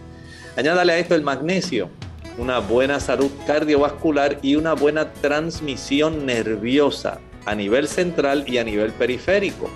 Añádale 0.57 0.93
a 0.93 0.97
esto 0.97 1.13
el 1.13 1.21
magnesio, 1.21 1.91
una 2.37 2.59
buena 2.59 2.99
salud 2.99 3.31
cardiovascular 3.47 4.39
y 4.41 4.55
una 4.55 4.73
buena 4.73 5.13
transmisión 5.13 6.25
nerviosa 6.25 7.19
a 7.45 7.55
nivel 7.55 7.87
central 7.87 8.43
y 8.47 8.57
a 8.57 8.63
nivel 8.63 8.91
periférico. 8.91 9.69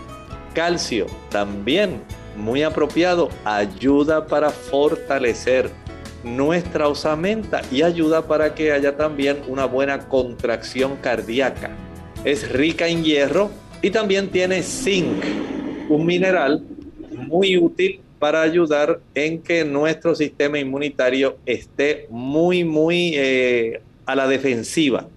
Calcio 0.54 1.06
también 1.30 2.02
muy 2.36 2.64
apropiado, 2.64 3.30
ayuda 3.46 4.28
para 4.28 4.50
fortalecer 4.50 5.70
nuestra 6.24 6.88
osamenta 6.88 7.62
y 7.72 7.82
ayuda 7.82 8.28
para 8.28 8.56
que 8.56 8.72
haya 8.72 8.98
también 8.98 9.42
una 9.48 9.66
buena 9.66 10.08
contracción 10.08 10.98
cardíaca. 10.98 11.70
Es 12.26 12.52
rica 12.52 12.88
en 12.88 13.04
hierro 13.04 13.52
y 13.82 13.92
también 13.92 14.30
tiene 14.30 14.62
zinc, 14.62 15.24
un 15.88 16.06
mineral 16.06 16.64
muy 17.12 17.58
útil 17.58 18.02
para 18.20 18.42
ayudar 18.42 19.00
en 19.16 19.42
que 19.42 19.64
nuestro 19.66 20.14
sistema 20.14 20.60
inmunitario 20.60 21.38
esté 21.46 22.06
muy, 22.10 22.64
muy 22.64 23.14
eh, 23.16 23.82
a 24.06 24.16
la 24.16 24.28
defensiva. 24.28 25.08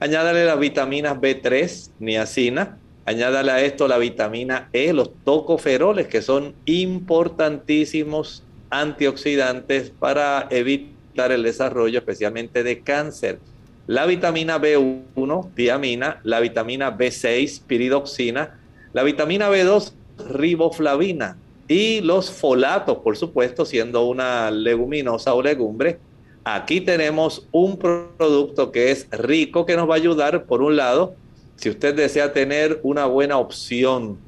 Añádale 0.00 0.44
las 0.44 0.58
vitaminas 0.58 1.16
B3, 1.18 1.90
niacina, 2.00 2.78
Añádale 3.06 3.52
a 3.52 3.60
esto 3.60 3.86
la 3.86 3.98
vitamina 3.98 4.68
E, 4.72 4.92
los 4.92 5.12
tocoferoles, 5.24 6.08
que 6.08 6.22
son 6.22 6.56
importantísimos 6.64 8.42
antioxidantes 8.68 9.90
para 9.90 10.48
evitar 10.50 11.30
el 11.30 11.44
desarrollo 11.44 12.00
especialmente 12.00 12.64
de 12.64 12.80
cáncer. 12.80 13.38
La 13.86 14.06
vitamina 14.06 14.60
B1, 14.60 15.54
tiamina, 15.54 16.18
la 16.24 16.40
vitamina 16.40 16.98
B6, 16.98 17.62
piridoxina, 17.64 18.58
la 18.92 19.04
vitamina 19.04 19.48
B2, 19.50 19.92
riboflavina 20.28 21.36
y 21.68 22.00
los 22.00 22.30
folatos, 22.30 22.98
por 22.98 23.16
supuesto, 23.16 23.64
siendo 23.64 24.06
una 24.06 24.50
leguminosa 24.50 25.34
o 25.34 25.42
legumbre. 25.42 25.98
Aquí 26.44 26.80
tenemos 26.80 27.48
un 27.50 27.76
producto 27.78 28.70
que 28.70 28.92
es 28.92 29.08
rico, 29.10 29.66
que 29.66 29.76
nos 29.76 29.88
va 29.88 29.94
a 29.94 29.96
ayudar, 29.96 30.44
por 30.44 30.62
un 30.62 30.76
lado, 30.76 31.14
si 31.56 31.70
usted 31.70 31.94
desea 31.94 32.32
tener 32.32 32.80
una 32.82 33.06
buena 33.06 33.38
opción 33.38 34.18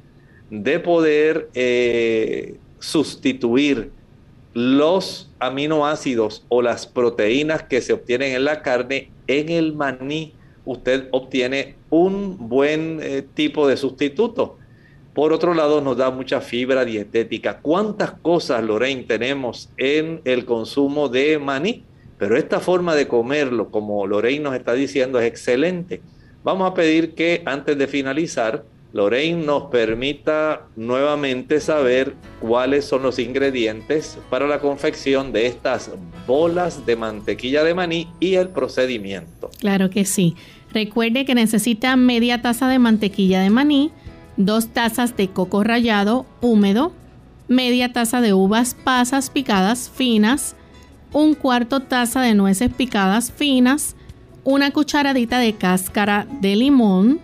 de 0.51 0.81
poder 0.81 1.49
eh, 1.55 2.57
sustituir 2.81 3.91
los 4.55 5.31
aminoácidos 5.39 6.45
o 6.49 6.63
las 6.63 6.87
proteínas 6.87 7.63
que 7.63 7.81
se 7.81 7.93
obtienen 7.93 8.35
en 8.35 8.45
la 8.45 8.63
carne, 8.63 9.11
en 9.27 9.51
el 9.51 9.75
maní 9.75 10.33
usted 10.65 11.09
obtiene 11.13 11.77
un 11.91 12.49
buen 12.49 13.01
eh, 13.03 13.25
tipo 13.35 13.67
de 13.69 13.77
sustituto. 13.77 14.58
Por 15.19 15.33
otro 15.33 15.53
lado, 15.53 15.81
nos 15.81 15.97
da 15.97 16.13
mucha 16.13 16.41
fibra 16.41 16.85
dietética. 16.85 17.59
¿Cuántas 17.59 18.13
cosas, 18.13 18.63
Lorraine, 18.63 19.03
tenemos 19.03 19.69
en 19.77 20.21
el 20.25 20.45
consumo 20.45 21.09
de 21.09 21.41
maní? 21.41 21.83
Pero 22.19 22.37
esta 22.37 22.61
forma 22.61 22.95
de 22.95 23.09
comerlo, 23.09 23.73
como 23.73 24.07
Lorraine 24.07 24.45
nos 24.45 24.55
está 24.55 24.75
diciendo, 24.75 25.19
es 25.19 25.27
excelente. 25.27 26.03
Vamos 26.45 26.71
a 26.71 26.75
pedir 26.75 27.17
que 27.17 27.43
antes 27.47 27.77
de 27.77 27.89
finalizar, 27.89 28.63
Lorraine 28.93 29.45
nos 29.45 29.65
permita 29.65 30.69
nuevamente 30.77 31.59
saber 31.59 32.15
cuáles 32.39 32.85
son 32.85 33.03
los 33.03 33.19
ingredientes 33.19 34.21
para 34.31 34.47
la 34.47 34.61
confección 34.61 35.33
de 35.33 35.47
estas 35.47 35.91
bolas 36.29 36.87
de 36.87 36.95
mantequilla 36.95 37.65
de 37.65 37.75
maní 37.75 38.07
y 38.21 38.35
el 38.35 38.51
procedimiento. 38.51 39.51
Claro 39.59 39.91
que 39.91 40.05
sí. 40.05 40.37
Recuerde 40.73 41.25
que 41.25 41.35
necesita 41.35 41.97
media 41.97 42.41
taza 42.41 42.69
de 42.69 42.79
mantequilla 42.79 43.41
de 43.41 43.51
maní, 43.51 43.91
dos 44.39 44.69
tazas 44.69 45.17
de 45.17 45.29
coco 45.29 45.63
rallado 45.63 46.25
húmedo, 46.41 46.93
media 47.49 47.93
taza 47.93 48.23
de 48.23 48.33
uvas 48.33 48.75
pasas 48.75 49.29
picadas 49.29 49.91
finas, 49.95 50.57
un 51.13 51.35
cuarto 51.35 51.81
taza 51.81 52.23
de 52.23 52.35
nueces 52.35 52.73
picadas 52.73 53.33
finas, 53.33 53.97
una 54.45 54.71
cucharadita 54.71 55.39
de 55.39 55.55
cáscara 55.55 56.27
de 56.41 56.57
limón 56.57 57.21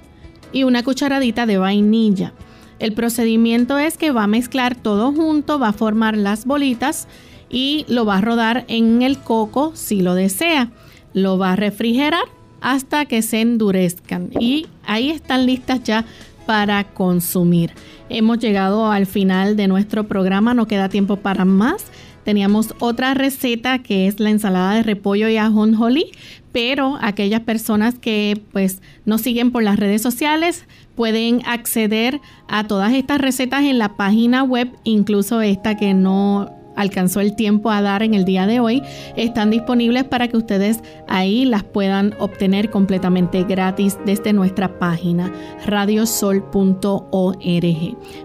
y 0.52 0.64
una 0.64 0.82
cucharadita 0.82 1.46
de 1.46 1.56
vainilla. 1.56 2.32
El 2.80 2.92
procedimiento 2.92 3.78
es 3.78 3.96
que 3.96 4.10
va 4.10 4.24
a 4.24 4.28
mezclar 4.28 4.74
todo 4.74 5.12
junto, 5.12 5.58
va 5.58 5.68
a 5.68 5.72
formar 5.72 6.16
las 6.16 6.44
bolitas 6.44 7.06
y 7.48 7.86
lo 7.88 8.04
va 8.04 8.18
a 8.18 8.20
rodar 8.20 8.64
en 8.68 9.02
el 9.02 9.18
coco 9.18 9.72
si 9.74 10.02
lo 10.02 10.14
desea. 10.14 10.70
Lo 11.12 11.38
va 11.38 11.52
a 11.52 11.56
refrigerar 11.56 12.24
hasta 12.60 13.04
que 13.04 13.22
se 13.22 13.40
endurezcan 13.40 14.30
y 14.40 14.66
ahí 14.84 15.10
están 15.10 15.46
listas 15.46 15.84
ya 15.84 16.04
para 16.46 16.84
consumir. 16.84 17.72
Hemos 18.08 18.38
llegado 18.38 18.90
al 18.90 19.06
final 19.06 19.56
de 19.56 19.68
nuestro 19.68 20.04
programa, 20.04 20.54
no 20.54 20.66
queda 20.66 20.88
tiempo 20.88 21.16
para 21.16 21.44
más. 21.44 21.86
Teníamos 22.24 22.74
otra 22.78 23.12
receta 23.14 23.80
que 23.80 24.06
es 24.06 24.18
la 24.18 24.30
ensalada 24.30 24.74
de 24.74 24.82
repollo 24.82 25.28
y 25.28 25.36
ajonjolí, 25.36 26.12
pero 26.52 26.98
aquellas 27.02 27.40
personas 27.40 27.98
que 27.98 28.40
pues 28.52 28.80
nos 29.04 29.20
siguen 29.20 29.50
por 29.50 29.62
las 29.62 29.78
redes 29.78 30.00
sociales 30.00 30.64
pueden 30.94 31.42
acceder 31.46 32.20
a 32.48 32.66
todas 32.66 32.94
estas 32.94 33.20
recetas 33.20 33.64
en 33.64 33.78
la 33.78 33.96
página 33.96 34.42
web, 34.42 34.70
incluso 34.84 35.42
esta 35.42 35.76
que 35.76 35.92
no 35.92 36.63
alcanzó 36.76 37.20
el 37.20 37.34
tiempo 37.36 37.70
a 37.70 37.82
dar 37.82 38.02
en 38.02 38.14
el 38.14 38.24
día 38.24 38.46
de 38.46 38.60
hoy, 38.60 38.82
están 39.16 39.50
disponibles 39.50 40.04
para 40.04 40.28
que 40.28 40.36
ustedes 40.36 40.80
ahí 41.08 41.44
las 41.44 41.64
puedan 41.64 42.14
obtener 42.18 42.70
completamente 42.70 43.44
gratis 43.44 43.98
desde 44.04 44.32
nuestra 44.32 44.78
página 44.78 45.32
radiosol.org. 45.66 47.42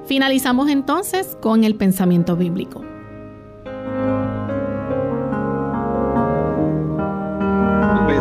Finalizamos 0.06 0.70
entonces 0.70 1.38
con 1.42 1.64
el 1.64 1.76
pensamiento 1.76 2.36
bíblico. 2.36 2.84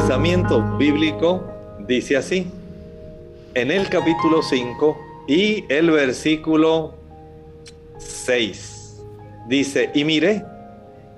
pensamiento 0.08 0.62
bíblico 0.78 1.44
dice 1.86 2.16
así, 2.16 2.46
en 3.52 3.70
el 3.70 3.88
capítulo 3.90 4.42
5 4.42 4.96
y 5.28 5.64
el 5.68 5.90
versículo 5.90 6.94
6. 7.98 8.77
Dice, 9.48 9.90
y 9.94 10.04
miré, 10.04 10.44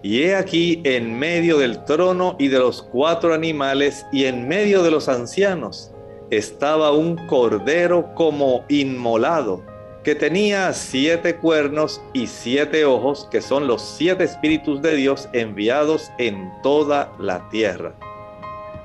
y 0.02 0.22
he 0.22 0.36
aquí 0.36 0.80
en 0.84 1.18
medio 1.18 1.58
del 1.58 1.84
trono 1.84 2.36
y 2.38 2.48
de 2.48 2.58
los 2.58 2.82
cuatro 2.82 3.34
animales 3.34 4.06
y 4.12 4.24
en 4.24 4.48
medio 4.48 4.82
de 4.82 4.90
los 4.90 5.08
ancianos 5.08 5.92
estaba 6.30 6.92
un 6.92 7.16
cordero 7.26 8.14
como 8.14 8.64
inmolado, 8.68 9.62
que 10.04 10.14
tenía 10.14 10.72
siete 10.72 11.36
cuernos 11.36 12.00
y 12.14 12.28
siete 12.28 12.84
ojos, 12.84 13.28
que 13.30 13.42
son 13.42 13.66
los 13.66 13.82
siete 13.82 14.24
espíritus 14.24 14.80
de 14.80 14.94
Dios 14.94 15.28
enviados 15.32 16.10
en 16.18 16.50
toda 16.62 17.12
la 17.18 17.48
tierra. 17.50 17.94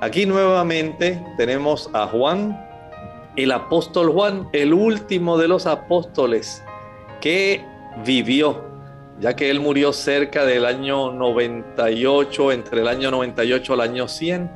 Aquí 0.00 0.26
nuevamente 0.26 1.24
tenemos 1.38 1.88
a 1.94 2.06
Juan, 2.08 2.62
el 3.36 3.52
apóstol 3.52 4.10
Juan, 4.10 4.48
el 4.52 4.74
último 4.74 5.38
de 5.38 5.48
los 5.48 5.66
apóstoles 5.66 6.62
que 7.20 7.64
vivió, 8.04 8.65
ya 9.20 9.34
que 9.34 9.50
él 9.50 9.60
murió 9.60 9.92
cerca 9.92 10.44
del 10.44 10.64
año 10.64 11.12
98, 11.12 12.52
entre 12.52 12.80
el 12.80 12.88
año 12.88 13.10
98 13.10 13.72
al 13.72 13.80
año 13.80 14.08
100, 14.08 14.50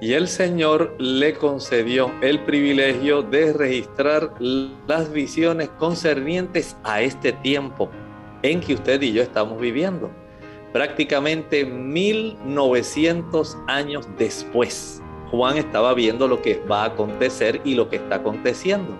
y 0.00 0.12
el 0.12 0.28
Señor 0.28 0.94
le 0.98 1.34
concedió 1.34 2.12
el 2.20 2.40
privilegio 2.40 3.22
de 3.22 3.52
registrar 3.52 4.32
las 4.40 5.10
visiones 5.12 5.68
concernientes 5.78 6.76
a 6.84 7.00
este 7.00 7.32
tiempo 7.32 7.90
en 8.42 8.60
que 8.60 8.74
usted 8.74 9.00
y 9.00 9.12
yo 9.12 9.22
estamos 9.22 9.58
viviendo 9.60 10.10
prácticamente 10.74 11.64
1900 11.64 13.56
años 13.68 14.08
después. 14.18 15.00
Juan 15.30 15.56
estaba 15.56 15.94
viendo 15.94 16.26
lo 16.26 16.42
que 16.42 16.60
va 16.70 16.82
a 16.82 16.86
acontecer 16.86 17.60
y 17.64 17.76
lo 17.76 17.88
que 17.88 17.94
está 17.96 18.16
aconteciendo. 18.16 18.98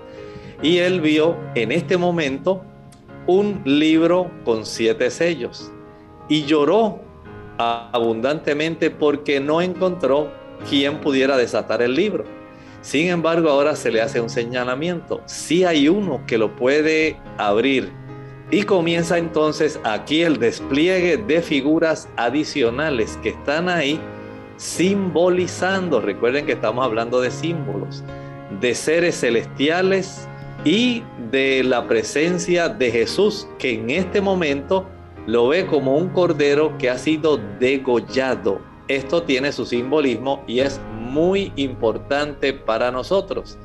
Y 0.62 0.79
él 0.79 1.01
vio 1.01 1.37
en 1.57 1.73
este 1.73 1.97
momento 1.97 2.65
un 3.27 3.62
libro 3.64 4.31
con 4.45 4.66
siete 4.66 5.11
sellos 5.11 5.72
y 6.29 6.45
lloró 6.45 7.01
abundantemente 7.59 8.91
porque 8.91 9.41
no 9.41 9.61
encontró 9.62 10.31
quien 10.68 11.01
pudiera 11.01 11.37
desatar 11.37 11.83
el 11.83 11.95
libro. 11.95 12.25
Sin 12.81 13.09
embargo, 13.09 13.49
ahora 13.49 13.77
se 13.77 13.91
le 13.91 14.03
hace 14.03 14.20
un 14.20 14.29
señalamiento. 14.29 15.22
Si 15.27 15.64
hay 15.64 15.89
uno 15.89 16.22
que 16.27 16.37
lo 16.37 16.55
puede 16.55 17.16
abrir 17.39 17.91
y 18.51 18.64
comienza 18.64 19.16
entonces 19.16 19.81
aquí 19.85 20.22
el 20.22 20.39
despliegue 20.39 21.16
de 21.16 21.41
figuras 21.41 22.09
adicionales 22.16 23.18
que 23.22 23.31
están 23.31 23.68
ahí 23.68 23.99
simbolizando, 24.57 26.01
recuerden 26.01 26.47
que 26.47 26.53
estamos 26.53 26.85
hablando 26.85 27.20
de 27.20 27.31
símbolos, 27.31 28.05
de 28.61 28.75
seres 28.75 29.18
celestiales 29.18 30.29
y 30.65 31.03
de 31.31 31.62
la 31.62 31.87
presencia 31.87 32.69
de 32.69 32.91
Jesús, 32.91 33.47
que 33.59 33.75
en 33.75 33.91
este 33.91 34.21
momento 34.21 34.89
lo 35.27 35.49
ve 35.49 35.67
como 35.67 35.97
un 35.97 36.09
cordero 36.09 36.77
que 36.79 36.91
ha 36.91 36.99
sido 36.99 37.39
degollado. 37.59 38.61
Esto 38.89 39.23
tiene 39.23 39.53
su 39.53 39.67
simbolismo 39.67 40.43
y 40.47 40.61
es 40.61 40.81
muy 40.99 41.53
importante 41.57 42.53
para 42.53 42.91
nosotros. 42.91 43.59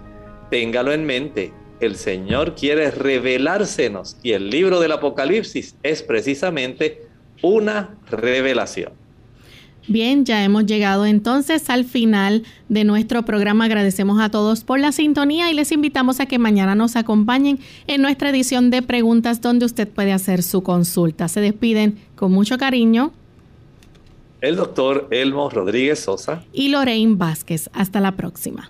Téngalo 0.50 0.92
en 0.94 1.06
mente, 1.06 1.54
el 1.80 1.96
Señor 1.96 2.56
quiere 2.56 2.92
revelársenos 2.92 4.18
y 4.24 4.34
el 4.34 4.50
libro 4.50 4.80
del 4.80 4.92
Apocalipsis 4.92 5.76
es 5.84 6.04
precisamente 6.04 7.08
una 7.42 7.98
revelación. 8.10 8.94
Bien, 9.90 10.24
ya 10.24 10.44
hemos 10.44 10.68
llegado 10.68 11.08
entonces 11.08 11.68
al 11.72 11.84
final 11.84 12.44
de 12.68 12.84
nuestro 12.84 13.26
programa. 13.26 13.66
Agradecemos 13.66 14.22
a 14.22 14.30
todos 14.30 14.64
por 14.64 14.80
la 14.80 14.92
sintonía 14.92 15.50
y 15.50 15.56
les 15.56 15.72
invitamos 15.72 16.20
a 16.20 16.28
que 16.28 16.38
mañana 16.38 16.76
nos 16.76 16.96
acompañen 16.96 17.58
en 17.88 18.04
nuestra 18.04 18.30
edición 18.30 18.70
de 18.70 18.84
preguntas 18.84 19.42
donde 19.42 19.66
usted 19.66 19.88
puede 19.88 20.14
hacer 20.14 20.44
su 20.44 20.62
consulta. 20.62 21.28
Se 21.28 21.42
despiden 21.42 21.98
con 22.16 22.32
mucho 22.32 22.60
cariño. 22.60 23.14
El 24.42 24.58
doctor 24.58 25.08
Elmo 25.10 25.50
Rodríguez 25.50 26.02
Sosa. 26.02 26.44
Y 26.54 26.70
Lorraine 26.70 27.16
Vázquez. 27.16 27.72
Hasta 27.74 28.00
la 28.00 28.12
próxima. 28.12 28.70